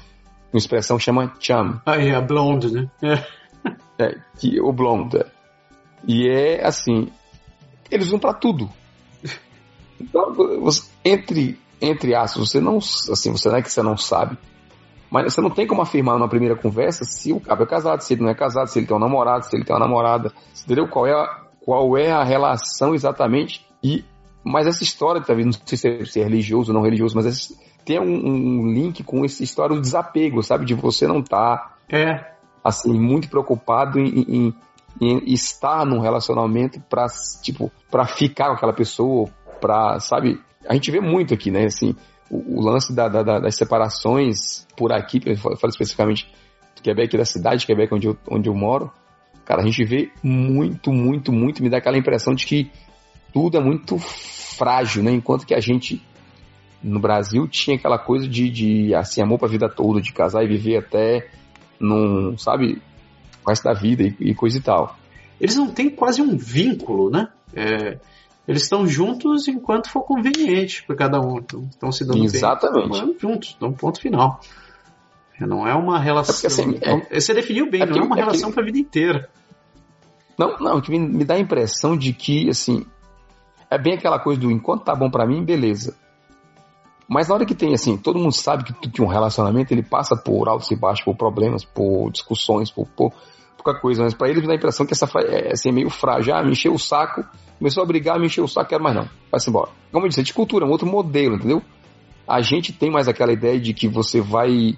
uma 0.53 0.59
expressão 0.59 0.97
que 0.97 1.05
chama 1.05 1.33
cham. 1.39 1.81
Ah, 1.87 1.97
é 1.97 2.15
a 2.15 2.21
blonde, 2.21 2.73
né? 2.73 2.91
É. 3.03 4.05
é 4.05 4.21
que, 4.39 4.61
o 4.61 4.73
blonde. 4.73 5.25
E 6.07 6.29
é 6.29 6.65
assim, 6.65 7.09
eles 7.91 8.11
vão 8.11 8.19
para 8.19 8.35
tudo. 8.35 8.69
Então, 9.99 10.31
você, 10.61 10.91
entre, 11.03 11.59
entre 11.81 12.15
aspas, 12.15 12.51
você 12.51 12.61
não, 12.61 12.77
assim, 12.77 13.33
você 13.33 13.49
não 13.49 13.57
é 13.57 13.63
que 13.63 13.73
você 13.73 13.81
não 13.81 13.97
sabe, 13.97 14.37
mas 15.23 15.33
você 15.33 15.41
não 15.41 15.49
tem 15.49 15.67
como 15.67 15.81
afirmar 15.81 16.19
numa 16.19 16.29
primeira 16.29 16.55
conversa 16.55 17.05
se 17.05 17.33
o 17.33 17.41
cara 17.41 17.63
é 17.63 17.67
casado, 17.67 18.03
se 18.03 18.13
ele 18.13 18.23
não 18.23 18.29
é 18.29 18.35
casado, 18.35 18.69
se 18.69 18.79
ele 18.79 18.87
tem 18.87 18.95
um 18.95 19.01
namorado, 19.01 19.47
se 19.47 19.57
ele 19.57 19.65
tem 19.65 19.75
uma 19.75 19.81
namorada. 19.81 20.31
Entendeu? 20.63 20.87
Qual 20.89 21.07
é 21.07 21.13
a, 21.13 21.41
qual 21.65 21.97
é 21.97 22.11
a 22.11 22.23
relação 22.23 22.95
exatamente? 22.95 23.67
E, 23.83 24.05
mas 24.45 24.67
essa 24.67 24.83
história, 24.83 25.23
talvez, 25.23 25.47
não 25.47 25.53
sei 25.65 25.79
se 25.79 25.89
é, 25.89 26.05
se 26.05 26.21
é 26.21 26.25
religioso 26.25 26.71
ou 26.71 26.75
não 26.75 26.85
religioso, 26.85 27.17
mas 27.17 27.25
esse, 27.25 27.57
tem 27.83 27.99
um, 27.99 28.05
um, 28.05 28.73
link 28.73 29.03
com 29.05 29.25
essa 29.25 29.43
história 29.43 29.75
do 29.75 29.81
desapego, 29.81 30.43
sabe? 30.43 30.67
De 30.67 30.75
você 30.75 31.07
não 31.07 31.21
estar, 31.21 31.57
tá, 31.57 31.97
é. 31.97 32.33
assim, 32.63 32.93
muito 32.93 33.31
preocupado 33.31 33.99
em, 33.99 34.21
em, 34.29 34.55
em 35.01 35.33
estar 35.33 35.87
num 35.87 36.01
relacionamento 36.01 36.79
para 36.91 37.07
tipo, 37.43 37.73
para 37.91 38.05
ficar 38.07 38.49
com 38.49 38.55
aquela 38.55 38.75
pessoa, 38.75 39.31
para, 39.63 39.99
sabe? 39.99 40.39
A 40.69 40.75
gente 40.75 40.91
vê 40.91 41.01
muito 41.01 41.33
aqui, 41.33 41.51
né? 41.51 41.65
Assim, 41.65 41.95
o, 42.31 42.61
lance 42.61 42.95
da, 42.95 43.09
da, 43.09 43.39
das 43.39 43.55
separações 43.57 44.67
por 44.77 44.93
aqui, 44.93 45.21
eu 45.25 45.37
falo 45.37 45.69
especificamente 45.69 46.29
do 46.75 46.83
Quebec 46.83 47.17
da 47.17 47.25
cidade 47.25 47.61
de 47.61 47.67
Quebec 47.67 47.95
onde 47.95 48.07
eu, 48.07 48.17
onde 48.29 48.49
eu 48.49 48.55
moro, 48.55 48.91
cara, 49.45 49.63
a 49.63 49.65
gente 49.65 49.85
vê 49.85 50.11
muito, 50.23 50.93
muito, 50.93 51.33
muito, 51.33 51.63
me 51.63 51.71
dá 51.71 51.79
aquela 51.79 51.99
impressão 51.99 52.35
de 52.35 52.45
que 52.45 52.71
tudo 53.33 53.57
é 53.57 53.61
muito 53.61 53.99
frágil, 53.99 55.03
né? 55.03 55.13
Enquanto 55.13 55.47
que 55.47 55.55
a 55.55 55.61
gente 55.61 56.03
no 56.83 57.01
Brasil 57.01 57.47
tinha 57.49 57.77
aquela 57.77 57.99
coisa 57.99 58.29
de, 58.29 58.51
de 58.51 58.95
assim, 58.95 59.21
amor 59.21 59.39
pra 59.39 59.49
vida 59.49 59.69
toda, 59.69 60.01
de 60.01 60.13
casar 60.13 60.45
e 60.45 60.49
viver 60.49 60.79
até 60.79 61.29
num, 61.81 62.37
sabe, 62.39 62.81
o 63.45 63.63
da 63.63 63.73
vida 63.73 64.03
e, 64.03 64.31
e 64.31 64.35
coisa 64.35 64.59
e 64.59 64.61
tal. 64.61 64.97
Eles 65.41 65.57
não 65.57 65.69
têm 65.69 65.91
quase 65.91 66.23
um 66.23 66.37
vínculo, 66.37 67.11
né? 67.11 67.29
É, 67.55 67.99
eles 68.47 68.63
estão 68.63 68.87
juntos 68.87 69.49
enquanto 69.49 69.91
for 69.91 70.03
conveniente 70.03 70.85
para 70.85 70.95
cada 70.95 71.21
um. 71.21 71.39
Estão 71.39 71.91
se 71.91 72.05
dando 72.05 72.25
Exatamente. 72.25 73.01
bem. 73.01 73.17
juntos, 73.19 73.57
um 73.61 73.73
ponto 73.73 74.01
final. 74.01 74.41
Não 75.41 75.67
é 75.67 75.75
uma 75.75 75.99
relação. 75.99 76.33
É 76.33 76.37
porque, 76.37 76.47
assim, 76.47 76.79
é, 76.81 77.21
você 77.21 77.35
definiu 77.35 77.69
bem, 77.69 77.83
é 77.83 77.87
não 77.87 77.99
é 77.99 78.03
uma 78.03 78.17
é 78.17 78.21
relação 78.21 78.51
para 78.53 78.63
a 78.63 78.65
vida 78.65 78.79
inteira. 78.79 79.29
Não, 80.39 80.57
não, 80.59 80.81
que 80.81 80.91
me, 80.91 80.99
me, 80.99 81.25
dá 81.25 81.35
a 81.35 81.39
impressão 81.39 81.97
de 81.97 82.13
que, 82.13 82.49
assim, 82.49 82.87
é 83.71 83.77
bem 83.79 83.95
aquela 83.95 84.19
coisa 84.19 84.41
do 84.41 84.51
enquanto 84.51 84.85
tá 84.85 84.95
bom 84.95 85.11
para 85.11 85.27
mim, 85.27 85.45
beleza. 85.45 85.97
Mas 87.09 87.29
na 87.29 87.35
hora 87.35 87.47
que 87.47 87.55
tem, 87.55 87.75
assim, 87.75 87.97
todo 87.97 88.19
mundo 88.19 88.33
sabe 88.33 88.65
que, 88.65 88.91
que 88.91 89.03
um 89.03 89.07
relacionamento 89.07 89.73
ele 89.73 89.83
passa 89.83 90.17
por 90.17 90.49
altos 90.49 90.71
e 90.71 90.77
baixos, 90.77 91.05
por 91.05 91.17
problemas, 91.17 91.65
por 91.65 92.11
discussões, 92.11 92.71
por, 92.71 92.87
por 92.89 93.13
pouca 93.67 93.81
coisa, 93.81 94.05
mas 94.05 94.15
para 94.15 94.29
ele 94.29 94.41
me 94.41 94.47
dá 94.47 94.53
a 94.53 94.57
impressão 94.57 94.87
que 94.87 94.93
essa 94.93 95.09
é 95.21 95.53
assim, 95.53 95.73
meio 95.73 95.91
frágil. 95.91 96.35
Ah, 96.35 96.43
me 96.43 96.53
encheu 96.53 96.73
o 96.73 96.79
saco, 96.79 97.25
começou 97.59 97.83
a 97.83 97.87
brigar, 97.87 98.19
me 98.19 98.27
encheu 98.27 98.45
o 98.45 98.49
saco, 98.49 98.69
quero 98.69 98.83
mais 98.83 98.95
não. 98.95 99.09
Vai-se 99.31 99.51
embora. 99.51 99.71
Como 99.91 100.05
eu 100.05 100.09
disse, 100.09 100.21
é 100.21 100.25
de 100.25 100.33
cultura, 100.33 100.65
é 100.65 100.69
um 100.69 100.71
outro 100.71 100.87
modelo, 100.87 101.35
entendeu? 101.35 101.63
A 102.29 102.41
gente 102.41 102.73
tem 102.73 102.91
mais 102.91 103.09
aquela 103.09 103.33
ideia 103.33 103.59
de 103.59 103.75
que 103.75 103.89
você 103.89 104.21
vai 104.21 104.75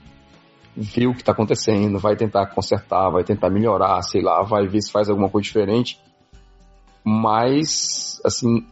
ver 0.74 1.06
o 1.06 1.14
que 1.14 1.20
está 1.20 1.32
acontecendo, 1.32 1.98
vai 1.98 2.16
tentar 2.16 2.46
consertar, 2.46 3.10
vai 3.10 3.24
tentar 3.24 3.50
melhorar, 3.50 4.00
sei 4.02 4.22
lá, 4.22 4.42
vai 4.42 4.66
ver 4.66 4.80
se 4.80 4.90
faz 4.90 5.10
alguma 5.10 5.28
coisa 5.28 5.44
diferente. 5.44 6.00
Mas, 7.04 8.20
assim, 8.24 8.66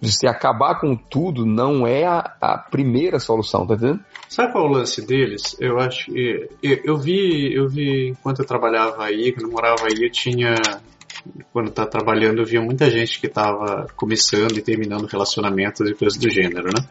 você 0.00 0.28
acabar 0.28 0.78
com 0.80 0.94
tudo 0.96 1.44
não 1.44 1.86
é 1.86 2.04
a, 2.04 2.36
a 2.40 2.58
primeira 2.58 3.18
solução, 3.18 3.66
tá 3.66 3.74
entendendo? 3.74 4.04
Sabe 4.28 4.52
qual 4.52 4.64
é 4.64 4.68
o 4.68 4.72
lance 4.72 5.04
deles? 5.04 5.56
Eu 5.60 5.78
acho 5.78 6.06
que. 6.06 6.48
Eu, 6.62 6.80
eu, 6.84 6.96
vi, 6.98 7.54
eu 7.54 7.68
vi 7.68 8.08
enquanto 8.08 8.40
eu 8.40 8.46
trabalhava 8.46 9.04
aí, 9.04 9.32
quando 9.32 9.46
eu 9.46 9.52
morava 9.52 9.84
aí, 9.84 10.04
eu 10.04 10.10
tinha. 10.10 10.54
Quando 11.52 11.70
tava 11.70 11.88
trabalhando, 11.88 12.40
eu 12.40 12.46
via 12.46 12.60
muita 12.60 12.90
gente 12.90 13.20
que 13.20 13.28
tava 13.28 13.86
começando 13.96 14.56
e 14.56 14.62
terminando 14.62 15.06
relacionamentos 15.06 15.88
e 15.88 15.94
coisas 15.94 16.18
do 16.18 16.30
gênero, 16.30 16.68
né? 16.68 16.86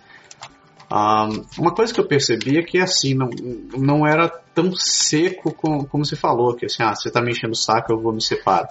Um, 0.91 1.45
uma 1.61 1.73
coisa 1.73 1.93
que 1.93 1.99
eu 1.99 2.07
percebi 2.07 2.57
é 2.57 2.63
que 2.63 2.77
assim, 2.77 3.13
não, 3.13 3.29
não 3.75 4.07
era 4.07 4.29
tão 4.29 4.71
seco 4.75 5.53
como, 5.53 5.85
como 5.87 6.05
se 6.05 6.15
falou, 6.15 6.55
que 6.55 6.65
assim, 6.65 6.83
ah, 6.83 6.93
você 6.93 7.09
tá 7.09 7.21
me 7.21 7.31
enchendo 7.31 7.53
o 7.53 7.57
saco, 7.57 7.91
eu 7.91 7.99
vou 7.99 8.13
me 8.13 8.21
separar. 8.21 8.69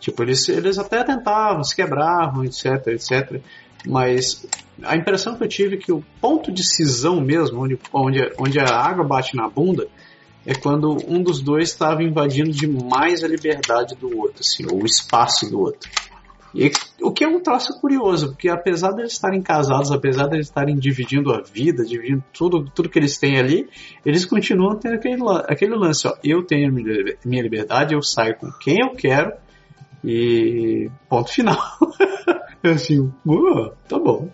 Tipo, 0.00 0.22
eles, 0.22 0.48
eles 0.48 0.78
até 0.78 1.04
tentavam, 1.04 1.62
se 1.62 1.76
quebravam, 1.76 2.44
etc, 2.44 2.86
etc. 2.88 3.40
Mas 3.86 4.46
a 4.82 4.96
impressão 4.96 5.36
que 5.36 5.44
eu 5.44 5.48
tive 5.48 5.76
é 5.76 5.78
que 5.78 5.92
o 5.92 6.04
ponto 6.20 6.52
de 6.52 6.64
cisão 6.64 7.20
mesmo, 7.20 7.62
onde, 7.62 7.78
onde, 7.92 8.32
onde 8.38 8.58
a 8.60 8.76
água 8.76 9.04
bate 9.04 9.36
na 9.36 9.48
bunda, 9.48 9.88
é 10.46 10.54
quando 10.54 10.96
um 11.06 11.22
dos 11.22 11.40
dois 11.40 11.68
estava 11.68 12.02
invadindo 12.02 12.50
demais 12.50 13.22
a 13.22 13.28
liberdade 13.28 13.94
do 13.94 14.18
outro, 14.18 14.40
assim, 14.40 14.66
ou 14.70 14.82
o 14.82 14.86
espaço 14.86 15.48
do 15.48 15.60
outro. 15.60 15.88
E, 16.54 16.70
o 17.00 17.10
que 17.10 17.24
é 17.24 17.28
um 17.28 17.40
traço 17.40 17.80
curioso, 17.80 18.28
porque 18.28 18.48
apesar 18.48 18.92
de 18.92 19.00
eles 19.00 19.12
estarem 19.12 19.40
casados, 19.40 19.90
apesar 19.90 20.26
de 20.26 20.36
eles 20.36 20.48
estarem 20.48 20.76
dividindo 20.76 21.32
a 21.32 21.40
vida, 21.40 21.84
dividindo 21.84 22.22
tudo, 22.32 22.64
tudo 22.74 22.90
que 22.90 22.98
eles 22.98 23.18
têm 23.18 23.38
ali, 23.38 23.68
eles 24.04 24.26
continuam 24.26 24.76
tendo 24.76 24.94
aquele, 24.94 25.22
aquele 25.48 25.74
lance, 25.74 26.06
ó, 26.06 26.14
eu 26.22 26.44
tenho 26.44 26.70
minha 26.72 27.42
liberdade, 27.42 27.94
eu 27.94 28.02
saio 28.02 28.36
com 28.36 28.50
quem 28.60 28.78
eu 28.82 28.90
quero, 28.90 29.32
e 30.04 30.90
ponto 31.08 31.32
final. 31.32 31.56
é 32.68 32.70
assim, 32.70 33.00
uh, 33.00 33.70
tá 33.88 33.98
bom. 33.98 34.28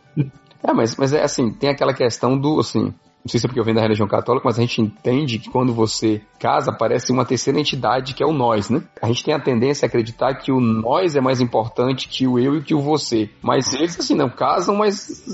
É, 0.62 0.72
mas, 0.72 0.96
mas 0.96 1.12
é 1.12 1.22
assim, 1.22 1.50
tem 1.50 1.70
aquela 1.70 1.94
questão 1.94 2.38
do, 2.38 2.60
assim, 2.60 2.92
não 3.28 3.30
sei 3.30 3.40
se 3.40 3.46
é 3.46 3.48
porque 3.48 3.60
eu 3.60 3.64
venho 3.64 3.76
da 3.76 3.82
religião 3.82 4.08
católica, 4.08 4.46
mas 4.46 4.58
a 4.58 4.62
gente 4.62 4.80
entende 4.80 5.38
que 5.38 5.50
quando 5.50 5.72
você 5.72 6.22
casa, 6.38 6.70
aparece 6.70 7.12
uma 7.12 7.24
terceira 7.24 7.58
entidade 7.58 8.14
que 8.14 8.22
é 8.22 8.26
o 8.26 8.32
nós, 8.32 8.70
né? 8.70 8.82
A 9.02 9.06
gente 9.08 9.24
tem 9.24 9.34
a 9.34 9.40
tendência 9.40 9.84
a 9.84 9.88
acreditar 9.88 10.34
que 10.36 10.50
o 10.50 10.60
nós 10.60 11.14
é 11.16 11.20
mais 11.20 11.40
importante 11.40 12.08
que 12.08 12.26
o 12.26 12.38
eu 12.38 12.56
e 12.56 12.62
que 12.62 12.74
o 12.74 12.80
você. 12.80 13.28
Mas 13.42 13.72
eles, 13.74 13.98
assim, 13.98 14.14
não 14.14 14.30
casam, 14.30 14.76
mas 14.76 15.24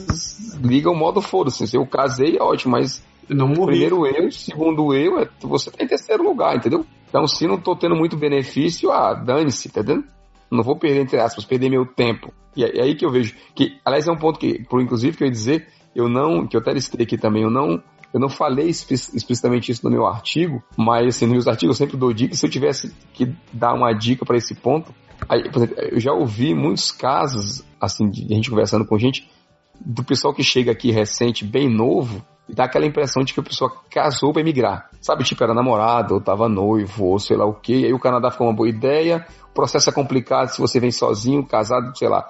ligam 0.61 0.93
o 0.93 0.97
modo 0.97 1.21
foda-se. 1.21 1.67
Se 1.69 1.77
eu 1.77 1.87
casei, 1.87 2.37
é 2.37 2.43
ótimo, 2.43 2.73
mas 2.73 3.05
não 3.29 3.49
morri. 3.49 3.79
Primeiro 3.79 4.07
eu, 4.07 4.31
segundo 4.31 4.95
eu, 4.95 5.21
é, 5.21 5.29
você 5.41 5.71
tá 5.71 5.85
em 5.85 5.87
terceiro 5.87 6.25
lugar, 6.25 6.57
entendeu? 6.57 6.85
Então, 7.09 7.27
se 7.29 7.47
não 7.47 7.61
tô 7.61 7.77
tendo 7.77 7.95
muito 7.95 8.17
benefício, 8.17 8.91
ah, 8.91 9.15
dane-se, 9.15 9.69
tá 9.69 9.81
entendendo? 9.81 10.05
Não 10.55 10.65
vou 10.65 10.77
perder, 10.77 11.01
entre 11.01 11.19
aspas, 11.19 11.45
perder 11.45 11.71
meu 11.71 11.87
tempo. 11.87 12.33
E 12.57 12.65
é, 12.65 12.79
é 12.79 12.83
aí 12.83 12.95
que 12.95 13.05
eu 13.05 13.11
vejo 13.11 13.35
que, 13.55 13.79
aliás, 13.85 14.07
é 14.07 14.13
um 14.13 14.19
ponto 14.19 14.39
que, 14.39 14.65
por 14.65 14.81
inclusive, 14.81 15.17
que 15.17 15.25
eu 15.25 15.27
ia 15.27 15.33
dizer 15.33 15.67
eu 15.95 16.09
não, 16.09 16.47
que 16.47 16.57
eu 16.57 16.61
até 16.61 16.73
listei 16.73 17.05
aqui 17.05 17.17
também, 17.17 17.43
eu 17.43 17.51
não 17.51 17.81
eu 18.13 18.21
não 18.21 18.29
falei 18.29 18.69
explicitamente 18.69 19.73
isso 19.73 19.85
no 19.85 19.91
meu 19.91 20.07
artigo, 20.07 20.63
mas 20.77 21.17
assim, 21.17 21.25
nos 21.25 21.33
meus 21.33 21.49
artigos 21.49 21.75
eu 21.75 21.85
sempre 21.85 21.97
dou 21.97 22.13
dicas. 22.13 22.39
Se 22.39 22.47
eu 22.47 22.51
tivesse 22.51 22.95
que 23.13 23.35
dar 23.53 23.75
uma 23.75 23.93
dica 23.93 24.25
para 24.25 24.37
esse 24.37 24.55
ponto, 24.55 24.95
aí, 25.29 25.41
exemplo, 25.41 25.77
eu 25.81 25.99
já 25.99 26.13
ouvi 26.13 26.55
muitos 26.55 26.93
casos, 26.93 27.65
assim, 27.81 28.09
de 28.09 28.33
a 28.33 28.37
gente 28.37 28.51
conversando 28.51 28.87
com 28.87 28.97
gente, 28.97 29.29
do 29.85 30.05
pessoal 30.05 30.33
que 30.33 30.45
chega 30.45 30.71
aqui 30.71 30.93
recente, 30.93 31.45
bem 31.45 31.69
novo, 31.69 32.25
e 32.49 32.55
dá 32.55 32.65
aquela 32.65 32.87
impressão 32.87 33.25
de 33.25 33.33
que 33.33 33.41
a 33.41 33.43
pessoa 33.43 33.73
casou 33.91 34.33
para 34.33 34.43
emigrar. 34.43 34.91
Sabe, 35.01 35.25
tipo, 35.25 35.43
era 35.43 35.55
namorado, 35.55 36.15
ou 36.15 36.21
tava 36.21 36.49
noivo, 36.49 37.07
ou 37.07 37.19
sei 37.19 37.37
lá 37.37 37.47
o 37.47 37.55
quê. 37.55 37.85
Aí 37.87 37.93
o 37.93 37.99
Canadá 37.99 38.31
ficou 38.31 38.47
uma 38.47 38.55
boa 38.55 38.69
ideia, 38.69 39.27
o 39.51 39.55
processo 39.55 39.89
é 39.89 39.93
complicado 39.93 40.49
se 40.49 40.61
você 40.61 40.79
vem 40.79 40.91
sozinho, 40.91 41.47
casado, 41.47 41.97
sei 41.97 42.09
lá. 42.09 42.29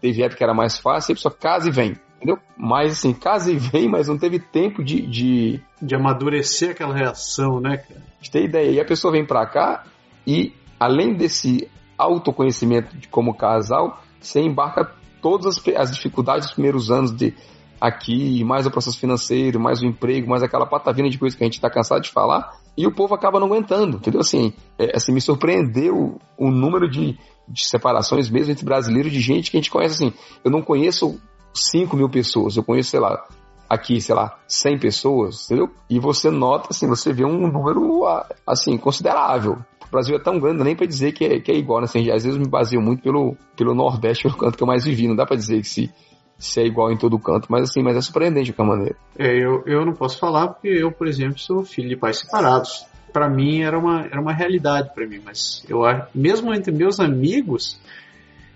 Teve 0.00 0.22
época 0.22 0.38
que 0.38 0.44
era 0.44 0.54
mais 0.54 0.78
fácil, 0.78 1.12
a 1.12 1.16
pessoa 1.16 1.34
casa 1.34 1.68
e 1.68 1.72
vem. 1.72 1.96
Entendeu? 2.16 2.38
Mas 2.56 2.92
assim, 2.92 3.12
casa 3.12 3.52
e 3.52 3.56
vem, 3.56 3.88
mas 3.88 4.08
não 4.08 4.16
teve 4.16 4.38
tempo 4.38 4.82
de. 4.82 5.02
De, 5.06 5.60
de 5.82 5.94
amadurecer 5.94 6.70
aquela 6.70 6.94
reação, 6.94 7.60
né, 7.60 7.78
cara? 7.78 8.02
De 8.20 8.30
ter 8.30 8.44
ideia. 8.44 8.70
E 8.70 8.80
a 8.80 8.84
pessoa 8.84 9.12
vem 9.12 9.26
pra 9.26 9.46
cá 9.46 9.84
e, 10.26 10.54
além 10.78 11.14
desse 11.14 11.68
autoconhecimento 11.98 12.96
de 12.96 13.08
como 13.08 13.34
casal, 13.34 14.00
você 14.20 14.40
embarca 14.40 14.92
todas 15.20 15.46
as, 15.46 15.68
as 15.76 15.94
dificuldades 15.94 16.46
dos 16.46 16.54
primeiros 16.54 16.90
anos 16.90 17.14
de 17.14 17.34
aqui, 17.80 18.42
mais 18.44 18.66
o 18.66 18.70
processo 18.70 18.98
financeiro, 18.98 19.60
mais 19.60 19.82
o 19.82 19.86
emprego, 19.86 20.28
mais 20.28 20.42
aquela 20.42 20.66
patavina 20.66 21.08
de 21.08 21.18
coisa 21.18 21.36
que 21.36 21.42
a 21.42 21.46
gente 21.46 21.54
está 21.54 21.70
cansado 21.70 22.02
de 22.02 22.10
falar, 22.10 22.58
e 22.76 22.86
o 22.86 22.94
povo 22.94 23.14
acaba 23.14 23.40
não 23.40 23.46
aguentando, 23.46 23.96
entendeu? 23.96 24.20
Assim, 24.20 24.52
é, 24.78 24.96
assim 24.96 25.12
me 25.12 25.20
surpreendeu 25.20 26.18
o 26.36 26.50
número 26.50 26.88
de, 26.88 27.18
de 27.48 27.66
separações 27.66 28.28
mesmo 28.28 28.52
entre 28.52 28.64
brasileiros 28.64 29.12
de 29.12 29.20
gente 29.20 29.50
que 29.50 29.56
a 29.56 29.60
gente 29.60 29.70
conhece 29.70 29.94
assim. 30.04 30.14
Eu 30.44 30.50
não 30.50 30.62
conheço 30.62 31.20
5 31.54 31.96
mil 31.96 32.08
pessoas, 32.08 32.56
eu 32.56 32.64
conheço, 32.64 32.90
sei 32.90 33.00
lá, 33.00 33.24
aqui, 33.68 34.00
sei 34.00 34.14
lá, 34.14 34.38
100 34.46 34.78
pessoas, 34.78 35.46
entendeu? 35.46 35.70
E 35.88 35.98
você 35.98 36.30
nota, 36.30 36.68
assim, 36.70 36.86
você 36.86 37.12
vê 37.12 37.24
um 37.24 37.48
número, 37.50 38.04
assim, 38.46 38.76
considerável. 38.76 39.58
O 39.86 39.90
Brasil 39.90 40.16
é 40.16 40.22
tão 40.22 40.38
grande, 40.38 40.64
nem 40.64 40.76
para 40.76 40.86
dizer 40.86 41.12
que 41.12 41.24
é, 41.24 41.40
que 41.40 41.50
é 41.50 41.56
igual, 41.56 41.80
né? 41.80 41.84
Assim, 41.84 42.00
às 42.10 42.24
vezes 42.24 42.34
eu 42.34 42.40
me 42.40 42.48
baseio 42.48 42.82
muito 42.82 43.02
pelo, 43.02 43.36
pelo 43.56 43.74
Nordeste, 43.74 44.24
pelo 44.24 44.36
canto 44.36 44.56
que 44.56 44.62
eu 44.62 44.66
mais 44.66 44.84
vivi. 44.84 45.06
Não 45.06 45.16
dá 45.16 45.24
para 45.24 45.36
dizer 45.36 45.60
que 45.60 45.68
se, 45.68 45.90
se 46.38 46.60
é 46.60 46.66
igual 46.66 46.92
em 46.92 46.96
todo 46.96 47.18
canto, 47.18 47.46
mas 47.50 47.70
assim, 47.70 47.82
mas 47.82 47.96
é 47.96 48.00
surpreendente 48.00 48.46
de 48.46 48.52
qualquer 48.52 48.72
maneira. 48.76 48.96
É, 49.18 49.36
eu, 49.36 49.62
eu 49.66 49.84
não 49.84 49.94
posso 49.94 50.18
falar 50.18 50.48
porque 50.48 50.68
eu, 50.68 50.92
por 50.92 51.06
exemplo, 51.06 51.38
sou 51.38 51.64
filho 51.64 51.88
de 51.88 51.96
pais 51.96 52.20
separados. 52.20 52.86
Para 53.12 53.28
mim 53.28 53.62
era 53.62 53.78
uma, 53.78 54.04
era 54.04 54.20
uma 54.20 54.32
realidade 54.32 54.90
para 54.94 55.06
mim, 55.06 55.20
mas 55.24 55.64
eu 55.68 55.80
mesmo 56.14 56.52
entre 56.52 56.70
meus 56.70 57.00
amigos, 57.00 57.80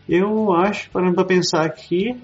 eu 0.07 0.53
acho, 0.53 0.91
parando 0.91 1.15
para 1.15 1.25
pensar 1.25 1.65
aqui, 1.65 2.21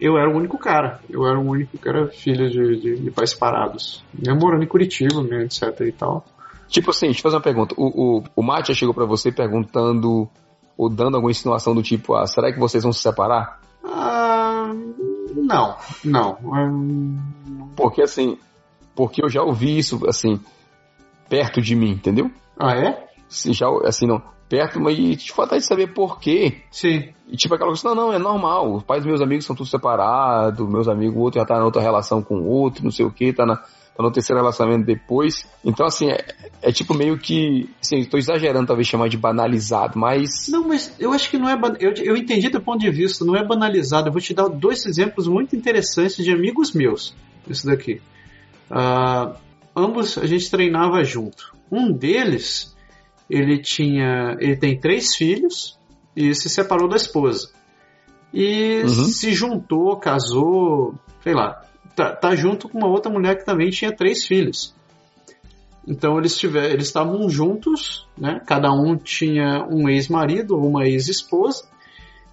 eu 0.00 0.18
era 0.18 0.28
o 0.28 0.36
único 0.36 0.58
cara. 0.58 1.00
Eu 1.08 1.24
era 1.26 1.38
o 1.38 1.48
único 1.48 1.78
que 1.78 1.88
era 1.88 2.08
filho 2.08 2.50
de, 2.50 2.80
de, 2.80 3.00
de 3.02 3.10
pais 3.12 3.30
separados. 3.30 4.04
Eu 4.20 4.34
morando 4.34 4.64
em 4.64 4.66
Curitiba, 4.66 5.22
né, 5.22 5.44
etc 5.44 5.80
e 5.86 5.92
tal. 5.92 6.24
Tipo 6.66 6.90
assim, 6.90 7.06
deixa 7.06 7.20
eu 7.20 7.22
fazer 7.22 7.36
uma 7.36 7.42
pergunta. 7.42 7.74
O, 7.78 8.18
o, 8.18 8.24
o 8.34 8.42
Mate 8.42 8.74
chegou 8.74 8.94
para 8.94 9.04
você 9.04 9.30
perguntando 9.30 10.28
ou 10.76 10.88
dando 10.88 11.14
alguma 11.14 11.30
insinuação 11.30 11.74
do 11.74 11.82
tipo, 11.82 12.14
ah, 12.14 12.26
será 12.26 12.52
que 12.52 12.58
vocês 12.58 12.82
vão 12.82 12.92
se 12.92 13.00
separar? 13.00 13.60
Ah, 13.84 14.21
não, 15.34 15.76
não. 16.04 16.38
Porque 17.76 18.02
assim, 18.02 18.38
porque 18.94 19.24
eu 19.24 19.28
já 19.28 19.42
ouvi 19.42 19.78
isso, 19.78 20.00
assim, 20.08 20.40
perto 21.28 21.60
de 21.60 21.74
mim, 21.74 21.92
entendeu? 21.92 22.30
Ah, 22.58 22.76
é? 22.76 23.06
Já, 23.28 23.66
assim, 23.84 24.06
não, 24.06 24.22
perto, 24.48 24.78
mas 24.78 24.96
te 24.96 25.16
tipo, 25.16 25.36
falta 25.36 25.56
de 25.56 25.64
saber 25.64 25.94
por 25.94 26.20
quê. 26.20 26.62
Sim. 26.70 27.12
E 27.26 27.36
tipo 27.36 27.54
aquela 27.54 27.70
coisa, 27.70 27.88
não, 27.88 27.94
não, 27.94 28.12
é 28.12 28.18
normal. 28.18 28.74
Os 28.74 28.82
pais 28.82 29.02
dos 29.02 29.08
meus 29.08 29.22
amigos 29.22 29.46
são 29.46 29.56
todos 29.56 29.70
separados, 29.70 30.68
meus 30.68 30.88
amigos, 30.88 31.16
o 31.16 31.20
outro 31.20 31.40
já 31.40 31.46
tá 31.46 31.58
na 31.58 31.64
outra 31.64 31.80
relação 31.80 32.22
com 32.22 32.34
o 32.36 32.46
outro, 32.46 32.84
não 32.84 32.90
sei 32.90 33.06
o 33.06 33.10
que, 33.10 33.32
tá 33.32 33.46
na, 33.46 33.62
tá 33.96 34.02
no 34.02 34.10
terceiro 34.10 34.40
relacionamento 34.40 34.86
depois. 34.86 35.46
Então, 35.64 35.86
assim, 35.86 36.10
é, 36.10 36.24
é 36.62 36.72
tipo 36.72 36.94
meio 36.94 37.18
que. 37.18 37.68
Assim, 37.80 37.98
estou 37.98 38.18
exagerando, 38.18 38.66
talvez 38.66 38.88
chamar 38.88 39.08
de 39.08 39.16
banalizado, 39.16 39.98
mas. 39.98 40.48
Não, 40.48 40.66
mas 40.66 40.94
eu 40.98 41.12
acho 41.12 41.30
que 41.30 41.38
não 41.38 41.48
é. 41.48 41.58
Eu, 41.78 41.92
eu 41.94 42.16
entendi 42.16 42.48
do 42.48 42.60
ponto 42.60 42.80
de 42.80 42.90
vista, 42.90 43.24
não 43.24 43.36
é 43.36 43.44
banalizado. 43.44 44.08
Eu 44.08 44.12
vou 44.12 44.20
te 44.20 44.34
dar 44.34 44.48
dois 44.48 44.86
exemplos 44.86 45.26
muito 45.26 45.54
interessantes 45.54 46.24
de 46.24 46.32
amigos 46.32 46.72
meus. 46.72 47.14
Isso 47.46 47.66
daqui. 47.66 48.00
Uh, 48.70 49.34
ambos 49.76 50.16
a 50.16 50.26
gente 50.26 50.50
treinava 50.50 51.02
junto. 51.04 51.52
Um 51.70 51.92
deles 51.92 52.74
ele 53.28 53.58
tinha, 53.58 54.36
ele 54.40 54.56
tem 54.56 54.78
três 54.78 55.14
filhos 55.14 55.78
e 56.14 56.34
se 56.34 56.48
separou 56.48 56.88
da 56.88 56.96
esposa. 56.96 57.50
E 58.32 58.82
uhum. 58.82 58.88
se 58.88 59.32
juntou, 59.32 59.96
casou, 59.96 60.94
sei 61.22 61.34
lá, 61.34 61.62
tá, 61.94 62.14
tá, 62.14 62.34
junto 62.34 62.68
com 62.68 62.78
uma 62.78 62.88
outra 62.88 63.10
mulher 63.10 63.36
que 63.36 63.44
também 63.44 63.70
tinha 63.70 63.94
três 63.94 64.26
filhos. 64.26 64.74
Então 65.86 66.18
eles 66.18 66.36
tiver, 66.36 66.70
eles 66.70 66.86
estavam 66.86 67.28
juntos, 67.28 68.06
né? 68.16 68.40
Cada 68.46 68.72
um 68.72 68.96
tinha 68.96 69.66
um 69.68 69.88
ex-marido 69.88 70.56
ou 70.56 70.68
uma 70.68 70.86
ex-esposa 70.86 71.64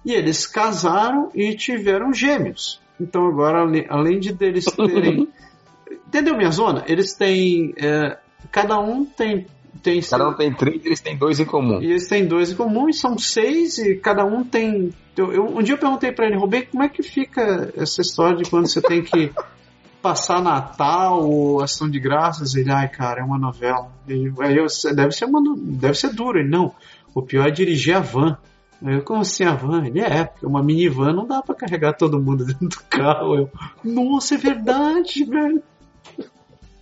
e 0.04 0.12
eles 0.12 0.46
casaram 0.46 1.30
e 1.34 1.54
tiveram 1.56 2.12
gêmeos. 2.12 2.80
Então 3.00 3.26
agora 3.26 3.66
além 3.88 4.20
de 4.20 4.32
deles 4.32 4.66
terem, 4.66 5.28
entendeu 6.06 6.36
minha 6.36 6.50
zona? 6.50 6.84
Eles 6.86 7.14
têm, 7.14 7.74
é, 7.76 8.18
cada 8.52 8.78
um 8.78 9.04
tem 9.04 9.46
tem 9.82 10.00
cada 10.02 10.28
um 10.28 10.34
tem 10.34 10.52
três, 10.52 10.84
eles 10.84 11.00
têm 11.00 11.16
dois 11.16 11.40
em 11.40 11.44
comum. 11.44 11.80
E 11.80 11.86
eles 11.86 12.08
têm 12.08 12.26
dois 12.26 12.50
em 12.50 12.56
comum 12.56 12.88
e 12.88 12.94
são 12.94 13.16
seis 13.18 13.78
e 13.78 13.96
cada 13.96 14.24
um 14.24 14.44
tem. 14.44 14.92
Eu, 15.16 15.56
um 15.56 15.62
dia 15.62 15.74
eu 15.74 15.78
perguntei 15.78 16.12
para 16.12 16.26
ele, 16.26 16.36
Rubem, 16.36 16.66
como 16.66 16.82
é 16.82 16.88
que 16.88 17.02
fica 17.02 17.72
essa 17.76 18.00
história 18.00 18.36
de 18.36 18.48
quando 18.48 18.66
você 18.66 18.80
tem 18.80 19.02
que 19.02 19.30
passar 20.02 20.42
Natal 20.42 21.22
ou 21.22 21.62
Ação 21.62 21.88
de 21.88 22.00
Graças? 22.00 22.54
Ele, 22.54 22.70
ai 22.70 22.88
cara, 22.88 23.20
é 23.20 23.24
uma 23.24 23.38
novela. 23.38 23.90
E, 24.08 24.32
aí 24.40 24.56
eu, 24.56 24.66
deve 24.94 25.12
ser 25.12 25.24
uma, 25.24 25.40
deve 25.56 25.94
ser 25.94 26.12
duro. 26.12 26.38
Ele, 26.38 26.48
não. 26.48 26.74
O 27.14 27.22
pior 27.22 27.46
é 27.46 27.50
dirigir 27.50 27.96
a 27.96 28.00
van. 28.00 28.36
Eu, 28.82 29.02
como 29.02 29.20
assim 29.20 29.44
a 29.44 29.54
van? 29.54 29.84
Ele 29.84 30.00
é, 30.00 30.24
porque 30.24 30.46
uma 30.46 30.62
minivan 30.62 31.12
não 31.12 31.26
dá 31.26 31.42
para 31.42 31.54
carregar 31.54 31.92
todo 31.92 32.20
mundo 32.20 32.44
dentro 32.44 32.68
do 32.68 32.80
carro. 32.88 33.36
Eu, 33.36 33.50
nossa, 33.84 34.34
é 34.34 34.38
verdade, 34.38 35.24
velho. 35.24 35.62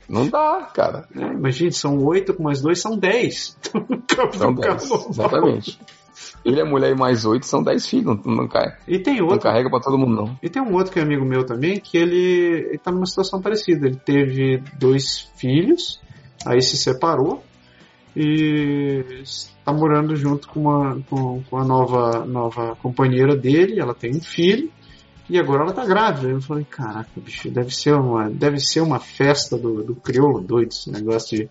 Não 0.09 0.29
dá, 0.29 0.71
cara. 0.75 1.07
É, 1.15 1.21
imagina, 1.21 1.71
são 1.71 2.03
oito 2.05 2.33
com 2.33 2.43
mais 2.43 2.61
dois, 2.61 2.81
são 2.81 2.97
dez. 2.97 3.57
são 4.39 4.55
dez, 4.55 4.91
exatamente. 5.11 5.79
Ele 6.45 6.61
é 6.61 6.65
mulher 6.65 6.93
e 6.93 6.99
mais 6.99 7.25
oito, 7.25 7.47
são 7.47 7.63
dez 7.63 7.87
filhos, 7.87 8.19
não, 8.25 8.35
não, 8.35 8.49
cai, 8.49 8.77
e 8.87 8.99
tem 8.99 9.21
outro, 9.21 9.37
não 9.37 9.43
carrega 9.43 9.69
para 9.69 9.81
todo 9.81 9.99
mundo, 9.99 10.15
não. 10.15 10.39
E 10.43 10.49
tem 10.49 10.63
um 10.63 10.75
outro 10.75 10.93
que 10.93 10.99
é 10.99 11.03
amigo 11.03 11.25
meu 11.25 11.45
também, 11.45 11.79
que 11.79 11.99
ele, 11.99 12.69
ele 12.69 12.79
tá 12.79 12.91
numa 12.91 13.07
situação 13.07 13.41
parecida. 13.41 13.87
Ele 13.87 13.97
teve 13.97 14.63
dois 14.79 15.31
filhos, 15.37 16.01
aí 16.47 16.63
se 16.63 16.77
separou 16.77 17.43
e 18.17 19.05
está 19.23 19.73
morando 19.73 20.17
junto 20.17 20.49
com 20.49 20.61
uma, 20.61 21.01
com, 21.09 21.43
com 21.43 21.57
a 21.59 21.65
nova, 21.65 22.25
nova 22.25 22.77
companheira 22.77 23.37
dele, 23.37 23.79
ela 23.79 23.95
tem 23.95 24.17
um 24.17 24.21
filho, 24.21 24.71
e 25.29 25.39
agora 25.39 25.63
ela 25.63 25.73
tá 25.73 25.85
grávida. 25.85 26.29
Eu 26.29 26.41
falei, 26.41 26.65
caraca, 26.65 27.11
bicho, 27.17 27.51
deve 27.51 27.75
ser 27.75 27.95
uma, 27.95 28.31
deve 28.31 28.59
ser 28.59 28.81
uma 28.81 28.99
festa 28.99 29.57
do, 29.57 29.83
do 29.83 29.95
crioulo 29.95 30.41
doido, 30.41 30.71
esse 30.71 30.91
negócio 30.91 31.37
de. 31.37 31.49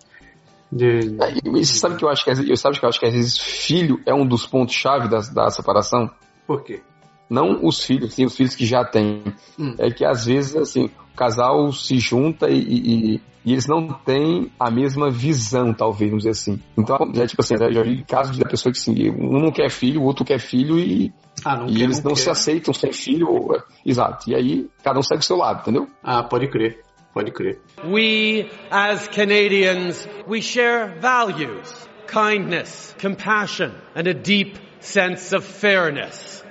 de... 0.70 1.16
É, 1.22 1.50
você 1.50 1.74
sabe 1.74 1.96
que 1.96 2.04
eu 2.04 2.08
acho 2.08 2.24
que 2.24 2.30
eu 2.30 2.56
sabe 2.56 2.78
que 2.78 2.84
eu 2.84 2.88
acho 2.88 2.98
que 2.98 3.06
às 3.06 3.14
vezes 3.14 3.38
filho 3.38 4.00
é 4.06 4.12
um 4.12 4.26
dos 4.26 4.46
pontos 4.46 4.74
chave 4.74 5.08
da, 5.08 5.20
da 5.20 5.50
separação? 5.50 6.10
Por 6.46 6.64
quê? 6.64 6.82
Não 7.28 7.64
os 7.64 7.82
filhos, 7.82 8.14
sim, 8.14 8.24
os 8.24 8.36
filhos 8.36 8.54
que 8.54 8.64
já 8.64 8.84
têm. 8.84 9.22
Hum. 9.58 9.74
É 9.78 9.90
que 9.90 10.04
às 10.04 10.24
vezes, 10.24 10.56
assim, 10.56 10.86
o 10.86 11.16
casal 11.16 11.70
se 11.72 11.98
junta 11.98 12.48
e, 12.48 12.58
e, 12.58 13.20
e, 13.44 13.52
eles 13.52 13.66
não 13.66 13.88
têm 13.88 14.50
a 14.58 14.70
mesma 14.70 15.10
visão, 15.10 15.74
talvez, 15.74 16.10
vamos 16.10 16.24
dizer 16.24 16.30
assim. 16.30 16.60
Então, 16.76 16.96
é 17.14 17.26
tipo 17.26 17.42
assim, 17.42 17.56
já 17.56 17.82
vi 17.82 18.02
casos 18.04 18.36
de 18.36 18.44
pessoa 18.44 18.72
que 18.72 18.78
assim, 18.78 19.10
um 19.10 19.40
não 19.40 19.52
quer 19.52 19.70
filho, 19.70 20.00
o 20.00 20.04
outro 20.04 20.24
quer 20.24 20.38
filho 20.38 20.78
e, 20.78 21.12
ah, 21.44 21.66
e 21.68 21.74
quer, 21.74 21.82
eles 21.84 22.02
não, 22.02 22.10
não 22.10 22.16
se 22.16 22.30
aceitam 22.30 22.72
sem 22.72 22.92
filho. 22.92 23.28
Exato. 23.84 24.30
E 24.30 24.34
aí, 24.34 24.68
cada 24.82 24.98
um 24.98 25.02
segue 25.02 25.20
o 25.20 25.24
seu 25.24 25.36
lado, 25.36 25.60
entendeu? 25.60 25.88
Ah, 26.02 26.22
pode 26.22 26.48
crer. 26.48 26.82
Pode 27.12 27.32
crer. 27.32 27.60
We, 27.84 28.50
as 28.70 29.08
Canadians, 29.08 30.06
we 30.26 30.40
share 30.40 30.94
values, 31.00 31.88
kindness, 32.06 32.94
compassion 33.00 33.72
and 33.94 34.06
a 34.06 34.14
deep 34.14 34.58
sense 34.80 35.34
of 35.34 35.44
fairness. 35.44 36.44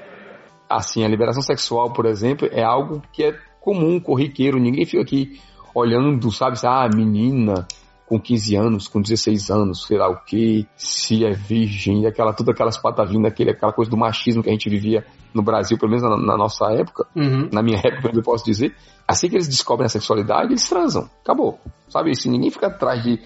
Assim, 0.69 1.03
a 1.03 1.07
liberação 1.07 1.41
sexual, 1.41 1.93
por 1.93 2.05
exemplo, 2.05 2.47
é 2.51 2.63
algo 2.63 3.01
que 3.11 3.23
é 3.23 3.35
comum, 3.59 3.99
corriqueiro. 3.99 4.59
Ninguém 4.59 4.85
fica 4.85 5.01
aqui 5.01 5.39
olhando, 5.73 6.31
sabe, 6.31 6.57
ah, 6.63 6.89
menina 6.93 7.67
com 8.07 8.19
15 8.19 8.55
anos, 8.55 8.87
com 8.87 9.01
16 9.01 9.51
anos, 9.51 9.85
sei 9.85 9.97
lá 9.97 10.09
o 10.09 10.23
que, 10.23 10.65
se 10.77 11.25
é 11.25 11.31
virgem, 11.33 12.07
aquela, 12.07 12.31
todas 12.33 12.55
aquelas 12.55 12.77
patavinas, 12.77 13.29
aquele, 13.29 13.51
aquela 13.51 13.73
coisa 13.73 13.91
do 13.91 13.97
machismo 13.97 14.41
que 14.41 14.47
a 14.47 14.53
gente 14.53 14.69
vivia 14.69 15.05
no 15.33 15.43
Brasil, 15.43 15.77
pelo 15.77 15.91
menos 15.91 16.09
na, 16.09 16.15
na 16.15 16.37
nossa 16.37 16.71
época, 16.71 17.05
uhum. 17.13 17.49
na 17.51 17.61
minha 17.61 17.79
época, 17.83 18.09
eu 18.13 18.23
posso 18.23 18.45
dizer, 18.45 18.73
assim 19.05 19.27
que 19.27 19.35
eles 19.35 19.49
descobrem 19.49 19.85
a 19.85 19.89
sexualidade, 19.89 20.53
eles 20.53 20.67
transam. 20.67 21.09
Acabou. 21.21 21.59
Sabe? 21.89 22.15
Se 22.15 22.29
ninguém 22.29 22.49
fica 22.49 22.67
atrás 22.67 23.03
de 23.03 23.19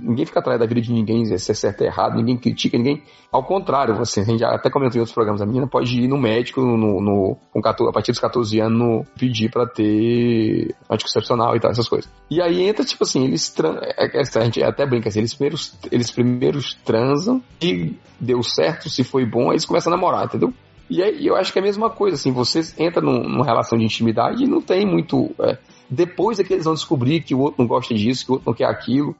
ninguém 0.00 0.26
fica 0.26 0.40
atrás 0.40 0.58
da 0.58 0.66
vida 0.66 0.80
de 0.80 0.92
ninguém, 0.92 1.24
se 1.24 1.50
é 1.50 1.54
certo 1.54 1.80
ou 1.80 1.86
errado, 1.86 2.16
ninguém 2.16 2.36
critica, 2.36 2.76
ninguém. 2.76 3.02
Ao 3.30 3.42
contrário, 3.42 3.94
você, 3.94 4.20
a 4.20 4.24
gente 4.24 4.40
já 4.40 4.50
até 4.50 4.70
comentou 4.70 4.96
em 4.96 5.00
outros 5.00 5.14
programas, 5.14 5.42
a 5.42 5.46
menina 5.46 5.66
pode 5.66 6.00
ir 6.00 6.08
no 6.08 6.18
médico 6.18 6.60
no, 6.60 7.00
no, 7.00 7.36
com 7.52 7.60
14, 7.60 7.90
a 7.90 7.92
partir 7.92 8.12
dos 8.12 8.20
14 8.20 8.60
anos 8.60 8.78
no, 8.78 9.06
pedir 9.18 9.50
para 9.50 9.66
ter 9.66 10.74
anticoncepcional 10.90 11.56
e 11.56 11.60
tal, 11.60 11.70
essas 11.70 11.88
coisas. 11.88 12.10
E 12.30 12.40
aí 12.40 12.62
entra, 12.62 12.84
tipo 12.84 13.04
assim, 13.04 13.24
eles 13.24 13.50
tran 13.50 13.78
é, 13.80 14.18
é, 14.18 14.20
a 14.20 14.44
gente 14.44 14.62
até 14.62 14.86
brinca 14.86 15.08
assim, 15.08 15.20
eles 15.20 15.34
primeiros, 15.34 15.78
eles 15.90 16.10
primeiros 16.10 16.74
transam 16.84 17.42
e 17.60 17.96
deu 18.20 18.42
certo, 18.42 18.88
se 18.88 19.04
foi 19.04 19.24
bom, 19.24 19.44
aí 19.46 19.52
eles 19.52 19.66
começam 19.66 19.92
a 19.92 19.96
namorar, 19.96 20.24
entendeu? 20.24 20.52
E 20.88 21.02
aí 21.02 21.26
eu 21.26 21.34
acho 21.36 21.52
que 21.52 21.58
é 21.58 21.62
a 21.62 21.64
mesma 21.64 21.88
coisa, 21.90 22.14
assim, 22.16 22.30
você 22.30 22.60
entra 22.78 23.00
num, 23.00 23.22
numa 23.22 23.44
relação 23.44 23.78
de 23.78 23.84
intimidade 23.84 24.44
e 24.44 24.46
não 24.46 24.60
tem 24.60 24.86
muito. 24.86 25.30
É, 25.40 25.58
depois 25.88 26.38
é 26.38 26.44
que 26.44 26.52
eles 26.52 26.64
vão 26.64 26.74
descobrir 26.74 27.22
que 27.22 27.34
o 27.34 27.40
outro 27.40 27.62
não 27.62 27.66
gosta 27.66 27.94
disso, 27.94 28.24
que 28.24 28.30
o 28.30 28.34
outro 28.34 28.50
não 28.50 28.54
quer 28.54 28.66
aquilo. 28.66 29.16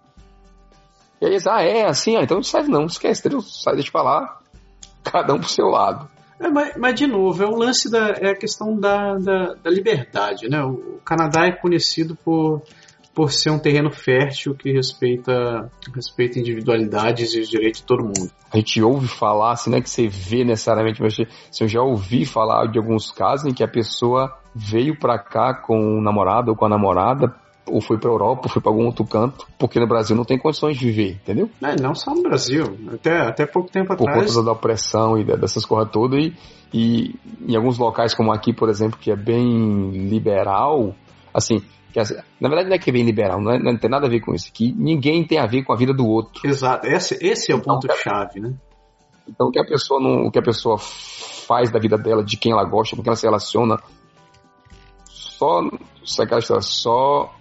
E 1.25 1.27
aí 1.27 1.33
eles, 1.33 1.47
ah, 1.47 1.63
é 1.63 1.87
assim, 1.87 2.17
ah, 2.17 2.23
então 2.23 2.37
não 2.37 2.45
serve 2.45 2.69
não, 2.69 2.85
esquece, 2.85 3.21
entendeu? 3.21 3.41
Sai, 3.41 3.75
deixa 3.75 3.91
pra 3.91 4.03
lá, 4.03 4.41
cada 5.03 5.33
um 5.33 5.39
pro 5.39 5.49
seu 5.49 5.67
lado. 5.67 6.07
É, 6.39 6.49
mas, 6.51 6.77
mas, 6.77 6.95
de 6.95 7.07
novo, 7.07 7.43
é 7.43 7.47
o 7.47 7.57
lance 7.57 7.91
da 7.91 8.11
é 8.21 8.33
a 8.33 8.37
questão 8.37 8.79
da, 8.79 9.15
da, 9.15 9.55
da 9.55 9.71
liberdade, 9.71 10.51
né? 10.51 10.63
O 10.63 11.01
Canadá 11.03 11.47
é 11.47 11.53
conhecido 11.53 12.15
por 12.15 12.63
por 13.15 13.31
ser 13.31 13.51
um 13.51 13.61
terreno 13.61 13.93
fértil 13.93 14.57
que 14.57 14.73
respeita, 14.73 15.71
respeita 15.95 16.41
individualidades 16.41 17.33
e 17.33 17.39
os 17.39 17.49
direitos 17.49 17.81
de 17.81 17.87
todo 17.87 18.03
mundo. 18.03 18.29
A 18.53 18.57
gente 18.57 18.83
ouve 18.83 19.07
falar, 19.07 19.53
assim, 19.53 19.71
não 19.71 19.79
é 19.79 19.81
que 19.81 19.89
você 19.89 20.09
vê 20.09 20.45
necessariamente, 20.45 21.01
mas 21.01 21.13
assim, 21.15 21.25
eu 21.61 21.69
já 21.69 21.81
ouvi 21.81 22.27
falar 22.27 22.67
de 22.67 22.77
alguns 22.77 23.13
casos 23.13 23.47
em 23.47 23.55
que 23.55 23.63
a 23.63 23.69
pessoa 23.69 24.37
veio 24.53 24.99
para 24.99 25.17
cá 25.17 25.55
com 25.55 25.79
o 25.79 26.03
namorado 26.03 26.51
ou 26.51 26.57
com 26.57 26.67
a 26.67 26.69
namorada 26.69 27.33
ou 27.67 27.81
foi 27.81 27.99
para 27.99 28.11
Europa, 28.11 28.43
ou 28.45 28.49
foi 28.49 28.61
para 28.61 28.71
algum 28.71 28.87
outro 28.87 29.05
canto, 29.05 29.47
porque 29.59 29.81
no 29.81 29.87
Brasil 29.87 30.15
não 30.15 30.25
tem 30.25 30.39
condições 30.39 30.77
de 30.77 30.87
viver, 30.87 31.13
entendeu? 31.23 31.51
É, 31.63 31.81
não 31.81 31.95
só 31.95 32.15
no 32.15 32.23
Brasil, 32.23 32.77
até, 32.93 33.19
até 33.19 33.47
pouco 33.47 33.71
tempo 33.71 33.97
Por 33.97 34.09
atrás. 34.09 34.27
Por 34.27 34.35
conta 34.35 34.45
da 34.45 34.53
opressão 34.53 35.19
e 35.19 35.25
dessas 35.25 35.65
coisas 35.65 35.91
todas, 35.91 36.21
e, 36.23 36.35
e 36.73 37.15
em 37.47 37.57
alguns 37.57 37.79
locais 37.79 38.15
como 38.15 38.33
aqui, 38.33 38.53
por 38.53 38.69
exemplo, 38.69 38.99
que 38.99 39.11
é 39.11 39.17
bem 39.17 39.91
liberal, 39.91 40.95
assim, 41.33 41.63
na 42.41 42.49
verdade 42.49 42.69
não 42.69 42.77
é 42.77 42.79
que 42.79 42.91
é 42.91 42.93
bem 42.93 43.05
liberal, 43.05 43.41
não, 43.41 43.53
é, 43.53 43.59
não, 43.59 43.77
tem 43.77 43.91
nada 43.91 44.07
a 44.07 44.11
ver 44.11 44.21
com 44.21 44.35
isso, 44.35 44.53
que 44.53 44.73
ninguém 44.73 45.27
tem 45.27 45.39
a 45.39 45.47
ver 45.47 45.63
com 45.63 45.73
a 45.73 45.77
vida 45.77 45.95
do 45.95 46.07
outro. 46.07 46.47
Exato, 46.47 46.87
esse, 46.87 47.15
esse 47.21 47.51
é 47.51 47.55
o 47.55 47.59
então, 47.59 47.75
ponto-chave, 47.75 48.41
né? 48.41 48.55
Então 49.27 49.49
o 49.49 49.51
que 49.51 49.59
a 49.59 49.65
pessoa 49.65 50.01
não, 50.01 50.27
o 50.27 50.31
que 50.31 50.39
a 50.39 50.43
pessoa 50.43 50.77
faz 50.79 51.71
da 51.71 51.79
vida 51.79 51.97
dela, 51.97 52.23
de 52.23 52.37
quem 52.37 52.53
ela 52.53 52.65
gosta, 52.65 52.95
com 52.95 53.03
quem 53.03 53.09
ela 53.09 53.17
se 53.17 53.27
relaciona, 53.27 53.79
só, 55.05 55.63
só, 56.03 56.61
só 56.61 57.35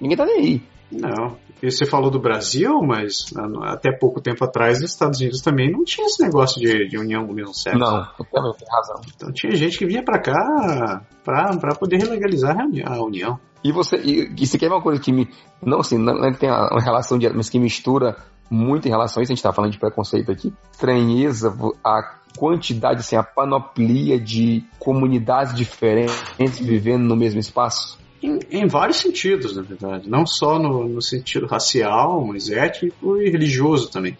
ninguém 0.00 0.16
tá 0.16 0.24
nem 0.24 0.38
aí. 0.38 0.62
Não, 0.90 1.36
e 1.62 1.70
você 1.70 1.86
falou 1.86 2.10
do 2.10 2.20
Brasil, 2.20 2.80
mas 2.82 3.24
até 3.62 3.90
pouco 3.90 4.20
tempo 4.20 4.44
atrás, 4.44 4.78
os 4.78 4.90
Estados 4.90 5.18
Unidos 5.20 5.40
também 5.40 5.70
não 5.70 5.84
tinha 5.84 6.06
esse 6.06 6.22
negócio 6.22 6.60
de, 6.60 6.88
de 6.88 6.98
união 6.98 7.26
do 7.26 7.32
mesmo 7.32 7.54
sexo. 7.54 7.78
Não, 7.78 8.06
também 8.30 8.52
tem 8.52 8.68
razão. 8.70 9.00
Então 9.14 9.32
tinha 9.32 9.54
gente 9.56 9.78
que 9.78 9.86
vinha 9.86 10.04
para 10.04 10.20
cá 10.20 11.02
para 11.24 11.74
poder 11.74 12.04
legalizar 12.08 12.56
a 12.58 13.02
união. 13.02 13.40
E 13.64 13.72
você, 13.72 13.96
e, 13.96 14.32
isso 14.38 14.56
aqui 14.56 14.66
é 14.66 14.68
uma 14.68 14.82
coisa 14.82 15.00
que 15.00 15.10
me. 15.10 15.28
Não 15.60 15.80
assim, 15.80 15.98
não, 15.98 16.14
não 16.14 16.32
tem 16.32 16.50
uma 16.50 16.80
relação 16.80 17.18
direta, 17.18 17.36
mas 17.36 17.48
que 17.48 17.58
mistura 17.58 18.16
muito 18.50 18.86
em 18.86 18.90
relação 18.90 19.20
a 19.20 19.22
isso, 19.24 19.32
a 19.32 19.34
gente 19.34 19.42
tá 19.42 19.52
falando 19.52 19.72
de 19.72 19.78
preconceito 19.78 20.30
aqui. 20.30 20.52
Estranheza, 20.70 21.52
a 21.82 22.20
quantidade, 22.38 23.00
assim, 23.00 23.16
a 23.16 23.22
panoplia 23.22 24.20
de 24.20 24.62
comunidades 24.78 25.54
diferentes 25.54 26.58
vivendo 26.60 27.02
no 27.02 27.16
mesmo 27.16 27.40
espaço. 27.40 27.98
Em, 28.22 28.38
em, 28.50 28.66
vários 28.66 28.98
sentidos, 28.98 29.56
na 29.56 29.62
verdade. 29.62 30.08
Não 30.08 30.26
só 30.26 30.58
no, 30.58 30.88
no 30.88 31.02
sentido 31.02 31.46
racial, 31.46 32.24
mas 32.24 32.50
étnico 32.50 33.20
e 33.20 33.30
religioso 33.30 33.90
também. 33.90 34.16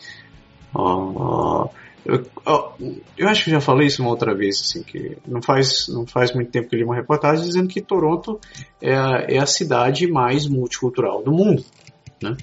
Uh, 0.74 1.68
eu, 2.04 2.20
uh, 2.46 3.00
eu, 3.16 3.28
acho 3.28 3.44
que 3.44 3.50
já 3.50 3.60
falei 3.60 3.86
isso 3.88 4.02
uma 4.02 4.10
outra 4.10 4.34
vez, 4.34 4.60
assim, 4.60 4.82
que 4.82 5.16
não 5.26 5.42
faz, 5.42 5.88
não 5.88 6.06
faz 6.06 6.32
muito 6.32 6.50
tempo 6.50 6.68
que 6.68 6.76
li 6.76 6.84
uma 6.84 6.94
reportagem 6.94 7.44
dizendo 7.44 7.68
que 7.68 7.80
Toronto 7.80 8.38
é 8.80 8.94
a, 8.94 9.26
é 9.28 9.38
a 9.38 9.46
cidade 9.46 10.06
mais 10.06 10.46
multicultural 10.46 11.22
do 11.22 11.32
mundo, 11.32 11.64
né? 12.22 12.36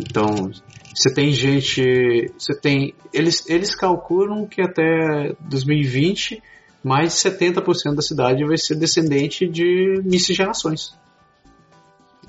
Então, 0.00 0.50
você 0.94 1.12
tem 1.12 1.30
gente, 1.30 2.32
você 2.38 2.58
tem, 2.58 2.94
eles, 3.12 3.48
eles 3.48 3.74
calculam 3.74 4.46
que 4.46 4.62
até 4.62 5.34
2020 5.40 6.42
mais 6.82 7.12
de 7.12 7.30
70% 7.30 7.94
da 7.94 8.02
cidade 8.02 8.44
vai 8.44 8.56
ser 8.56 8.74
descendente 8.74 9.46
de 9.46 10.00
miscigenações. 10.04 10.94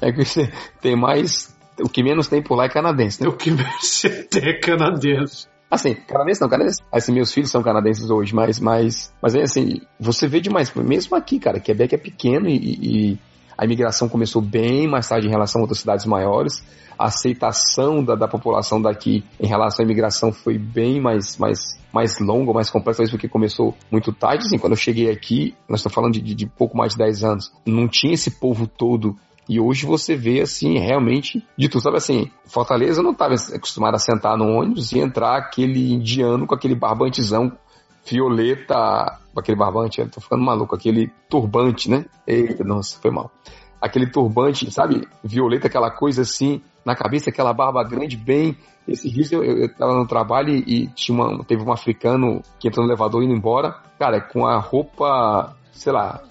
É 0.02 0.12
que 0.12 0.24
tem 0.82 0.96
mais. 0.96 1.56
O 1.80 1.88
que 1.88 2.04
menos 2.04 2.28
tem 2.28 2.42
por 2.42 2.56
lá 2.56 2.66
é 2.66 2.70
canadense, 2.70 3.22
né? 3.22 3.30
O 3.30 3.34
que 3.34 3.52
menos 3.52 4.02
tem 4.30 4.50
é 4.50 4.60
canadense. 4.60 5.48
Assim, 5.70 5.94
canadense 5.94 6.42
não, 6.42 6.50
canadense. 6.50 6.82
Assim, 6.92 7.14
meus 7.14 7.32
filhos 7.32 7.50
são 7.50 7.64
canadenses 7.64 8.10
hoje, 8.10 8.36
mas, 8.36 8.60
mas, 8.60 9.14
mas 9.22 9.36
é 9.36 9.44
assim, 9.44 9.82
você 9.98 10.28
vê 10.28 10.42
demais, 10.42 10.74
mesmo 10.76 11.16
aqui, 11.16 11.40
cara, 11.40 11.62
Quebec 11.62 11.96
é 11.96 11.98
pequeno 11.98 12.50
e, 12.50 12.58
e 13.14 13.20
a 13.62 13.66
imigração 13.66 14.10
começou 14.10 14.42
bem 14.42 14.88
mais 14.88 15.08
tarde 15.08 15.28
em 15.28 15.30
relação 15.30 15.62
a 15.62 15.62
outras 15.62 15.78
cidades 15.78 16.08
maiores. 16.08 16.66
A 16.98 17.06
aceitação 17.06 18.04
da, 18.04 18.16
da 18.16 18.28
população 18.28 18.82
daqui 18.82 19.24
em 19.40 19.46
relação 19.46 19.84
à 19.84 19.86
imigração 19.86 20.32
foi 20.32 20.58
bem 20.58 21.00
mais, 21.00 21.38
mais, 21.38 21.80
mais 21.94 22.20
longa, 22.20 22.52
mais 22.54 22.72
complexa, 22.72 23.04
porque 23.12 23.30
começou 23.30 23.76
muito 23.92 24.12
tarde. 24.12 24.46
Assim, 24.48 24.58
quando 24.58 24.74
eu 24.74 24.78
cheguei 24.78 25.12
aqui, 25.12 25.54
nós 25.70 25.82
estamos 25.82 25.94
falando 25.94 26.14
de, 26.14 26.22
de, 26.22 26.34
de 26.34 26.48
pouco 26.48 26.76
mais 26.76 26.94
de 26.94 26.98
10 26.98 27.24
anos, 27.24 27.54
não 27.64 27.88
tinha 27.88 28.16
esse 28.16 28.32
povo 28.32 28.66
todo 28.66 29.16
e 29.48 29.60
hoje 29.60 29.86
você 29.86 30.16
vê, 30.16 30.42
assim, 30.42 30.80
realmente 30.80 31.46
de 31.56 31.70
tudo. 31.70 31.84
Sabe 31.84 31.98
assim, 31.98 32.32
Fortaleza 32.46 33.04
não 33.04 33.12
estava 33.12 33.36
acostumado 33.36 33.94
a 33.94 34.00
sentar 34.00 34.36
no 34.36 34.46
ônibus 34.46 34.92
e 34.92 34.98
entrar 34.98 35.38
aquele 35.38 35.94
indiano 35.94 36.48
com 36.48 36.56
aquele 36.56 36.74
barbantezão 36.74 37.52
violeta, 38.06 39.20
aquele 39.38 39.58
barbante, 39.58 40.06
tô 40.08 40.22
ficando 40.22 40.44
maluco, 40.44 40.76
aquele 40.76 41.12
turbante, 41.30 41.90
né? 41.90 42.06
Eita, 42.28 42.64
nossa, 42.64 43.00
foi 43.00 43.12
mal. 43.12 43.32
Aquele 43.82 44.08
turbante, 44.08 44.72
sabe? 44.72 45.08
Violeta, 45.24 45.68
aquela 45.68 45.90
coisa 45.90 46.22
assim, 46.22 46.62
na 46.86 46.96
cabeça, 46.96 47.30
aquela 47.30 47.54
barba 47.54 47.84
grande, 47.84 48.18
bem. 48.18 48.58
Esses 48.88 49.12
dias 49.12 49.32
eu, 49.32 49.44
eu, 49.44 49.58
eu 49.58 49.76
tava 49.76 49.94
no 49.94 50.08
trabalho 50.08 50.54
e 50.54 50.88
tinha 50.96 51.16
uma, 51.16 51.44
teve 51.44 51.64
um 51.64 51.72
africano 51.72 52.42
que 52.60 52.68
entrou 52.68 52.86
no 52.86 52.92
elevador 52.92 53.24
indo 53.24 53.34
embora, 53.34 53.76
cara, 53.98 54.20
com 54.20 54.46
a 54.46 54.58
roupa, 54.60 55.56
sei 55.72 55.94
lá, 55.94 56.22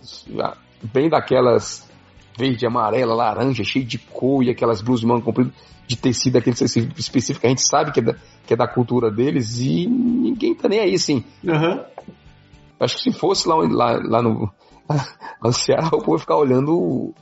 bem 0.83 1.09
daquelas 1.09 1.89
verde, 2.37 2.67
amarela, 2.67 3.15
laranja, 3.15 3.63
cheio 3.63 3.85
de 3.85 3.99
cor 3.99 4.43
e 4.43 4.51
aquelas 4.51 4.81
blusas 4.81 5.01
de 5.01 5.07
manga 5.07 5.23
comprida 5.23 5.51
de 5.91 5.97
tecido 5.97 6.39
aquele 6.39 6.55
específico, 6.55 7.45
a 7.45 7.49
gente 7.49 7.63
sabe 7.63 7.91
que 7.91 7.99
é, 7.99 8.03
da, 8.05 8.15
que 8.47 8.55
é 8.55 8.57
da 8.57 8.69
cultura 8.69 9.11
deles 9.11 9.59
e 9.59 9.89
ninguém 9.89 10.55
tá 10.55 10.69
nem 10.69 10.79
aí, 10.79 10.95
assim. 10.95 11.25
Uhum. 11.43 11.81
Acho 12.79 12.97
que 12.97 13.03
se 13.03 13.13
fosse 13.13 13.49
lá, 13.49 13.57
lá, 13.57 14.01
lá, 14.01 14.23
no, 14.23 14.49
no 15.43 15.53
Ceará, 15.53 15.89
o 15.89 15.99
povo 15.99 16.15
ia 16.15 16.19
ficar 16.21 16.37
olhando 16.37 17.13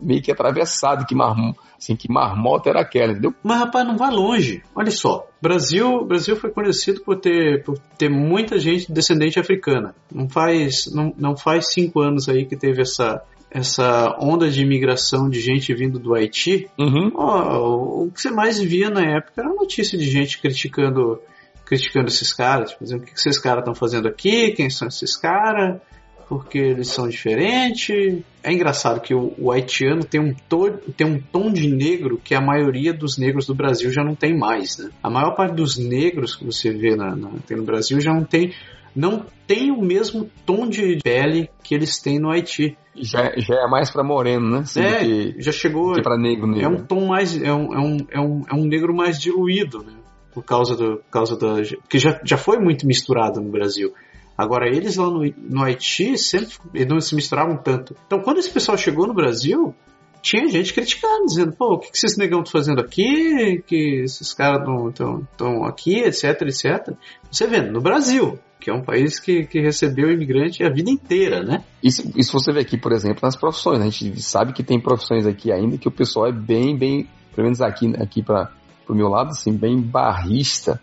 meio 0.00 0.22
que 0.22 0.32
atravessado, 0.32 1.04
que, 1.04 1.14
marm, 1.14 1.52
assim, 1.78 1.94
que 1.94 2.10
marmota 2.10 2.70
era 2.70 2.80
aquela, 2.80 3.12
entendeu? 3.12 3.34
Mas 3.42 3.58
rapaz, 3.58 3.86
não 3.86 3.98
vai 3.98 4.10
longe. 4.10 4.62
Olha 4.74 4.90
só, 4.90 5.28
Brasil, 5.40 6.02
Brasil 6.06 6.34
foi 6.34 6.50
conhecido 6.50 7.02
por 7.02 7.16
ter, 7.16 7.62
por 7.62 7.78
ter 7.98 8.08
muita 8.08 8.58
gente 8.58 8.90
descendente 8.90 9.38
africana. 9.38 9.94
Não 10.10 10.30
faz, 10.30 10.90
não, 10.90 11.12
não 11.18 11.36
faz 11.36 11.74
cinco 11.74 12.00
anos 12.00 12.26
aí 12.26 12.46
que 12.46 12.56
teve 12.56 12.80
essa, 12.80 13.22
essa 13.54 14.16
onda 14.18 14.50
de 14.50 14.62
imigração 14.62 15.28
de 15.28 15.40
gente 15.40 15.74
vindo 15.74 15.98
do 15.98 16.14
Haiti, 16.14 16.68
uhum. 16.78 17.12
ó, 17.14 18.04
o 18.04 18.10
que 18.10 18.20
você 18.20 18.30
mais 18.30 18.58
via 18.58 18.88
na 18.88 19.02
época 19.02 19.42
era 19.42 19.52
notícia 19.52 19.98
de 19.98 20.08
gente 20.10 20.40
criticando 20.40 21.20
criticando 21.64 22.08
esses 22.08 22.32
caras, 22.32 22.70
tipo, 22.70 22.84
dizendo 22.84 23.02
o 23.02 23.06
que 23.06 23.14
esses 23.14 23.38
caras 23.38 23.60
estão 23.60 23.74
fazendo 23.74 24.06
aqui, 24.06 24.52
quem 24.52 24.68
são 24.68 24.88
esses 24.88 25.16
caras, 25.16 25.80
porque 26.28 26.58
eles 26.58 26.88
são 26.88 27.08
diferentes. 27.08 28.22
É 28.42 28.52
engraçado 28.52 29.00
que 29.00 29.14
o, 29.14 29.32
o 29.38 29.50
haitiano 29.50 30.04
tem 30.04 30.20
um, 30.20 30.34
to, 30.34 30.70
tem 30.96 31.06
um 31.06 31.20
tom 31.20 31.52
de 31.52 31.68
negro 31.68 32.20
que 32.22 32.34
a 32.34 32.40
maioria 32.40 32.92
dos 32.92 33.16
negros 33.16 33.46
do 33.46 33.54
Brasil 33.54 33.90
já 33.90 34.02
não 34.02 34.14
tem 34.14 34.36
mais. 34.36 34.78
Né? 34.78 34.90
A 35.02 35.08
maior 35.08 35.34
parte 35.34 35.54
dos 35.54 35.78
negros 35.78 36.34
que 36.34 36.44
você 36.44 36.72
vê 36.72 36.96
na, 36.96 37.14
na, 37.14 37.30
no 37.50 37.64
Brasil 37.64 38.00
já 38.00 38.12
não 38.12 38.24
tem 38.24 38.52
não 38.94 39.24
tem 39.46 39.70
o 39.70 39.80
mesmo 39.80 40.30
tom 40.46 40.68
de 40.68 40.98
pele 41.02 41.48
que 41.62 41.74
eles 41.74 42.00
têm 42.00 42.18
no 42.18 42.30
Haiti. 42.30 42.76
Já, 42.94 43.32
já 43.36 43.54
é 43.62 43.66
mais 43.66 43.90
para 43.90 44.04
moreno, 44.04 44.50
né? 44.50 44.64
Sim, 44.64 44.80
é, 44.80 44.98
que, 44.98 45.34
já 45.38 45.52
chegou. 45.52 45.94
Que 45.94 46.02
para 46.02 46.18
negro, 46.18 46.46
negro. 46.46 46.64
É 46.64 46.68
um 46.68 46.84
tom 46.84 47.06
mais. 47.06 47.40
É 47.40 47.52
um, 47.52 47.74
é 47.74 47.78
um, 47.78 47.96
é 48.10 48.20
um, 48.20 48.42
é 48.50 48.54
um 48.54 48.64
negro 48.64 48.94
mais 48.94 49.18
diluído, 49.18 49.82
né? 49.82 49.94
Por 50.32 50.44
causa 50.44 50.76
do. 50.76 50.96
Por 50.98 51.10
causa 51.10 51.36
da, 51.36 51.62
que 51.88 51.98
já, 51.98 52.20
já 52.24 52.36
foi 52.36 52.58
muito 52.58 52.86
misturado 52.86 53.40
no 53.40 53.50
Brasil. 53.50 53.92
Agora, 54.36 54.66
eles 54.66 54.96
lá 54.96 55.06
no, 55.06 55.20
no 55.36 55.62
Haiti 55.62 56.18
sempre 56.18 56.56
não 56.86 57.00
se 57.00 57.14
misturavam 57.14 57.56
tanto. 57.56 57.96
Então, 58.06 58.20
quando 58.20 58.38
esse 58.38 58.50
pessoal 58.50 58.76
chegou 58.76 59.06
no 59.06 59.14
Brasil, 59.14 59.74
tinha 60.22 60.48
gente 60.48 60.72
criticando, 60.72 61.26
dizendo, 61.26 61.52
pô, 61.52 61.74
o 61.74 61.78
que, 61.78 61.90
que 61.90 61.96
esses 61.98 62.16
negão 62.16 62.40
estão 62.40 62.52
fazendo 62.60 62.80
aqui? 62.80 63.62
Que 63.66 64.02
esses 64.04 64.32
caras 64.32 64.60
estão 64.88 65.64
aqui, 65.64 66.00
etc, 66.00 66.42
etc. 66.42 66.94
Você 67.30 67.46
vê, 67.46 67.60
no 67.60 67.80
Brasil 67.80 68.38
que 68.62 68.70
é 68.70 68.72
um 68.72 68.82
país 68.82 69.18
que, 69.18 69.44
que 69.44 69.60
recebeu 69.60 70.12
imigrante 70.12 70.62
a 70.62 70.70
vida 70.70 70.88
inteira, 70.88 71.42
né? 71.42 71.64
Isso, 71.82 72.08
isso 72.16 72.32
você 72.32 72.52
vê 72.52 72.60
aqui, 72.60 72.78
por 72.78 72.92
exemplo, 72.92 73.18
nas 73.22 73.34
profissões. 73.34 73.80
Né? 73.80 73.86
A 73.86 73.90
gente 73.90 74.22
sabe 74.22 74.52
que 74.52 74.62
tem 74.62 74.80
profissões 74.80 75.26
aqui 75.26 75.50
ainda 75.50 75.76
que 75.76 75.88
o 75.88 75.90
pessoal 75.90 76.28
é 76.28 76.32
bem, 76.32 76.78
bem 76.78 77.08
pelo 77.34 77.46
menos 77.46 77.60
aqui, 77.60 77.92
aqui 78.00 78.22
para 78.22 78.52
o 78.88 78.94
meu 78.94 79.08
lado, 79.08 79.30
assim, 79.30 79.52
bem 79.52 79.80
barrista, 79.80 80.80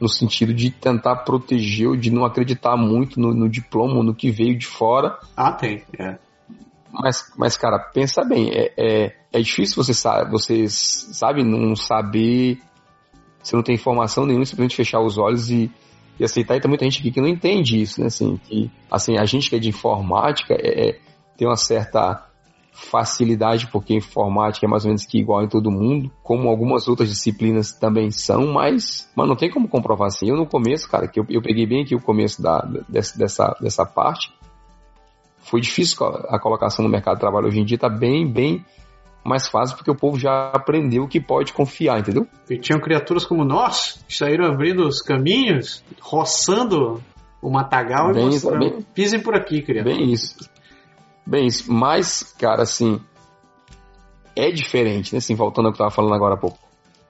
no 0.00 0.08
sentido 0.08 0.52
de 0.52 0.70
tentar 0.70 1.16
proteger, 1.16 1.96
de 1.96 2.10
não 2.10 2.24
acreditar 2.24 2.76
muito 2.76 3.20
no, 3.20 3.32
no 3.32 3.48
diploma, 3.48 4.02
no 4.02 4.14
que 4.14 4.30
veio 4.30 4.58
de 4.58 4.66
fora. 4.66 5.18
Ah, 5.36 5.52
tem, 5.52 5.82
é. 5.98 6.18
Mas, 6.92 7.32
mas 7.36 7.56
cara, 7.56 7.78
pensa 7.78 8.24
bem, 8.24 8.50
é, 8.50 8.72
é, 8.76 9.16
é 9.32 9.40
difícil 9.40 9.82
você, 9.82 9.92
você, 10.30 10.66
sabe, 10.68 11.44
não 11.44 11.76
saber, 11.76 12.58
você 13.40 13.54
não 13.54 13.62
tem 13.62 13.74
informação 13.74 14.26
nenhuma, 14.26 14.44
simplesmente 14.44 14.74
fechar 14.74 15.00
os 15.00 15.16
olhos 15.16 15.50
e, 15.50 15.70
e 16.18 16.24
aceitar. 16.24 16.56
E 16.56 16.60
tem 16.60 16.68
muita 16.68 16.84
gente 16.84 17.00
aqui 17.00 17.10
que 17.10 17.20
não 17.20 17.28
entende 17.28 17.80
isso, 17.80 18.00
né? 18.00 18.06
Assim, 18.06 18.36
que, 18.44 18.70
assim 18.90 19.16
a 19.16 19.24
gente 19.24 19.48
que 19.48 19.56
é 19.56 19.58
de 19.58 19.68
informática 19.68 20.54
é, 20.54 20.88
é 20.88 20.98
tem 21.36 21.46
uma 21.46 21.56
certa 21.56 22.28
facilidade, 22.72 23.66
porque 23.68 23.94
informática 23.94 24.64
é 24.64 24.68
mais 24.68 24.84
ou 24.84 24.88
menos 24.88 25.04
que 25.04 25.18
igual 25.18 25.42
em 25.42 25.48
todo 25.48 25.70
mundo, 25.70 26.10
como 26.22 26.48
algumas 26.48 26.86
outras 26.88 27.08
disciplinas 27.08 27.72
também 27.72 28.10
são, 28.10 28.52
mas, 28.52 29.10
mas 29.16 29.28
não 29.28 29.34
tem 29.34 29.50
como 29.50 29.68
comprovar 29.68 30.06
assim. 30.06 30.28
Eu 30.28 30.36
no 30.36 30.46
começo, 30.46 30.88
cara, 30.88 31.08
que 31.08 31.18
eu, 31.18 31.26
eu 31.28 31.42
peguei 31.42 31.66
bem 31.66 31.82
aqui 31.82 31.94
o 31.94 32.00
começo 32.00 32.40
da, 32.40 32.60
dessa, 32.88 33.18
dessa, 33.18 33.56
dessa 33.60 33.84
parte, 33.84 34.32
foi 35.38 35.60
difícil 35.60 35.96
a 36.28 36.38
colocação 36.38 36.84
no 36.84 36.90
mercado 36.90 37.16
de 37.16 37.20
trabalho. 37.20 37.48
Hoje 37.48 37.60
em 37.60 37.64
dia 37.64 37.76
está 37.76 37.88
bem, 37.88 38.30
bem 38.30 38.64
mais 39.28 39.48
fácil 39.48 39.76
porque 39.76 39.90
o 39.90 39.94
povo 39.94 40.18
já 40.18 40.50
aprendeu 40.50 41.06
que 41.06 41.20
pode 41.20 41.52
confiar, 41.52 42.00
entendeu? 42.00 42.26
E 42.48 42.58
tinham 42.58 42.80
criaturas 42.80 43.24
como 43.24 43.44
nós 43.44 44.02
que 44.08 44.16
saíram 44.16 44.46
abrindo 44.46 44.86
os 44.86 45.00
caminhos, 45.00 45.84
roçando 46.00 47.02
o 47.40 47.50
matagal 47.50 48.12
bem, 48.12 48.22
e 48.22 48.30
mostrando, 48.30 48.58
bem, 48.58 48.82
pisem 48.94 49.20
por 49.20 49.34
aqui, 49.34 49.62
criatura. 49.62 49.94
Bem 49.94 50.12
isso. 50.12 50.36
Bem, 51.26 51.48
mas, 51.68 52.34
cara, 52.38 52.62
assim, 52.62 53.00
é 54.34 54.50
diferente, 54.50 55.12
né? 55.12 55.18
Assim, 55.18 55.34
voltando 55.34 55.66
ao 55.66 55.72
que 55.72 55.76
eu 55.76 55.84
tava 55.84 55.94
falando 55.94 56.14
agora 56.14 56.34
há 56.34 56.38
pouco. 56.38 56.58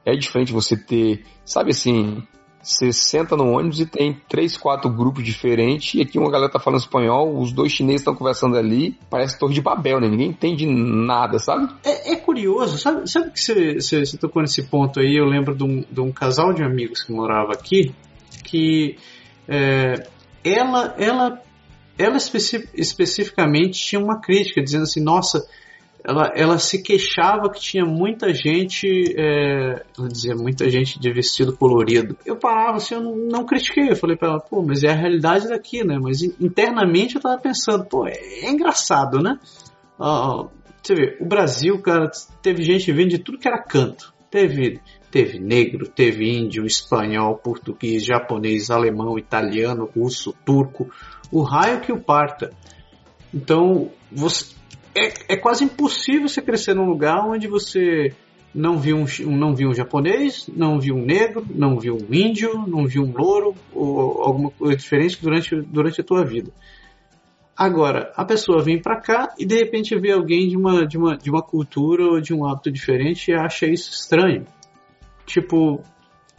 É 0.05 0.17
diferente 0.17 0.53
você 0.53 0.77
ter, 0.77 1.25
sabe 1.45 1.71
assim, 1.71 2.23
você 2.63 2.93
senta 2.93 3.37
no 3.37 3.53
ônibus 3.53 3.81
e 3.81 3.87
tem 3.87 4.21
três, 4.29 4.57
quatro 4.57 4.91
grupos 4.91 5.25
diferentes, 5.25 5.95
e 5.95 6.03
aqui 6.03 6.19
uma 6.19 6.31
galera 6.31 6.51
tá 6.51 6.59
falando 6.59 6.81
espanhol, 6.81 7.39
os 7.39 7.53
dois 7.53 7.73
chineses 7.73 8.01
estão 8.01 8.15
conversando 8.15 8.57
ali, 8.57 8.99
parece 9.09 9.39
Torre 9.39 9.55
de 9.55 9.61
Babel, 9.61 10.01
né? 10.01 10.09
Ninguém 10.09 10.31
entende 10.31 10.67
nada, 10.67 11.39
sabe? 11.39 11.73
É, 11.85 12.13
é 12.13 12.17
curioso, 12.17 12.79
sabe, 12.79 13.09
sabe 13.09 13.31
que 13.31 13.41
você, 13.41 14.19
tocou 14.19 14.43
nesse 14.43 14.65
ponto 14.65 15.01
aí? 15.01 15.17
Eu 15.17 15.25
lembro 15.25 15.55
de 15.55 15.65
um, 15.65 15.85
de 15.91 16.01
um 16.01 16.13
casal 16.13 16.53
de 16.53 16.63
amigos 16.63 17.03
que 17.03 17.13
morava 17.13 17.53
aqui, 17.53 17.95
que 18.45 18.97
é, 19.47 20.07
ela, 20.45 20.95
ela 20.99 21.43
ela 21.99 22.17
especi 22.17 22.69
especificamente 22.75 23.85
tinha 23.85 24.01
uma 24.01 24.21
crítica 24.21 24.63
dizendo 24.63 24.85
assim, 24.85 25.03
nossa, 25.03 25.45
ela, 26.05 26.33
ela 26.35 26.59
se 26.59 26.83
queixava 26.83 27.51
que 27.51 27.61
tinha 27.61 27.85
muita 27.85 28.33
gente, 28.33 28.87
é, 29.17 29.85
ela 29.99 30.09
dizia 30.09 30.35
muita 30.35 30.69
gente 30.71 30.99
de 30.99 31.13
vestido 31.13 31.57
colorido. 31.57 32.17
Eu 32.25 32.37
parava 32.37 32.77
assim, 32.77 32.95
eu 32.95 33.01
não, 33.03 33.45
critiquei, 33.45 33.91
eu 33.91 33.97
falei 33.97 34.17
para 34.17 34.29
ela, 34.29 34.41
pô, 34.41 34.63
mas 34.63 34.85
é 34.85 34.91
a 34.91 34.95
realidade 34.95 35.49
daqui, 35.49 35.85
né? 35.85 35.99
Mas 36.01 36.23
internamente 36.23 37.17
eu 37.17 37.21
tava 37.21 37.39
pensando, 37.39 37.85
pô, 37.85 38.07
é, 38.07 38.13
é 38.13 38.51
engraçado, 38.51 39.21
né? 39.21 39.39
Você 40.83 40.95
vê, 40.95 41.19
o 41.21 41.27
Brasil, 41.27 41.81
cara, 41.83 42.11
teve 42.41 42.63
gente 42.63 42.91
vindo 42.93 43.11
de 43.11 43.19
tudo 43.19 43.39
que 43.39 43.49
era 43.49 43.63
canto. 43.63 44.15
Teve, 44.31 44.81
teve 45.11 45.39
negro, 45.39 45.89
teve 45.89 46.31
índio, 46.31 46.67
espanhol, 46.67 47.37
português, 47.37 48.05
japonês, 48.05 48.71
alemão, 48.71 49.19
italiano, 49.19 49.91
russo, 49.95 50.35
turco 50.45 50.91
o 51.31 51.43
raio 51.43 51.81
que 51.81 51.93
o 51.93 52.01
parta. 52.01 52.51
Então, 53.33 53.91
você, 54.11 54.55
é, 54.99 55.13
é 55.29 55.37
quase 55.37 55.65
impossível 55.65 56.29
você 56.29 56.43
crescer 56.43 56.75
num 56.75 56.87
lugar 56.87 57.27
onde 57.27 57.47
você 57.47 58.13
não 58.55 58.79
viu 58.79 58.97
um, 58.97 59.37
não 59.37 59.55
viu 59.55 59.69
um 59.69 59.75
japonês, 59.75 60.49
não 60.55 60.81
viu 60.81 60.97
um 60.97 61.05
negro, 61.05 61.47
não 61.55 61.79
viu 61.79 61.97
um 61.97 62.15
índio, 62.15 62.65
não 62.67 62.87
viu 62.87 63.03
um 63.03 63.13
louro 63.13 63.55
ou 63.73 64.23
alguma 64.23 64.51
coisa 64.51 64.77
diferente 64.77 65.19
durante, 65.21 65.55
durante 65.63 66.01
a 66.01 66.05
tua 66.05 66.25
vida. 66.25 66.51
Agora, 67.57 68.13
a 68.17 68.25
pessoa 68.25 68.63
vem 68.63 68.81
para 68.81 69.01
cá 69.01 69.35
e 69.39 69.45
de 69.45 69.57
repente 69.57 69.99
vê 69.99 70.13
alguém 70.13 70.49
de 70.49 70.57
uma, 70.57 70.87
de, 70.87 70.97
uma, 70.97 71.17
de 71.17 71.29
uma 71.29 71.43
cultura 71.43 72.05
ou 72.05 72.21
de 72.21 72.33
um 72.33 72.47
hábito 72.47 72.71
diferente 72.71 73.31
e 73.31 73.35
acha 73.35 73.67
isso 73.67 73.91
estranho. 73.93 74.47
Tipo, 75.27 75.83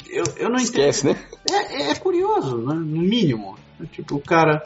eu, 0.10 0.24
eu 0.38 0.50
não 0.50 0.56
Esquece, 0.56 1.10
entendo. 1.10 1.22
né? 1.52 1.68
É, 1.72 1.92
é 1.92 1.96
curioso, 1.96 2.58
né? 2.58 2.74
no 2.74 3.02
mínimo. 3.02 3.58
Tipo, 3.92 4.16
o 4.16 4.22
cara 4.22 4.64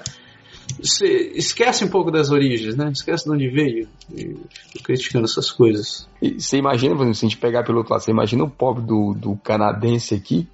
esquece 0.79 1.85
um 1.85 1.87
pouco 1.87 2.11
das 2.11 2.31
origens, 2.31 2.75
né? 2.75 2.89
Esquece 2.91 3.25
de 3.25 3.31
onde 3.31 3.49
veio 3.49 3.87
e 4.13 4.35
criticando 4.83 5.25
essas 5.25 5.51
coisas. 5.51 6.09
E 6.21 6.39
você 6.39 6.57
imagina, 6.57 6.95
por 6.95 7.03
exemplo, 7.03 7.15
se 7.15 7.25
a 7.25 7.29
gente 7.29 7.39
pegar 7.39 7.63
pelo 7.63 7.79
outro 7.79 7.93
lado, 7.93 8.03
você 8.03 8.11
imagina 8.11 8.43
o 8.43 8.49
pobre 8.49 8.83
do, 8.83 9.13
do 9.13 9.35
canadense 9.37 10.15
aqui, 10.15 10.47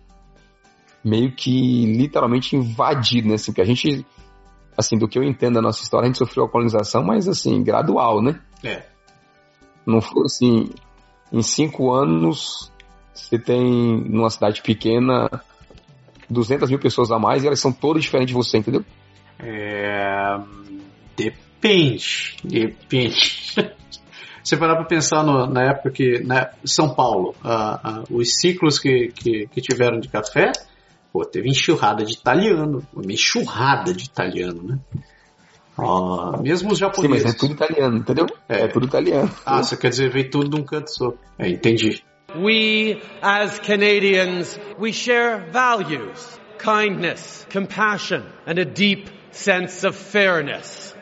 meio 1.04 1.34
que 1.34 1.86
literalmente 1.86 2.56
invadido, 2.56 3.28
né? 3.28 3.36
Assim, 3.36 3.52
porque 3.52 3.62
a 3.62 3.66
gente, 3.66 4.06
assim, 4.78 4.98
do 4.98 5.08
que 5.08 5.18
eu 5.18 5.24
entendo 5.24 5.56
da 5.56 5.62
nossa 5.62 5.82
história, 5.84 6.06
a 6.06 6.08
gente 6.08 6.20
sofreu 6.20 6.46
a 6.46 6.50
colonização, 6.50 7.04
mas 7.04 7.28
assim, 7.28 7.64
gradual, 7.64 8.22
né? 8.22 8.40
É. 8.64 8.84
Não 9.86 10.02
foi 10.02 10.24
assim, 10.26 10.70
em 11.32 11.42
cinco 11.42 11.92
anos, 11.92 12.72
você 13.14 13.40
tem 13.40 14.04
numa 14.10 14.30
cidade 14.30 14.62
pequena 14.62 15.30
200 16.30 16.70
mil 16.70 16.80
pessoas 16.80 17.12
a 17.12 17.18
mais 17.18 17.44
e 17.44 17.48
elas 17.48 17.60
são 17.60 17.72
todas 17.72 18.04
diferentes 18.04 18.30
de 18.30 18.36
você, 18.36 18.58
entendeu? 18.58 18.86
É... 19.40 20.38
Depende. 21.16 22.36
Depende. 22.44 23.56
Você 24.44 24.58
parar 24.58 24.76
para 24.76 24.86
pensar 24.86 25.24
no, 25.24 25.46
na 25.46 25.64
época 25.64 25.92
que 25.92 26.24
né, 26.24 26.50
São 26.64 26.94
Paulo, 26.96 27.36
uh, 27.44 28.12
uh, 28.12 28.18
os 28.18 28.40
ciclos 28.40 28.80
que, 28.80 29.10
que, 29.10 29.48
que, 29.48 29.62
tiveram 29.62 30.00
de 30.00 30.08
café, 30.08 30.52
pô, 31.12 31.24
teve 31.26 31.50
enxurrada 31.50 32.04
de 32.04 32.14
italiano, 32.14 32.82
uma 32.94 33.12
enxurrada 33.12 33.94
de 33.94 34.06
italiano, 34.06 34.64
né? 34.64 34.80
Uh, 35.78 36.42
mesmo 36.42 36.72
os 36.72 36.80
japoneses. 36.80 37.22
Sim, 37.22 37.28
mas 37.28 37.36
é 37.36 37.38
tudo 37.38 37.54
italiano, 37.54 37.98
entendeu? 37.98 38.26
É, 38.48 38.62
é 38.62 38.68
tudo 38.68 38.88
italiano. 38.88 39.30
Ah, 39.46 39.62
você 39.62 39.78
quer 39.78 39.90
dizer, 39.90 40.10
veio 40.10 40.30
tudo 40.30 40.50
de 40.50 40.56
um 40.60 40.64
canto 40.64 40.90
só. 40.90 41.14
É, 41.38 41.48
entendi. 41.48 42.04
We, 42.36 43.02
as 43.22 43.60
Canadians, 43.60 44.60
we 44.80 44.92
share 44.92 45.50
values, 45.52 46.40
kindness, 46.58 47.48
compassion, 47.52 48.24
and 48.46 48.60
a 48.60 48.66
deep 48.66 49.19
sense 49.32 49.86
of 49.86 49.98
fairness. 49.98 50.96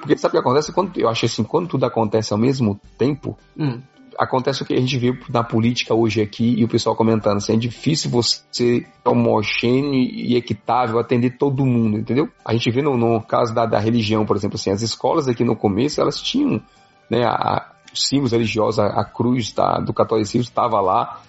Porque 0.00 0.16
sabe 0.16 0.32
o 0.36 0.40
que 0.40 0.46
acontece? 0.46 0.72
Quando, 0.72 0.96
eu 0.98 1.08
acho 1.08 1.26
assim, 1.26 1.44
quando 1.44 1.68
tudo 1.68 1.84
acontece 1.84 2.32
ao 2.32 2.38
mesmo 2.38 2.80
tempo, 2.96 3.36
hum. 3.58 3.80
acontece 4.18 4.62
o 4.62 4.66
que 4.66 4.74
a 4.74 4.80
gente 4.80 4.96
vê 4.98 5.16
na 5.28 5.42
política 5.42 5.94
hoje 5.94 6.20
aqui 6.20 6.54
e 6.56 6.64
o 6.64 6.68
pessoal 6.68 6.94
comentando 6.94 7.38
assim, 7.38 7.54
é 7.54 7.56
difícil 7.56 8.10
você 8.10 8.40
ser 8.50 8.86
homogêneo 9.04 9.94
e 9.94 10.36
equitável, 10.36 10.98
atender 10.98 11.36
todo 11.36 11.66
mundo, 11.66 11.98
entendeu? 11.98 12.28
A 12.44 12.52
gente 12.52 12.70
vê 12.70 12.80
no, 12.82 12.96
no 12.96 13.20
caso 13.20 13.54
da, 13.54 13.66
da 13.66 13.78
religião, 13.78 14.24
por 14.24 14.36
exemplo, 14.36 14.56
assim, 14.56 14.70
as 14.70 14.82
escolas 14.82 15.28
aqui 15.28 15.44
no 15.44 15.56
começo, 15.56 16.00
elas 16.00 16.20
tinham 16.20 16.62
né, 17.10 17.24
a, 17.24 17.72
símbolos 17.92 18.32
religiosos, 18.32 18.78
a, 18.78 18.86
a 18.86 19.04
cruz 19.04 19.52
tá, 19.52 19.78
do 19.80 19.92
catolicismo 19.92 20.42
estava 20.42 20.80
lá 20.80 21.22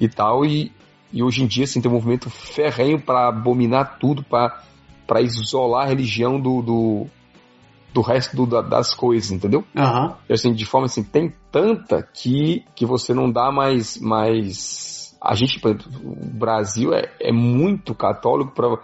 e 0.00 0.08
tal, 0.08 0.44
e, 0.44 0.72
e 1.12 1.22
hoje 1.22 1.42
em 1.42 1.46
dia 1.46 1.64
assim, 1.64 1.80
tem 1.80 1.90
um 1.90 1.94
movimento 1.94 2.30
ferrenho 2.30 3.00
para 3.00 3.28
abominar 3.28 3.98
tudo, 3.98 4.22
para 4.22 4.62
isolar 5.20 5.86
a 5.86 5.88
religião 5.88 6.40
do, 6.40 6.62
do, 6.62 7.06
do 7.94 8.00
resto 8.00 8.36
do, 8.36 8.62
das 8.62 8.94
coisas, 8.94 9.30
entendeu? 9.30 9.64
Uhum. 9.74 10.14
E, 10.28 10.32
assim, 10.32 10.52
de 10.52 10.64
forma 10.64 10.86
assim, 10.86 11.02
tem 11.02 11.32
tanta 11.50 12.02
que, 12.02 12.64
que 12.74 12.84
você 12.84 13.14
não 13.14 13.30
dá 13.30 13.50
mais. 13.50 13.98
mais... 13.98 15.16
A 15.20 15.34
gente, 15.34 15.58
por 15.58 15.70
exemplo, 15.70 15.90
o 16.04 16.26
Brasil 16.26 16.92
é, 16.92 17.10
é 17.20 17.32
muito 17.32 17.94
católico 17.94 18.52
para 18.52 18.78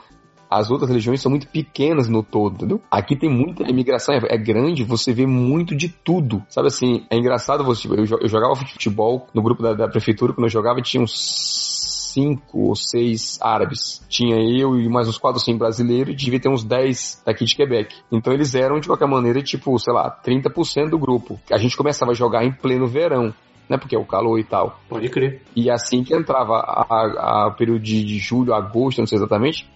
as 0.52 0.70
outras 0.70 0.90
religiões 0.90 1.22
são 1.22 1.30
muito 1.30 1.48
pequenas 1.48 2.08
no 2.08 2.22
todo, 2.22 2.56
entendeu? 2.56 2.80
Aqui 2.90 3.16
tem 3.16 3.30
muita 3.30 3.62
imigração, 3.62 4.14
é, 4.14 4.20
é 4.28 4.36
grande, 4.36 4.84
você 4.84 5.10
vê 5.12 5.26
muito 5.26 5.74
de 5.74 5.88
tudo. 5.88 6.42
Sabe 6.48 6.66
assim, 6.68 7.06
é 7.08 7.16
engraçado 7.16 7.64
você. 7.64 7.88
Eu, 7.88 8.04
eu 8.04 8.28
jogava 8.28 8.54
futebol 8.54 9.26
no 9.32 9.42
grupo 9.42 9.62
da, 9.62 9.72
da 9.72 9.88
prefeitura, 9.88 10.34
quando 10.34 10.44
eu 10.44 10.50
jogava 10.50 10.82
tinha 10.82 11.02
uns 11.02 11.81
cinco 12.12 12.68
ou 12.68 12.74
seis 12.74 13.38
árabes. 13.40 14.04
Tinha 14.08 14.36
eu 14.36 14.78
e 14.78 14.88
mais 14.88 15.08
uns 15.08 15.18
quatro 15.18 15.38
ou 15.38 15.44
cinco 15.44 15.58
brasileiros 15.58 16.12
e 16.12 16.16
devia 16.16 16.40
ter 16.40 16.48
uns 16.48 16.64
dez 16.64 17.22
daqui 17.24 17.44
de 17.44 17.56
Quebec. 17.56 17.94
Então 18.10 18.32
eles 18.32 18.54
eram, 18.54 18.78
de 18.80 18.86
qualquer 18.86 19.08
maneira, 19.08 19.42
tipo, 19.42 19.78
sei 19.78 19.92
lá, 19.92 20.10
30% 20.24 20.90
do 20.90 20.98
grupo. 20.98 21.40
A 21.50 21.58
gente 21.58 21.76
começava 21.76 22.12
a 22.12 22.14
jogar 22.14 22.44
em 22.44 22.52
pleno 22.52 22.86
verão. 22.86 23.34
Né, 23.68 23.78
porque 23.78 23.96
é 23.96 23.98
o 23.98 24.04
calor 24.04 24.38
e 24.38 24.44
tal. 24.44 24.78
Pode 24.86 25.08
crer. 25.08 25.40
E 25.56 25.70
assim 25.70 26.04
que 26.04 26.14
entrava 26.14 26.56
a, 26.56 26.84
a, 26.90 27.46
a 27.46 27.50
período 27.52 27.80
de, 27.80 28.04
de 28.04 28.18
julho, 28.18 28.52
agosto, 28.52 28.98
não 28.98 29.06
sei 29.06 29.16
exatamente, 29.16 29.66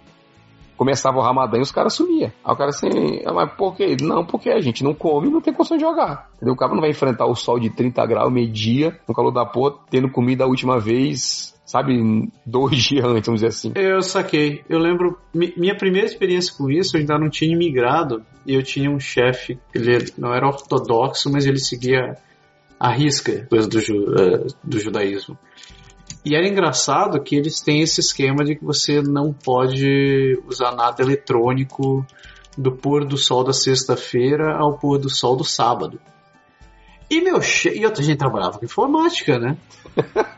começava 0.76 1.18
o 1.18 1.22
Ramadã 1.22 1.58
e 1.58 1.62
os 1.62 1.72
caras 1.72 1.94
sumiam. 1.94 2.30
Aí 2.44 2.52
o 2.52 2.56
cara 2.56 2.70
assim, 2.70 3.22
ah, 3.24 3.32
mas 3.32 3.52
por 3.52 3.74
quê? 3.74 3.96
Não, 4.00 4.24
porque 4.24 4.50
a 4.50 4.60
gente 4.60 4.84
não 4.84 4.92
come 4.92 5.28
e 5.28 5.30
não 5.30 5.40
tem 5.40 5.54
condição 5.54 5.76
de 5.76 5.82
jogar. 5.82 6.28
Entendeu? 6.36 6.54
O 6.54 6.56
cara 6.56 6.72
não 6.72 6.80
vai 6.80 6.90
enfrentar 6.90 7.26
o 7.26 7.34
sol 7.34 7.58
de 7.58 7.70
30 7.70 8.04
graus, 8.06 8.32
meio-dia, 8.32 8.98
no 9.08 9.14
calor 9.14 9.30
da 9.30 9.46
porra, 9.46 9.76
tendo 9.88 10.10
comida 10.10 10.44
a 10.44 10.46
última 10.46 10.78
vez 10.78 11.55
sabe, 11.66 11.92
dois 12.46 12.78
dias 12.78 13.04
antes, 13.04 13.26
vamos 13.26 13.40
dizer 13.42 13.48
assim. 13.48 13.72
Eu 13.74 14.00
saquei. 14.00 14.64
Eu 14.68 14.78
lembro, 14.78 15.18
minha 15.34 15.76
primeira 15.76 16.06
experiência 16.06 16.54
com 16.56 16.70
isso, 16.70 16.96
eu 16.96 17.00
ainda 17.00 17.18
não 17.18 17.28
tinha 17.28 17.52
imigrado, 17.52 18.24
e 18.46 18.54
eu 18.54 18.62
tinha 18.62 18.90
um 18.90 19.00
chefe, 19.00 19.58
ele 19.74 20.06
não 20.16 20.32
era 20.32 20.46
ortodoxo, 20.46 21.30
mas 21.30 21.44
ele 21.44 21.58
seguia 21.58 22.16
à 22.78 22.90
risca 22.90 23.46
coisa 23.50 23.68
do, 23.68 23.78
uh, 23.78 24.46
do 24.62 24.78
judaísmo. 24.78 25.36
E 26.24 26.34
era 26.34 26.46
engraçado 26.48 27.22
que 27.22 27.36
eles 27.36 27.60
têm 27.60 27.82
esse 27.82 28.00
esquema 28.00 28.44
de 28.44 28.56
que 28.56 28.64
você 28.64 29.00
não 29.00 29.32
pode 29.32 30.40
usar 30.46 30.74
nada 30.74 31.02
eletrônico 31.02 32.04
do 32.56 32.72
pôr 32.72 33.04
do 33.04 33.16
sol 33.16 33.44
da 33.44 33.52
sexta-feira 33.52 34.56
ao 34.56 34.78
pôr 34.78 34.98
do 34.98 35.08
sol 35.08 35.36
do 35.36 35.44
sábado. 35.44 36.00
E 37.08 37.20
meu 37.20 37.40
chefe. 37.40 37.78
E 37.78 37.86
outra 37.86 38.02
gente 38.02 38.18
trabalhava 38.18 38.58
com 38.58 38.64
informática, 38.64 39.38
né? 39.38 39.56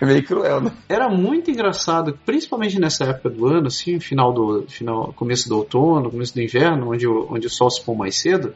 é 0.00 0.06
meio 0.06 0.24
cruel, 0.24 0.60
né? 0.60 0.72
Era 0.88 1.08
muito 1.08 1.50
engraçado, 1.50 2.18
principalmente 2.24 2.78
nessa 2.78 3.04
época 3.04 3.30
do 3.30 3.46
ano, 3.46 3.66
assim, 3.68 3.98
final 4.00 4.32
do. 4.32 4.64
Final, 4.68 5.12
começo 5.14 5.48
do 5.48 5.56
outono, 5.56 6.10
começo 6.10 6.34
do 6.34 6.42
inverno, 6.42 6.92
onde, 6.92 7.06
onde 7.06 7.46
o 7.46 7.50
sol 7.50 7.70
se 7.70 7.82
põe 7.84 7.96
mais 7.96 8.20
cedo 8.20 8.54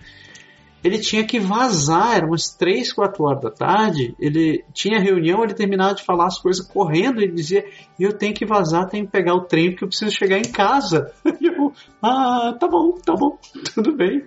ele 0.83 0.99
tinha 0.99 1.25
que 1.25 1.39
vazar, 1.39 2.17
eram 2.17 2.29
umas 2.29 2.51
3, 2.51 2.93
4 2.93 3.23
horas 3.23 3.43
da 3.43 3.51
tarde, 3.51 4.15
ele 4.19 4.65
tinha 4.73 4.99
reunião, 4.99 5.45
ele 5.45 5.53
terminava 5.53 5.95
de 5.95 6.03
falar 6.03 6.27
as 6.27 6.39
coisas 6.39 6.67
correndo, 6.67 7.21
ele 7.21 7.33
dizia, 7.33 7.65
eu 7.99 8.13
tenho 8.13 8.35
que 8.35 8.47
vazar, 8.47 8.89
tenho 8.89 9.05
que 9.05 9.13
pegar 9.13 9.35
o 9.35 9.43
trem 9.43 9.71
porque 9.71 9.85
eu 9.85 9.89
preciso 9.89 10.11
chegar 10.11 10.39
em 10.39 10.51
casa. 10.51 11.13
E 11.41 11.47
eu, 11.47 11.73
ah, 12.03 12.55
tá 12.59 12.69
bom, 12.69 12.93
tá 12.99 13.15
bom, 13.15 13.39
tudo 13.75 13.97
bem. 13.97 14.25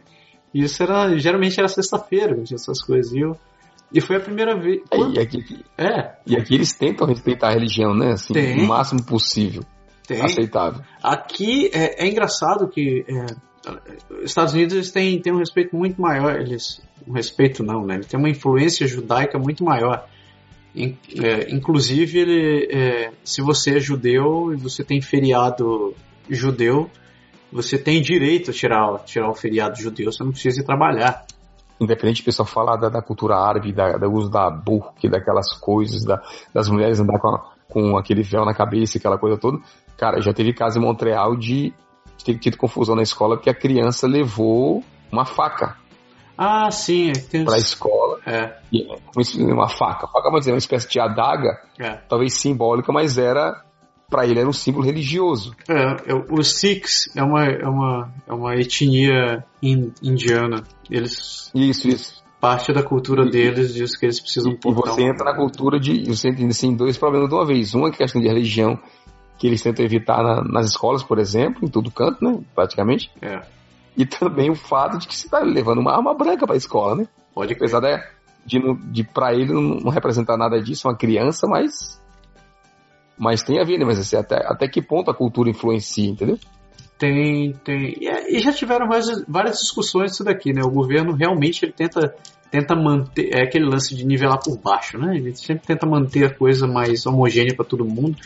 E 0.52 0.64
isso 0.64 0.82
era, 0.82 1.16
geralmente 1.18 1.60
era 1.60 1.68
sexta-feira, 1.68 2.42
essas 2.52 2.82
coisas. 2.82 3.14
E, 3.14 3.20
eu, 3.20 3.38
e 3.94 4.02
foi 4.02 4.18
a 4.18 4.20
primeira 4.20 4.60
vez. 4.60 4.82
Quando... 4.90 5.16
E, 5.16 5.20
aqui, 5.20 5.66
é. 5.78 6.14
e 6.26 6.36
aqui 6.36 6.56
eles 6.56 6.74
tentam 6.74 7.08
respeitar 7.08 7.50
a 7.50 7.52
religião, 7.52 7.94
né? 7.94 8.14
Assim, 8.14 8.34
Tem. 8.34 8.60
o 8.60 8.68
máximo 8.68 9.04
possível. 9.06 9.64
Tem. 10.08 10.22
Aceitável. 10.22 10.82
Aqui 11.02 11.70
é, 11.74 12.04
é 12.04 12.10
engraçado 12.10 12.68
que 12.68 13.06
é, 13.08 13.26
Estados 14.24 14.54
Unidos 14.54 14.74
eles 14.74 14.92
têm, 14.92 15.22
têm 15.22 15.32
um 15.32 15.38
respeito 15.38 15.76
muito 15.76 16.02
maior, 16.02 16.40
eles 16.42 16.82
um 17.08 17.14
respeito 17.14 17.64
não, 17.64 17.86
né? 17.86 17.96
Ele 17.96 18.06
tem 18.06 18.20
uma 18.20 18.30
influência 18.30 18.88
judaica 18.88 19.38
muito 19.38 19.64
maior. 19.64 20.08
In, 20.76 20.98
é, 21.22 21.54
inclusive, 21.54 22.20
ele, 22.20 22.68
é, 22.72 23.12
se 23.24 23.42
você 23.42 23.78
é 23.78 23.80
judeu 23.80 24.54
e 24.54 24.56
você 24.58 24.84
tem 24.84 25.02
feriado 25.02 25.94
judeu, 26.30 26.90
você 27.52 27.78
tem 27.78 28.02
direito 28.02 28.52
a 28.52 28.54
tirar, 28.54 29.00
tirar 29.06 29.30
o 29.30 29.36
feriado 29.36 29.78
judeu, 29.80 30.12
você 30.12 30.24
não 30.24 30.32
precisa 30.32 30.62
ir 30.62 30.66
trabalhar. 30.66 31.26
Independente 31.84 32.18
de 32.18 32.24
pessoal 32.24 32.46
falar 32.46 32.78
da, 32.78 32.90
da 32.90 33.02
cultura 33.02 33.36
árabe, 33.36 33.72
da, 33.72 33.98
do 33.98 34.12
uso 34.12 34.30
da 34.30 34.50
burca, 34.50 35.10
daquelas 35.10 35.54
coisas, 35.54 36.04
da, 36.04 36.22
das 36.54 36.70
mulheres 36.70 37.00
andar 37.00 37.20
com, 37.20 37.28
a, 37.28 37.52
com 37.70 37.98
aquele 37.98 38.24
véu 38.24 38.46
na 38.46 38.54
cabeça, 38.54 38.98
aquela 38.98 39.18
coisa 39.18 39.38
toda. 39.38 39.60
Cara, 39.98 40.22
já 40.22 40.34
teve 40.34 40.54
caso 40.54 40.80
em 40.80 40.82
Montreal 40.82 41.36
de 41.36 41.74
ter 42.24 42.38
tido 42.38 42.58
confusão 42.58 42.96
na 42.96 43.04
escola 43.04 43.36
porque 43.36 43.50
a 43.50 43.54
criança 43.54 44.08
levou 44.08 44.84
uma 45.12 45.26
faca. 45.26 45.78
Ah, 46.38 46.72
sim. 46.72 47.12
É 47.12 47.14
tem... 47.14 47.46
Pra 47.46 47.58
escola. 47.58 48.20
É. 48.26 48.58
Uma 49.38 49.70
faca. 49.70 50.08
Faca, 50.08 50.24
vamos 50.24 50.42
dizer, 50.42 50.52
uma 50.52 50.58
espécie 50.58 50.90
de 50.90 51.00
adaga, 51.00 51.60
é. 51.80 51.92
talvez 52.10 52.34
simbólica, 52.34 52.92
mas 52.92 53.18
era 53.18 53.64
para 54.14 54.28
ele 54.28 54.40
era 54.40 54.48
um 54.48 54.54
símbolo 54.54 54.86
religioso. 54.86 55.56
É, 55.68 56.12
é 56.12 56.26
os 56.30 56.60
Sikhs 56.60 57.10
é 57.16 57.24
uma, 57.24 57.46
é 57.46 57.68
uma, 57.68 58.14
é 58.28 58.34
uma 58.34 58.56
etnia 58.56 59.44
indiana. 59.60 60.64
Eles. 60.88 61.50
Isso, 61.56 61.88
isso. 61.88 62.24
Parte 62.40 62.72
da 62.72 62.84
cultura 62.84 63.24
e, 63.26 63.32
deles 63.32 63.74
diz 63.74 63.98
que 63.98 64.06
eles 64.06 64.20
precisam 64.20 64.52
E, 64.52 64.72
você 64.72 65.02
entra 65.02 65.26
na 65.26 65.36
cultura 65.36 65.80
de. 65.80 66.04
Você 66.06 66.30
entra 66.30 66.46
assim, 66.46 66.76
dois 66.76 66.96
problemas 66.96 67.28
de 67.28 67.34
uma 67.34 67.44
vez. 67.44 67.74
Uma 67.74 67.88
é 67.88 67.92
questão 67.92 68.22
de 68.22 68.28
religião 68.28 68.78
que 69.40 69.48
eles 69.48 69.64
tentam 69.64 69.84
evitar 69.84 70.22
na, 70.22 70.44
nas 70.44 70.68
escolas, 70.68 71.02
por 71.02 71.18
exemplo, 71.18 71.66
em 71.66 71.68
todo 71.68 71.90
canto, 71.90 72.24
né? 72.24 72.40
Praticamente. 72.54 73.10
É. 73.20 73.42
E 73.98 74.06
também 74.06 74.52
o 74.52 74.56
fato 74.56 75.00
de 75.00 75.08
que 75.08 75.16
você 75.16 75.26
está 75.26 75.40
levando 75.40 75.80
uma 75.80 75.96
arma 75.96 76.14
branca 76.14 76.46
para 76.46 76.56
a 76.56 76.58
escola, 76.58 76.96
né? 76.96 77.08
Pode 77.34 77.52
Apesar 77.54 77.80
de, 77.80 78.00
de, 78.46 78.60
de 78.92 79.04
para 79.04 79.34
ele 79.34 79.52
não 79.52 79.90
representar 79.90 80.38
nada 80.38 80.62
disso, 80.62 80.88
uma 80.88 80.96
criança, 80.96 81.48
mas. 81.48 82.00
Mas 83.24 83.42
tem 83.42 83.60
a 83.60 83.64
ver, 83.64 83.78
né? 83.78 83.86
Mas 83.86 83.98
assim, 83.98 84.18
até, 84.18 84.36
até 84.46 84.68
que 84.68 84.82
ponto 84.82 85.10
a 85.10 85.16
cultura 85.16 85.50
influencia, 85.50 86.10
entendeu? 86.10 86.38
Tem, 87.00 87.54
tem. 87.64 87.96
E, 88.02 88.08
é, 88.08 88.36
e 88.36 88.40
já 88.40 88.52
tiveram 88.52 88.88
várias, 88.88 89.24
várias 89.26 89.60
discussões 89.60 90.12
disso 90.12 90.26
daqui, 90.26 90.52
né? 90.52 90.62
O 90.62 90.70
governo 90.70 91.14
realmente 91.14 91.64
ele 91.64 91.72
tenta, 91.72 92.14
tenta 92.52 92.76
manter. 92.76 93.30
É 93.34 93.44
aquele 93.44 93.66
lance 93.66 93.96
de 93.96 94.06
nivelar 94.06 94.40
por 94.44 94.60
baixo, 94.60 94.98
né? 94.98 95.16
Ele 95.16 95.34
sempre 95.36 95.66
tenta 95.66 95.88
manter 95.88 96.26
a 96.26 96.34
coisa 96.34 96.68
mais 96.68 97.06
homogênea 97.06 97.56
para 97.56 97.66
todo 97.66 97.86
mundo. 97.86 98.18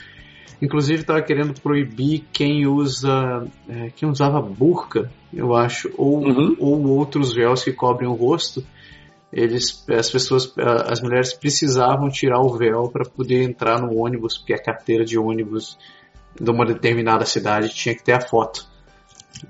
Inclusive 0.60 1.02
estava 1.02 1.22
querendo 1.22 1.54
proibir 1.62 2.26
quem 2.34 2.66
usa, 2.66 3.46
é, 3.70 3.92
quem 3.96 4.10
usava 4.10 4.42
burca, 4.42 5.12
eu 5.32 5.56
acho, 5.56 5.94
ou, 5.96 6.26
uhum. 6.26 6.56
ou 6.60 6.88
outros 6.88 7.36
véus 7.36 7.64
que 7.64 7.72
cobrem 7.72 8.10
o 8.10 8.14
rosto. 8.14 8.66
Eles, 9.32 9.86
as 9.90 10.10
pessoas, 10.10 10.54
as 10.86 11.02
mulheres 11.02 11.34
precisavam 11.34 12.10
tirar 12.10 12.40
o 12.40 12.58
véu 12.58 12.90
para 12.90 13.04
poder 13.04 13.44
entrar 13.44 13.82
no 13.82 13.98
ônibus, 13.98 14.38
porque 14.38 14.54
a 14.54 14.62
carteira 14.62 15.04
de 15.04 15.18
ônibus 15.18 15.78
de 16.40 16.50
uma 16.50 16.66
determinada 16.66 17.26
cidade 17.26 17.70
tinha 17.70 17.94
que 17.94 18.04
ter 18.04 18.14
a 18.14 18.22
foto. 18.22 18.66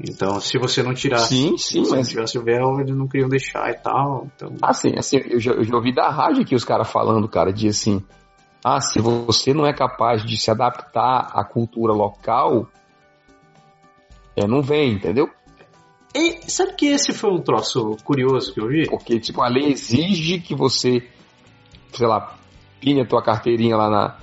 Então, 0.01 0.39
se 0.41 0.57
você 0.57 0.83
não 0.83 0.93
tirasse, 0.93 1.29
sim, 1.29 1.57
sim, 1.57 1.83
se 1.85 1.91
mas... 1.91 1.91
não 1.91 2.03
tivesse 2.03 2.37
o 2.37 2.43
véu, 2.43 2.79
eles 2.79 2.95
não 2.95 3.07
queriam 3.07 3.29
deixar 3.29 3.69
e 3.69 3.75
tal. 3.75 4.27
Então... 4.35 4.53
Ah, 4.61 4.73
sim, 4.73 4.93
assim, 4.97 5.17
eu 5.29 5.39
já, 5.39 5.51
eu 5.51 5.63
já 5.63 5.75
ouvi 5.75 5.93
da 5.93 6.09
rádio 6.09 6.41
aqui 6.41 6.55
os 6.55 6.65
caras 6.65 6.89
falando, 6.89 7.27
cara, 7.29 7.53
de 7.53 7.67
assim, 7.67 8.03
ah, 8.63 8.81
se 8.81 8.99
você 8.99 9.53
não 9.53 9.65
é 9.65 9.73
capaz 9.73 10.25
de 10.25 10.37
se 10.37 10.51
adaptar 10.51 11.31
à 11.33 11.43
cultura 11.45 11.93
local, 11.93 12.67
é, 14.35 14.45
não 14.45 14.61
vem, 14.61 14.93
entendeu? 14.93 15.29
E 16.15 16.49
sabe 16.49 16.73
que 16.73 16.87
esse 16.87 17.13
foi 17.13 17.31
um 17.31 17.41
troço 17.41 17.97
curioso 18.03 18.53
que 18.53 18.59
eu 18.59 18.67
vi? 18.67 18.87
Porque, 18.87 19.19
tipo, 19.19 19.41
a 19.41 19.47
lei 19.47 19.71
exige 19.71 20.39
que 20.39 20.55
você, 20.55 21.07
sei 21.93 22.07
lá, 22.07 22.35
pine 22.79 23.01
a 23.01 23.05
tua 23.05 23.21
carteirinha 23.21 23.75
lá 23.75 23.89
na, 23.89 24.17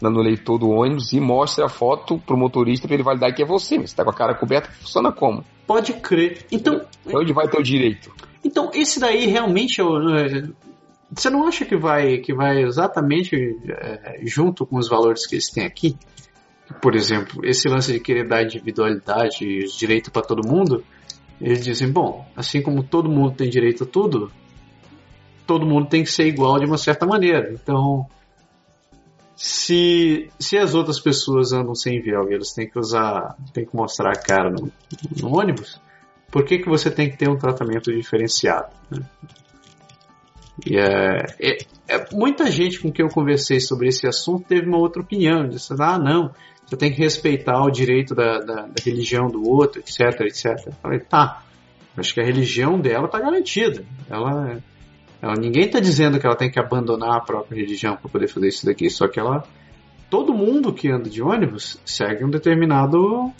na, 0.00 0.10
no 0.10 0.20
leitor 0.20 0.58
do 0.58 0.70
ônibus 0.70 1.12
e 1.12 1.20
mostre 1.20 1.64
a 1.64 1.68
foto 1.68 2.18
pro 2.18 2.36
motorista 2.36 2.86
para 2.86 2.94
ele 2.94 3.02
validar 3.02 3.34
que 3.34 3.42
é 3.42 3.46
você. 3.46 3.78
Mas 3.78 3.90
você 3.90 3.96
tá 3.96 4.04
com 4.04 4.10
a 4.10 4.14
cara 4.14 4.34
coberta, 4.34 4.70
funciona 4.70 5.10
como? 5.10 5.44
Pode 5.66 5.94
crer. 5.94 6.46
Então... 6.50 6.82
Onde 7.06 7.32
vai 7.32 7.48
ter 7.48 7.58
o 7.58 7.62
direito? 7.62 8.12
Então, 8.44 8.70
esse 8.74 9.00
daí 9.00 9.26
realmente 9.26 9.80
é, 9.80 9.84
é 9.84 10.48
você 11.14 11.28
não 11.28 11.46
acha 11.46 11.64
que 11.66 11.76
vai, 11.76 12.18
que 12.18 12.32
vai 12.32 12.62
exatamente 12.62 13.36
é, 13.68 14.20
junto 14.24 14.64
com 14.64 14.78
os 14.78 14.88
valores 14.88 15.26
que 15.26 15.34
eles 15.34 15.50
têm 15.50 15.66
aqui? 15.66 15.96
Por 16.80 16.94
exemplo, 16.94 17.44
esse 17.44 17.68
lance 17.68 17.92
de 17.92 18.00
querer 18.00 18.26
dar 18.26 18.42
individualidade 18.42 19.44
e 19.44 19.66
direito 19.76 20.10
para 20.10 20.22
todo 20.22 20.46
mundo, 20.46 20.82
eles 21.42 21.64
dizem, 21.64 21.90
bom, 21.90 22.24
assim 22.36 22.62
como 22.62 22.84
todo 22.84 23.10
mundo 23.10 23.34
tem 23.34 23.50
direito 23.50 23.82
a 23.82 23.86
tudo, 23.86 24.30
todo 25.44 25.66
mundo 25.66 25.88
tem 25.88 26.04
que 26.04 26.10
ser 26.10 26.26
igual 26.26 26.58
de 26.60 26.64
uma 26.64 26.78
certa 26.78 27.04
maneira. 27.04 27.52
Então, 27.52 28.06
se, 29.34 30.30
se 30.38 30.56
as 30.56 30.72
outras 30.72 31.00
pessoas 31.00 31.52
andam 31.52 31.74
sem 31.74 32.00
véu 32.00 32.30
e 32.30 32.34
elas 32.34 32.52
têm 32.52 32.70
que 32.70 32.78
usar, 32.78 33.36
têm 33.52 33.66
que 33.66 33.74
mostrar 33.74 34.12
a 34.12 34.20
cara 34.20 34.50
no, 34.50 34.70
no 35.20 35.36
ônibus, 35.36 35.80
por 36.30 36.44
que, 36.44 36.60
que 36.60 36.68
você 36.68 36.90
tem 36.92 37.10
que 37.10 37.16
ter 37.16 37.28
um 37.28 37.36
tratamento 37.36 37.92
diferenciado? 37.92 38.68
Né? 38.88 39.02
E 40.64 40.78
é, 40.78 41.26
é, 41.40 41.58
é, 41.88 42.06
muita 42.12 42.50
gente 42.52 42.78
com 42.78 42.92
quem 42.92 43.04
eu 43.04 43.10
conversei 43.10 43.58
sobre 43.58 43.88
esse 43.88 44.06
assunto 44.06 44.46
teve 44.46 44.68
uma 44.68 44.78
outra 44.78 45.02
opinião. 45.02 45.48
Disse, 45.48 45.74
ah, 45.78 45.98
não, 45.98 46.32
você 46.72 46.76
tem 46.76 46.90
que 46.90 46.98
respeitar 46.98 47.62
o 47.62 47.70
direito 47.70 48.14
da, 48.14 48.38
da, 48.38 48.54
da 48.62 48.82
religião 48.82 49.28
do 49.28 49.46
outro, 49.46 49.80
etc, 49.80 50.22
etc. 50.22 50.66
Eu 50.66 50.72
falei, 50.80 51.00
tá, 51.00 51.42
acho 51.96 52.14
que 52.14 52.20
a 52.20 52.24
religião 52.24 52.80
dela 52.80 53.04
está 53.04 53.20
garantida. 53.20 53.84
Ela, 54.08 54.58
ela 55.20 55.34
ninguém 55.34 55.66
está 55.66 55.80
dizendo 55.80 56.18
que 56.18 56.26
ela 56.26 56.34
tem 56.36 56.50
que 56.50 56.58
abandonar 56.58 57.18
a 57.18 57.20
própria 57.20 57.56
religião 57.60 57.96
para 57.96 58.08
poder 58.08 58.28
fazer 58.28 58.48
isso 58.48 58.64
daqui, 58.64 58.88
só 58.88 59.06
que 59.06 59.20
ela 59.20 59.44
todo 60.08 60.32
mundo 60.32 60.72
que 60.72 60.90
anda 60.90 61.10
de 61.10 61.22
ônibus 61.22 61.78
segue 61.84 62.24
um 62.24 62.30
determinado 62.30 63.30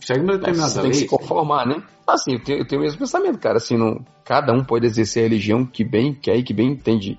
segue 0.00 0.20
uma 0.20 0.38
determinada 0.38 0.82
lei. 0.82 0.82
Tem 0.82 0.90
que 0.92 0.96
se 0.98 1.06
conformar, 1.06 1.66
né? 1.66 1.82
Assim, 2.06 2.34
eu 2.34 2.44
tenho, 2.44 2.58
eu 2.60 2.66
tenho 2.66 2.80
o 2.80 2.84
mesmo 2.84 2.98
pensamento, 2.98 3.38
cara. 3.38 3.56
Assim, 3.56 3.76
não, 3.76 4.04
cada 4.24 4.52
um 4.52 4.64
pode 4.64 4.86
exercer 4.86 5.24
a 5.24 5.28
religião 5.28 5.66
que 5.66 5.84
bem 5.84 6.14
quer 6.14 6.36
e 6.36 6.42
que 6.44 6.54
bem 6.54 6.70
entende 6.70 7.18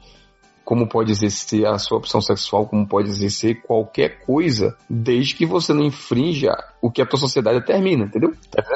como 0.63 0.87
pode 0.87 1.11
exercer 1.11 1.65
a 1.65 1.77
sua 1.77 1.97
opção 1.97 2.21
sexual, 2.21 2.65
como 2.67 2.87
pode 2.87 3.09
exercer 3.09 3.61
qualquer 3.61 4.19
coisa, 4.25 4.75
desde 4.89 5.35
que 5.35 5.45
você 5.45 5.73
não 5.73 5.83
infrinja 5.83 6.51
o 6.81 6.89
que 6.89 7.01
a 7.01 7.05
tua 7.05 7.19
sociedade 7.19 7.59
determina, 7.59 8.05
entendeu? 8.05 8.33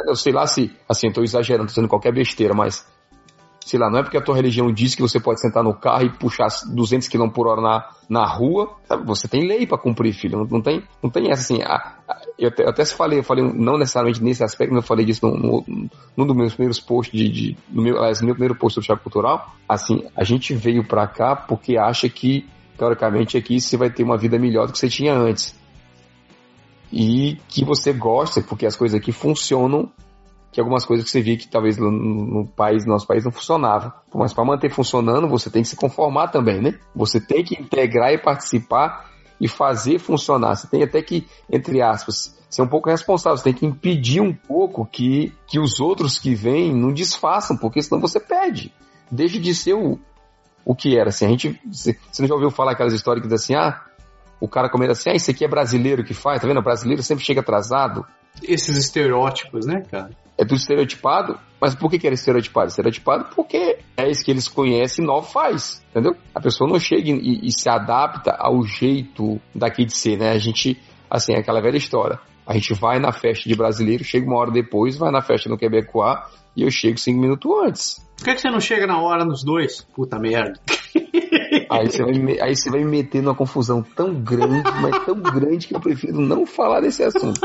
Eu 0.07 0.15
sei 0.15 0.33
lá 0.33 0.45
se, 0.45 0.71
assim, 0.87 1.07
eu 1.07 1.13
tô 1.13 1.23
exagerando, 1.23 1.65
tô 1.65 1.69
dizendo 1.69 1.87
qualquer 1.87 2.13
besteira, 2.13 2.53
mas 2.53 2.85
sei 3.67 3.77
lá, 3.77 3.89
não 3.89 3.99
é 3.99 4.03
porque 4.03 4.17
a 4.17 4.21
tua 4.21 4.33
religião 4.33 4.71
diz 4.71 4.95
que 4.95 5.01
você 5.01 5.19
pode 5.19 5.41
sentar 5.41 5.61
no 5.61 5.73
carro 5.73 6.05
e 6.05 6.09
puxar 6.09 6.47
200 6.73 7.09
km 7.09 7.27
por 7.27 7.47
hora 7.47 7.61
na, 7.61 7.89
na 8.09 8.25
rua, 8.25 8.73
sabe? 8.87 9.05
Você 9.05 9.27
tem 9.27 9.45
lei 9.45 9.67
para 9.67 9.77
cumprir, 9.77 10.13
filho. 10.13 10.37
Não, 10.37 10.45
não, 10.45 10.61
tem, 10.61 10.81
não 11.03 11.09
tem 11.09 11.29
essa 11.29 11.41
assim. 11.41 11.61
A, 11.61 11.75
a, 12.07 12.21
eu, 12.39 12.47
até, 12.47 12.63
eu 12.63 12.69
até 12.69 12.85
falei, 12.85 13.19
eu 13.19 13.23
falei, 13.23 13.43
não 13.43 13.77
necessariamente 13.77 14.23
nesse 14.23 14.41
aspecto, 14.41 14.73
mas 14.73 14.83
eu 14.83 14.87
falei 14.87 15.05
disso 15.05 15.27
no, 15.27 15.35
no, 15.67 15.89
num 16.15 16.25
dos 16.25 16.35
meus 16.35 16.53
primeiros 16.53 16.79
posts 16.79 17.19
de, 17.19 17.27
de 17.27 17.57
no 17.69 17.81
meu, 17.81 17.97
aliás, 17.97 18.21
meu 18.21 18.33
primeiro 18.33 18.55
post 18.55 18.75
sobre 18.75 18.87
choque 18.87 19.03
cultural. 19.03 19.53
Assim, 19.67 20.05
a 20.15 20.23
gente 20.23 20.53
veio 20.53 20.87
para 20.87 21.05
cá 21.05 21.35
porque 21.35 21.77
acha 21.77 22.07
que 22.07 22.47
teoricamente 22.77 23.35
aqui 23.35 23.59
você 23.59 23.75
vai 23.75 23.89
ter 23.89 24.03
uma 24.03 24.17
vida 24.17 24.39
melhor 24.39 24.67
do 24.67 24.71
que 24.71 24.79
você 24.79 24.87
tinha 24.87 25.13
antes. 25.13 25.53
E 26.89 27.37
que 27.49 27.65
você 27.65 27.91
gosta, 27.91 28.41
porque 28.41 28.65
as 28.65 28.77
coisas 28.77 28.97
aqui 28.97 29.11
funcionam 29.11 29.91
que 30.51 30.59
algumas 30.59 30.85
coisas 30.85 31.05
que 31.05 31.11
você 31.11 31.21
via 31.21 31.37
que 31.37 31.47
talvez 31.47 31.77
no, 31.77 31.91
no 31.91 32.47
país, 32.47 32.85
no 32.85 32.93
nosso 32.93 33.05
país 33.05 33.23
não 33.23 33.31
funcionava. 33.31 33.93
Mas 34.13 34.33
para 34.33 34.45
manter 34.45 34.71
funcionando, 34.71 35.27
você 35.27 35.49
tem 35.49 35.61
que 35.61 35.67
se 35.67 35.75
conformar 35.75 36.29
também, 36.29 36.61
né? 36.61 36.79
Você 36.95 37.19
tem 37.19 37.43
que 37.43 37.61
integrar 37.61 38.11
e 38.11 38.17
participar 38.17 39.11
e 39.39 39.47
fazer 39.47 39.99
funcionar. 39.99 40.55
Você 40.55 40.67
tem 40.67 40.83
até 40.83 41.01
que, 41.01 41.27
entre 41.49 41.81
aspas, 41.81 42.35
ser 42.49 42.61
um 42.61 42.67
pouco 42.67 42.89
responsável. 42.89 43.37
Você 43.37 43.43
tem 43.43 43.53
que 43.53 43.65
impedir 43.65 44.21
um 44.21 44.33
pouco 44.33 44.85
que, 44.85 45.33
que 45.45 45.59
os 45.59 45.79
outros 45.79 46.17
que 46.17 46.33
vêm 46.33 46.73
não 46.73 46.91
desfaçam, 46.91 47.55
porque 47.57 47.81
senão 47.81 48.01
você 48.01 48.19
perde. 48.19 48.73
Deixe 49.11 49.39
de 49.39 49.53
ser 49.53 49.73
o, 49.73 49.99
o 50.65 50.75
que 50.75 50.97
era. 50.97 51.09
Assim, 51.09 51.25
a 51.25 51.29
gente, 51.29 51.59
você, 51.65 51.97
não 52.19 52.27
já 52.27 52.33
ouviu 52.33 52.51
falar 52.51 52.71
aquelas 52.71 52.93
histórias 52.93 53.21
que 53.21 53.29
diz 53.29 53.43
assim, 53.43 53.55
ah, 53.55 53.83
o 54.39 54.47
cara 54.47 54.69
comendo 54.69 54.91
assim, 54.91 55.09
ah, 55.09 55.15
isso 55.15 55.29
aqui 55.29 55.45
é 55.45 55.47
brasileiro 55.47 56.03
que 56.03 56.13
faz, 56.13 56.41
tá 56.41 56.47
vendo? 56.47 56.59
O 56.59 56.63
brasileiro 56.63 57.03
sempre 57.03 57.23
chega 57.23 57.41
atrasado. 57.41 58.05
Esses 58.41 58.77
estereótipos, 58.77 59.65
né, 59.65 59.83
cara? 59.89 60.11
É 60.37 60.45
tudo 60.45 60.57
estereotipado, 60.57 61.39
mas 61.59 61.73
por 61.73 61.89
que, 61.89 61.97
que 61.97 62.05
era 62.05 62.13
estereotipado? 62.13 62.67
Estereotipado 62.67 63.25
porque 63.35 63.79
é 63.97 64.09
isso 64.09 64.23
que 64.23 64.31
eles 64.31 64.47
conhecem 64.47 65.03
e 65.03 65.07
novo 65.07 65.27
faz, 65.27 65.83
entendeu? 65.89 66.15
A 66.33 66.39
pessoa 66.39 66.69
não 66.69 66.79
chega 66.79 67.09
e, 67.09 67.47
e, 67.47 67.51
se 67.51 67.67
adapta 67.69 68.35
ao 68.37 68.63
jeito 68.63 69.41
daqui 69.53 69.83
de 69.83 69.97
ser, 69.97 70.17
né? 70.17 70.31
A 70.31 70.37
gente, 70.37 70.79
assim, 71.09 71.33
é 71.33 71.39
aquela 71.39 71.61
velha 71.61 71.77
história. 71.77 72.19
A 72.45 72.53
gente 72.53 72.73
vai 72.73 72.99
na 72.99 73.11
festa 73.11 73.49
de 73.49 73.55
brasileiro, 73.55 74.03
chega 74.03 74.25
uma 74.25 74.37
hora 74.37 74.51
depois, 74.51 74.97
vai 74.97 75.11
na 75.11 75.21
festa 75.21 75.49
no 75.49 75.57
Quebecois 75.57 76.19
e 76.55 76.63
eu 76.63 76.71
chego 76.71 76.97
cinco 76.97 77.19
minutos 77.19 77.51
antes. 77.65 78.07
Por 78.17 78.25
que, 78.25 78.35
que 78.35 78.41
você 78.41 78.49
não 78.49 78.59
chega 78.59 78.87
na 78.87 79.01
hora 79.01 79.25
nos 79.25 79.43
dois? 79.43 79.81
Puta 79.95 80.17
merda. 80.17 80.59
Aí 81.69 81.89
você, 81.89 82.03
vai 82.03 82.13
me, 82.13 82.41
aí 82.41 82.55
você 82.55 82.69
vai 82.69 82.79
me 82.79 82.89
meter 82.89 83.21
numa 83.21 83.35
confusão 83.35 83.83
tão 83.83 84.13
grande, 84.13 84.69
mas 84.81 85.05
tão 85.05 85.19
grande 85.19 85.67
que 85.67 85.75
eu 85.75 85.79
prefiro 85.79 86.19
não 86.19 86.45
falar 86.45 86.79
desse 86.81 87.03
assunto. 87.03 87.39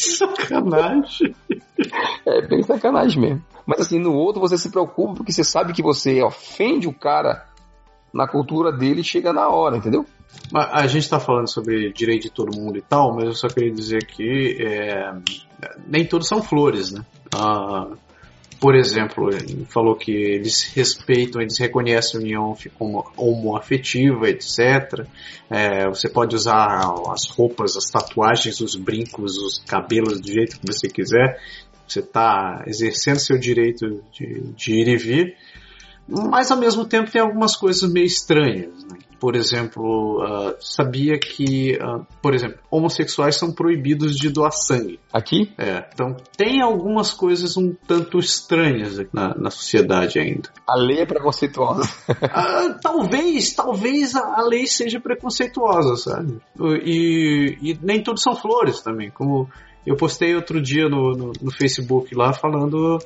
Sacanagem. 0.00 1.34
É 2.26 2.46
bem 2.46 2.62
sacanagem 2.62 3.20
mesmo. 3.20 3.44
Mas 3.66 3.80
assim, 3.80 3.98
no 3.98 4.14
outro 4.14 4.40
você 4.40 4.56
se 4.56 4.70
preocupa 4.70 5.14
porque 5.14 5.32
você 5.32 5.42
sabe 5.42 5.72
que 5.72 5.82
você 5.82 6.22
ofende 6.22 6.86
o 6.86 6.92
cara 6.92 7.46
na 8.12 8.26
cultura 8.26 8.72
dele 8.72 9.00
e 9.00 9.04
chega 9.04 9.32
na 9.32 9.48
hora, 9.48 9.76
entendeu? 9.76 10.06
A 10.52 10.86
gente 10.86 11.04
está 11.04 11.18
falando 11.18 11.48
sobre 11.48 11.92
direito 11.92 12.24
de 12.24 12.30
todo 12.30 12.56
mundo 12.56 12.78
e 12.78 12.82
tal, 12.82 13.14
mas 13.14 13.24
eu 13.24 13.34
só 13.34 13.48
queria 13.48 13.72
dizer 13.72 14.06
que 14.06 14.56
é, 14.60 15.12
nem 15.86 16.06
todos 16.06 16.28
são 16.28 16.42
flores, 16.42 16.92
né? 16.92 17.04
Ah, 17.34 17.88
por 18.60 18.74
exemplo, 18.74 19.28
ele 19.30 19.66
falou 19.66 19.94
que 19.94 20.10
eles 20.10 20.62
respeitam, 20.74 21.40
eles 21.40 21.58
reconhecem 21.58 22.18
a 22.18 22.22
união 22.22 22.56
homoafetiva, 23.16 24.28
etc. 24.28 25.06
É, 25.50 25.88
você 25.88 26.08
pode 26.08 26.34
usar 26.34 26.80
as 27.10 27.28
roupas, 27.28 27.76
as 27.76 27.90
tatuagens, 27.90 28.60
os 28.60 28.74
brincos, 28.74 29.36
os 29.36 29.58
cabelos 29.66 30.20
do 30.20 30.26
jeito 30.26 30.58
que 30.58 30.66
você 30.66 30.88
quiser. 30.88 31.40
Você 31.86 32.00
está 32.00 32.64
exercendo 32.66 33.18
seu 33.18 33.38
direito 33.38 34.02
de, 34.12 34.40
de 34.56 34.72
ir 34.72 34.88
e 34.88 34.96
vir, 34.96 35.36
mas 36.08 36.50
ao 36.50 36.58
mesmo 36.58 36.84
tempo 36.84 37.10
tem 37.10 37.20
algumas 37.20 37.56
coisas 37.56 37.90
meio 37.90 38.06
estranhas. 38.06 38.84
Né? 38.84 38.95
Por 39.18 39.34
exemplo, 39.34 40.22
uh, 40.22 40.54
sabia 40.60 41.18
que, 41.18 41.76
uh, 41.76 42.06
por 42.22 42.34
exemplo, 42.34 42.58
homossexuais 42.70 43.36
são 43.36 43.52
proibidos 43.52 44.14
de 44.16 44.28
doar 44.28 44.52
sangue. 44.52 45.00
Aqui? 45.12 45.52
É. 45.58 45.88
Então 45.92 46.16
tem 46.36 46.60
algumas 46.60 47.12
coisas 47.12 47.56
um 47.56 47.74
tanto 47.86 48.18
estranhas 48.18 48.98
na, 49.12 49.34
na 49.34 49.50
sociedade 49.50 50.18
ainda. 50.18 50.50
A 50.66 50.76
lei 50.76 51.00
é 51.00 51.06
preconceituosa. 51.06 51.88
uh, 52.08 52.78
talvez, 52.82 53.54
talvez 53.54 54.14
a, 54.14 54.40
a, 54.40 54.42
lei 54.42 54.66
seja 54.66 55.00
preconceituosa, 55.00 55.96
sabe? 55.96 56.38
E, 56.84 57.58
e, 57.62 57.78
nem 57.82 58.02
tudo 58.02 58.20
são 58.20 58.36
flores 58.36 58.82
também. 58.82 59.10
Como 59.10 59.48
eu 59.86 59.96
postei 59.96 60.34
outro 60.34 60.60
dia 60.60 60.88
no, 60.88 61.12
no, 61.12 61.32
no 61.40 61.50
Facebook 61.50 62.14
lá 62.14 62.32
falando 62.32 62.98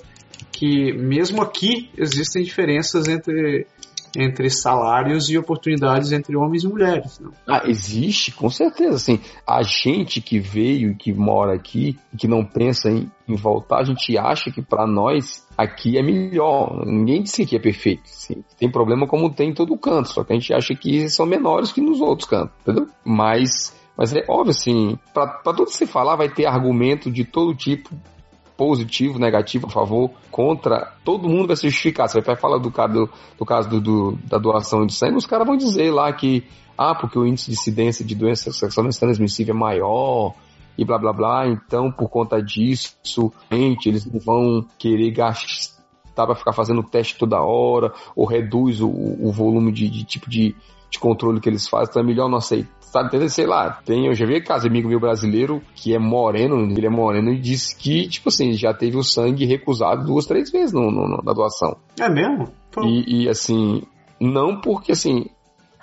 que 0.50 0.92
mesmo 0.92 1.42
aqui 1.42 1.90
existem 1.96 2.42
diferenças 2.42 3.06
entre 3.06 3.66
entre 4.16 4.50
salários 4.50 5.30
e 5.30 5.38
oportunidades 5.38 6.12
entre 6.12 6.36
homens 6.36 6.64
e 6.64 6.68
mulheres. 6.68 7.20
Não? 7.20 7.32
Ah, 7.46 7.62
existe, 7.66 8.32
com 8.32 8.50
certeza. 8.50 8.96
Assim, 8.96 9.20
a 9.46 9.62
gente 9.62 10.20
que 10.20 10.38
veio 10.38 10.92
e 10.92 10.94
que 10.94 11.12
mora 11.12 11.54
aqui, 11.54 11.98
que 12.16 12.26
não 12.26 12.44
pensa 12.44 12.90
em, 12.90 13.10
em 13.28 13.36
voltar, 13.36 13.80
a 13.80 13.84
gente 13.84 14.16
acha 14.18 14.50
que 14.50 14.62
para 14.62 14.86
nós 14.86 15.46
aqui 15.56 15.98
é 15.98 16.02
melhor. 16.02 16.84
Ninguém 16.86 17.22
disse 17.22 17.46
que 17.46 17.56
é 17.56 17.60
perfeito. 17.60 18.02
Assim. 18.04 18.42
Tem 18.58 18.70
problema 18.70 19.06
como 19.06 19.32
tem 19.32 19.50
em 19.50 19.54
todo 19.54 19.78
canto, 19.78 20.08
só 20.08 20.24
que 20.24 20.32
a 20.32 20.36
gente 20.36 20.52
acha 20.52 20.74
que 20.74 21.08
são 21.08 21.26
menores 21.26 21.72
que 21.72 21.80
nos 21.80 22.00
outros 22.00 22.28
cantos, 22.28 22.54
entendeu? 22.62 22.86
Mas 23.04 23.78
mas 23.96 24.14
é 24.14 24.24
óbvio, 24.26 24.52
assim, 24.52 24.98
para 25.12 25.26
tudo 25.42 25.68
você 25.68 25.84
falar, 25.84 26.16
vai 26.16 26.30
ter 26.30 26.46
argumento 26.46 27.10
de 27.10 27.22
todo 27.22 27.54
tipo 27.54 27.90
positivo, 28.60 29.18
negativo, 29.18 29.68
a 29.68 29.70
favor, 29.70 30.10
contra, 30.30 30.92
todo 31.02 31.26
mundo 31.26 31.46
vai 31.46 31.56
se 31.56 31.66
justificar. 31.70 32.06
Você 32.06 32.20
vai 32.20 32.36
falar 32.36 32.58
do, 32.58 32.68
do, 32.68 33.10
do 33.38 33.46
caso 33.46 33.70
do, 33.70 33.80
do, 33.80 34.18
da 34.26 34.36
doação 34.36 34.84
de 34.84 34.92
sangue, 34.92 35.16
os 35.16 35.24
caras 35.24 35.46
vão 35.46 35.56
dizer 35.56 35.90
lá 35.90 36.12
que, 36.12 36.44
ah, 36.76 36.94
porque 36.94 37.18
o 37.18 37.26
índice 37.26 37.46
de 37.46 37.56
incidência 37.56 38.04
de 38.04 38.14
doença 38.14 38.52
sexualmente 38.52 39.00
transmissível 39.00 39.54
é 39.54 39.58
maior, 39.58 40.34
e 40.76 40.84
blá 40.84 40.98
blá 40.98 41.10
blá, 41.10 41.48
então 41.48 41.90
por 41.90 42.10
conta 42.10 42.42
disso, 42.42 43.32
gente, 43.50 43.88
eles 43.88 44.04
não 44.04 44.20
vão 44.20 44.66
querer 44.78 45.10
gastar 45.10 45.80
para 46.14 46.34
ficar 46.34 46.52
fazendo 46.52 46.82
teste 46.82 47.16
toda 47.16 47.40
hora, 47.40 47.94
ou 48.14 48.26
reduz 48.26 48.82
o, 48.82 48.90
o 48.90 49.32
volume 49.32 49.72
de, 49.72 49.88
de 49.88 50.04
tipo 50.04 50.28
de, 50.28 50.54
de 50.90 50.98
controle 50.98 51.40
que 51.40 51.48
eles 51.48 51.66
fazem, 51.66 51.88
então 51.88 52.02
é 52.02 52.04
melhor 52.04 52.28
não 52.28 52.36
aceitar 52.36 52.68
sabe, 52.90 53.08
entendeu? 53.08 53.28
sei 53.28 53.46
lá, 53.46 53.80
tem, 53.84 54.06
eu 54.06 54.14
já 54.14 54.26
vi 54.26 54.40
caso 54.40 54.66
amigo 54.66 54.88
meu 54.88 55.00
brasileiro 55.00 55.62
que 55.74 55.94
é 55.94 55.98
moreno, 55.98 56.56
ele 56.56 56.86
é 56.86 56.90
moreno 56.90 57.32
e 57.32 57.38
disse 57.38 57.76
que, 57.76 58.08
tipo 58.08 58.28
assim, 58.28 58.52
já 58.52 58.74
teve 58.74 58.96
o 58.96 59.02
sangue 59.02 59.44
recusado 59.44 60.04
duas, 60.04 60.26
três 60.26 60.50
vezes 60.50 60.72
no, 60.72 60.90
no 60.90 61.22
na 61.22 61.32
doação. 61.32 61.76
É 61.98 62.08
mesmo? 62.08 62.48
E, 62.82 63.24
e, 63.24 63.28
assim, 63.28 63.82
não 64.20 64.60
porque 64.60 64.92
assim, 64.92 65.26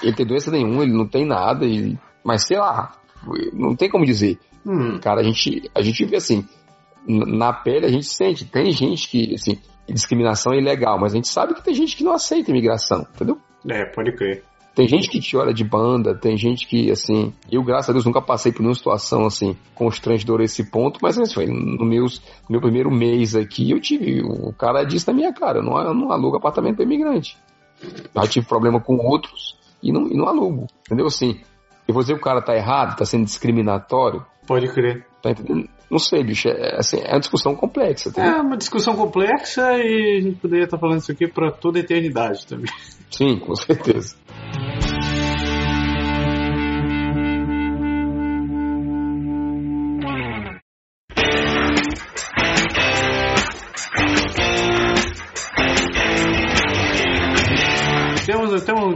ele 0.01 0.15
tem 0.15 0.25
doença 0.25 0.51
nenhuma, 0.51 0.83
ele 0.83 0.93
não 0.93 1.07
tem 1.07 1.25
nada, 1.25 1.65
e, 1.65 1.97
mas 2.23 2.45
sei 2.45 2.57
lá, 2.57 2.93
não 3.53 3.75
tem 3.75 3.89
como 3.89 4.05
dizer. 4.05 4.37
Hum. 4.65 4.99
Cara, 4.99 5.21
a 5.21 5.23
gente, 5.23 5.69
a 5.73 5.81
gente 5.81 6.05
vê 6.05 6.17
assim, 6.17 6.45
na 7.07 7.53
pele 7.53 7.85
a 7.85 7.89
gente 7.89 8.05
sente, 8.05 8.45
tem 8.45 8.71
gente 8.71 9.09
que, 9.09 9.33
assim, 9.33 9.57
discriminação 9.87 10.53
é 10.53 10.57
ilegal, 10.57 10.99
mas 10.99 11.13
a 11.13 11.15
gente 11.15 11.29
sabe 11.29 11.53
que 11.53 11.63
tem 11.63 11.73
gente 11.73 11.95
que 11.95 12.03
não 12.03 12.11
aceita 12.11 12.51
imigração, 12.51 13.07
entendeu? 13.13 13.37
É, 13.69 13.85
pode 13.85 14.11
crer. 14.13 14.43
Tem 14.77 14.87
gente 14.87 15.09
que 15.09 15.19
te 15.19 15.35
olha 15.35 15.51
de 15.51 15.63
banda, 15.63 16.13
tem 16.13 16.37
gente 16.37 16.67
que, 16.67 16.91
assim, 16.91 17.33
eu, 17.51 17.63
graças 17.63 17.89
a 17.89 17.93
Deus, 17.93 18.05
nunca 18.05 18.21
passei 18.21 18.51
por 18.51 18.59
nenhuma 18.59 18.75
situação, 18.75 19.25
assim, 19.25 19.57
constrangedora 19.73 20.43
a 20.43 20.45
esse 20.45 20.69
ponto, 20.69 20.99
mas, 21.01 21.17
assim, 21.17 21.33
foi 21.33 21.47
no, 21.47 21.83
meus, 21.83 22.19
no 22.47 22.51
meu 22.51 22.61
primeiro 22.61 22.91
mês 22.91 23.35
aqui, 23.35 23.71
eu 23.71 23.81
tive, 23.81 24.21
o 24.21 24.53
cara 24.53 24.83
disse 24.83 25.07
na 25.07 25.15
minha 25.15 25.33
cara, 25.33 25.57
eu 25.57 25.63
não, 25.63 25.79
eu 25.79 25.95
não 25.95 26.11
alugo 26.11 26.37
apartamento 26.37 26.75
para 26.75 26.85
imigrante. 26.85 27.35
Já 28.15 28.27
tive 28.27 28.45
problema 28.45 28.79
com 28.79 28.97
outros 28.97 29.57
e 29.81 29.91
não, 29.91 30.09
e 30.09 30.13
não 30.15 30.27
alugo, 30.27 30.67
entendeu? 30.85 31.07
Assim, 31.07 31.41
eu 31.87 31.93
vou 31.95 32.03
dizer 32.03 32.13
que 32.13 32.19
o 32.19 32.23
cara 32.23 32.39
tá 32.39 32.55
errado, 32.55 32.97
tá 32.97 33.03
sendo 33.03 33.25
discriminatório. 33.25 34.23
Pode 34.45 34.71
crer. 34.71 35.07
Tá 35.23 35.31
entendendo? 35.31 35.67
Não 35.89 35.97
sei, 35.97 36.23
bicho, 36.23 36.49
é, 36.49 36.75
assim, 36.75 36.99
é 37.03 37.13
uma 37.13 37.19
discussão 37.19 37.55
complexa. 37.55 38.11
Tá? 38.11 38.23
É 38.23 38.41
uma 38.41 38.57
discussão 38.57 38.95
complexa 38.95 39.73
e 39.79 40.17
a 40.17 40.21
gente 40.21 40.37
poderia 40.37 40.65
estar 40.65 40.77
falando 40.77 40.99
isso 40.99 41.11
aqui 41.11 41.27
para 41.27 41.51
toda 41.51 41.79
a 41.79 41.81
eternidade 41.81 42.45
também. 42.45 42.71
Sim, 43.09 43.39
com 43.39 43.55
certeza. 43.55 44.15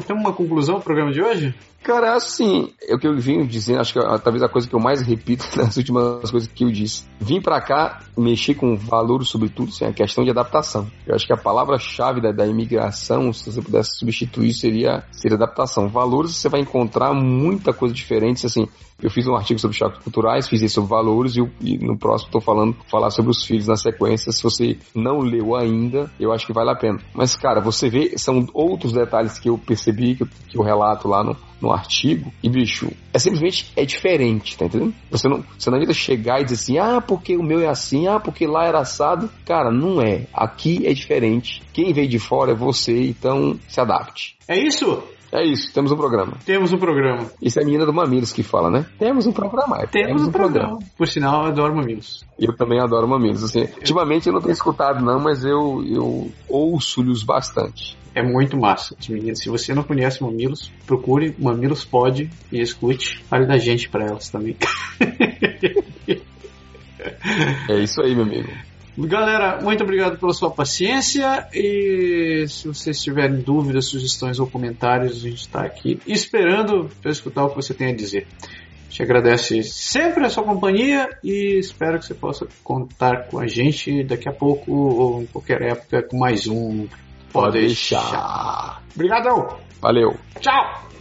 Temos, 0.02 0.24
uma 0.24 0.34
conclusão 0.34 0.76
pro 0.76 0.86
programa 0.86 1.12
de 1.12 1.22
hoje? 1.22 1.56
Cara, 1.84 2.16
assim, 2.16 2.72
é 2.88 2.94
o 2.94 3.00
que 3.00 3.08
eu 3.08 3.18
vim 3.18 3.44
dizendo, 3.46 3.80
acho 3.80 3.94
que 3.94 4.00
é, 4.00 4.18
talvez 4.20 4.44
a 4.44 4.50
coisa 4.50 4.70
que 4.70 4.76
eu 4.76 4.80
mais 4.80 5.02
repito 5.02 5.46
nas 5.58 5.76
últimas 5.78 6.30
coisas 6.30 6.48
que 6.48 6.64
eu 6.64 6.72
disse. 6.72 7.06
Vim 7.20 7.42
para 7.42 7.60
cá 7.60 8.02
mexer 8.16 8.54
com 8.54 8.76
valores, 8.76 9.30
sobretudo, 9.30 9.70
assim, 9.70 9.86
a 9.86 9.94
questão 9.94 10.24
de 10.24 10.30
adaptação. 10.30 10.88
Eu 11.08 11.16
acho 11.16 11.26
que 11.26 11.34
a 11.34 11.38
palavra-chave 11.38 12.22
da, 12.22 12.32
da, 12.32 12.46
imigração, 12.46 13.34
se 13.34 13.52
você 13.52 13.62
pudesse 13.62 13.98
substituir, 13.98 14.54
seria, 14.54 15.04
seria 15.12 15.36
adaptação. 15.36 15.88
Valores, 15.88 16.36
você 16.36 16.50
vai 16.50 16.62
encontrar 16.62 17.14
muita 17.14 17.74
coisa 17.74 17.96
diferente, 17.96 18.46
assim, 18.46 18.68
eu 19.02 19.10
fiz 19.10 19.28
um 19.28 19.36
artigo 19.36 19.60
sobre 19.60 19.76
choques 19.76 20.04
culturais, 20.04 20.48
fiz 20.48 20.62
isso 20.62 20.76
sobre 20.76 20.92
valores 20.92 21.36
e, 21.36 21.42
e 21.62 21.78
no 21.80 21.98
próximo 21.98 22.28
estou 22.28 22.42
falando 22.42 22.76
falar 22.90 23.10
sobre 23.10 23.32
os 23.32 23.44
filhos 23.44 23.68
na 23.68 23.76
sequência. 23.76 24.32
Se 24.32 24.44
você 24.44 24.78
não 24.94 25.20
leu 25.20 25.56
ainda, 25.56 26.12
eu 26.20 26.32
acho 26.32 26.46
que 26.46 26.54
vale 26.54 26.70
a 26.70 26.76
pena. 26.76 27.00
Mas, 27.14 27.36
cara, 27.36 27.60
você 27.60 27.90
vê, 27.90 28.18
são 28.18 28.46
outros 28.54 28.94
detalhes 28.94 29.40
que 29.40 29.50
eu 29.50 29.58
percebi, 29.58 29.91
que 29.94 30.24
eu, 30.24 30.28
que 30.48 30.58
eu 30.58 30.64
relato 30.64 31.08
lá 31.08 31.24
no, 31.24 31.36
no 31.62 31.72
artigo, 31.72 32.32
e 32.42 32.50
bicho, 32.50 32.92
é 33.14 33.20
simplesmente 33.20 33.72
é 33.76 33.86
diferente, 33.86 34.58
tá 34.58 34.66
entendendo? 34.66 34.94
Você 35.10 35.28
não, 35.28 35.44
você 35.58 35.70
não 35.70 35.78
adianta 35.78 35.94
chegar 35.94 36.42
e 36.42 36.44
dizer 36.44 36.56
assim, 36.56 36.78
ah, 36.80 37.02
porque 37.02 37.38
o 37.38 37.44
meu 37.44 37.60
é 37.62 37.68
assim, 37.68 38.08
ah, 38.08 38.20
porque 38.20 38.48
lá 38.48 38.66
era 38.66 38.80
assado. 38.80 39.30
Cara, 39.46 39.72
não 39.72 40.02
é. 40.02 40.28
Aqui 40.34 40.86
é 40.86 40.94
diferente. 40.94 41.62
Quem 41.74 41.94
veio 41.94 42.08
de 42.08 42.20
fora 42.20 42.52
é 42.52 42.56
você, 42.56 43.10
então 43.10 43.60
se 43.68 43.80
adapte. 43.80 44.36
É 44.48 44.58
isso? 44.58 45.04
É 45.32 45.46
isso, 45.46 45.74
temos 45.74 45.92
um 45.92 45.96
programa. 45.96 46.34
Temos 46.46 46.74
um 46.74 46.78
programa. 46.78 47.32
Isso 47.42 47.58
é 47.60 47.64
a 47.64 47.66
menina 47.66 47.86
do 47.86 47.94
Mamilos 47.94 48.34
que 48.34 48.44
fala, 48.44 48.70
né? 48.70 48.86
Temos 49.00 49.26
um 49.26 49.32
programa. 49.32 49.78
Temos, 49.88 50.08
temos 50.08 50.24
um, 50.24 50.28
um 50.28 50.32
programa. 50.32 50.68
programa. 50.68 50.92
Por 50.98 51.08
sinal, 51.08 51.44
eu 51.44 51.48
adoro 51.48 51.76
Mamilos. 51.76 52.26
Eu 52.38 52.54
também 52.56 52.82
adoro 52.82 53.08
Mamilos. 53.08 53.44
Assim, 53.44 53.62
ultimamente 53.62 54.28
eu 54.28 54.34
não 54.34 54.42
tenho 54.42 54.52
escutado, 54.52 55.04
não, 55.04 55.20
mas 55.20 55.46
eu, 55.46 55.82
eu 55.86 56.30
ouço-lhes 56.50 57.24
bastante. 57.24 57.98
É 58.14 58.22
muito 58.22 58.58
massa, 58.58 58.94
meninas. 59.10 59.40
Se 59.40 59.50
você 59.50 59.74
não 59.74 59.84
conhece 59.84 60.22
Mamilos, 60.22 60.70
procure 60.86 61.34
Mamilos 61.40 61.86
Pod 61.86 62.30
e 62.52 62.60
escute. 62.60 63.24
Fale 63.24 63.46
da 63.46 63.58
gente 63.58 63.88
para 63.88 64.06
elas 64.06 64.30
também. 64.30 64.58
é 67.70 67.80
isso 67.80 68.02
aí, 68.02 68.14
meu 68.14 68.26
amigo. 68.26 68.50
Galera, 68.98 69.62
muito 69.62 69.84
obrigado 69.84 70.18
pela 70.18 70.34
sua 70.34 70.52
paciência 70.52 71.48
e 71.54 72.46
se 72.48 72.68
vocês 72.68 73.02
tiverem 73.02 73.42
dúvidas, 73.42 73.86
sugestões 73.86 74.40
ou 74.40 74.48
comentários, 74.48 75.18
a 75.18 75.30
gente 75.30 75.40
está 75.40 75.62
aqui 75.62 76.00
esperando 76.06 76.90
para 77.02 77.12
escutar 77.12 77.46
o 77.46 77.50
que 77.50 77.56
você 77.56 77.74
tem 77.74 77.88
a 77.88 77.96
dizer. 77.96 78.28
A 78.44 78.90
gente 78.90 79.04
agradece 79.04 79.64
sempre 79.64 80.26
a 80.26 80.30
sua 80.30 80.44
companhia 80.44 81.10
e 81.24 81.58
espero 81.58 81.98
que 81.98 82.06
você 82.06 82.14
possa 82.14 82.46
contar 82.64 83.28
com 83.30 83.40
a 83.40 83.48
gente 83.48 84.04
daqui 84.04 84.28
a 84.28 84.34
pouco 84.34 84.72
ou 84.74 85.22
em 85.22 85.26
qualquer 85.26 85.62
época 85.62 86.04
com 86.04 86.18
mais 86.18 86.48
um 86.48 86.88
Pode 87.32 87.62
deixar. 87.62 88.82
Obrigadão. 88.94 89.58
Valeu. 89.82 90.18
Tchau. 90.40 90.92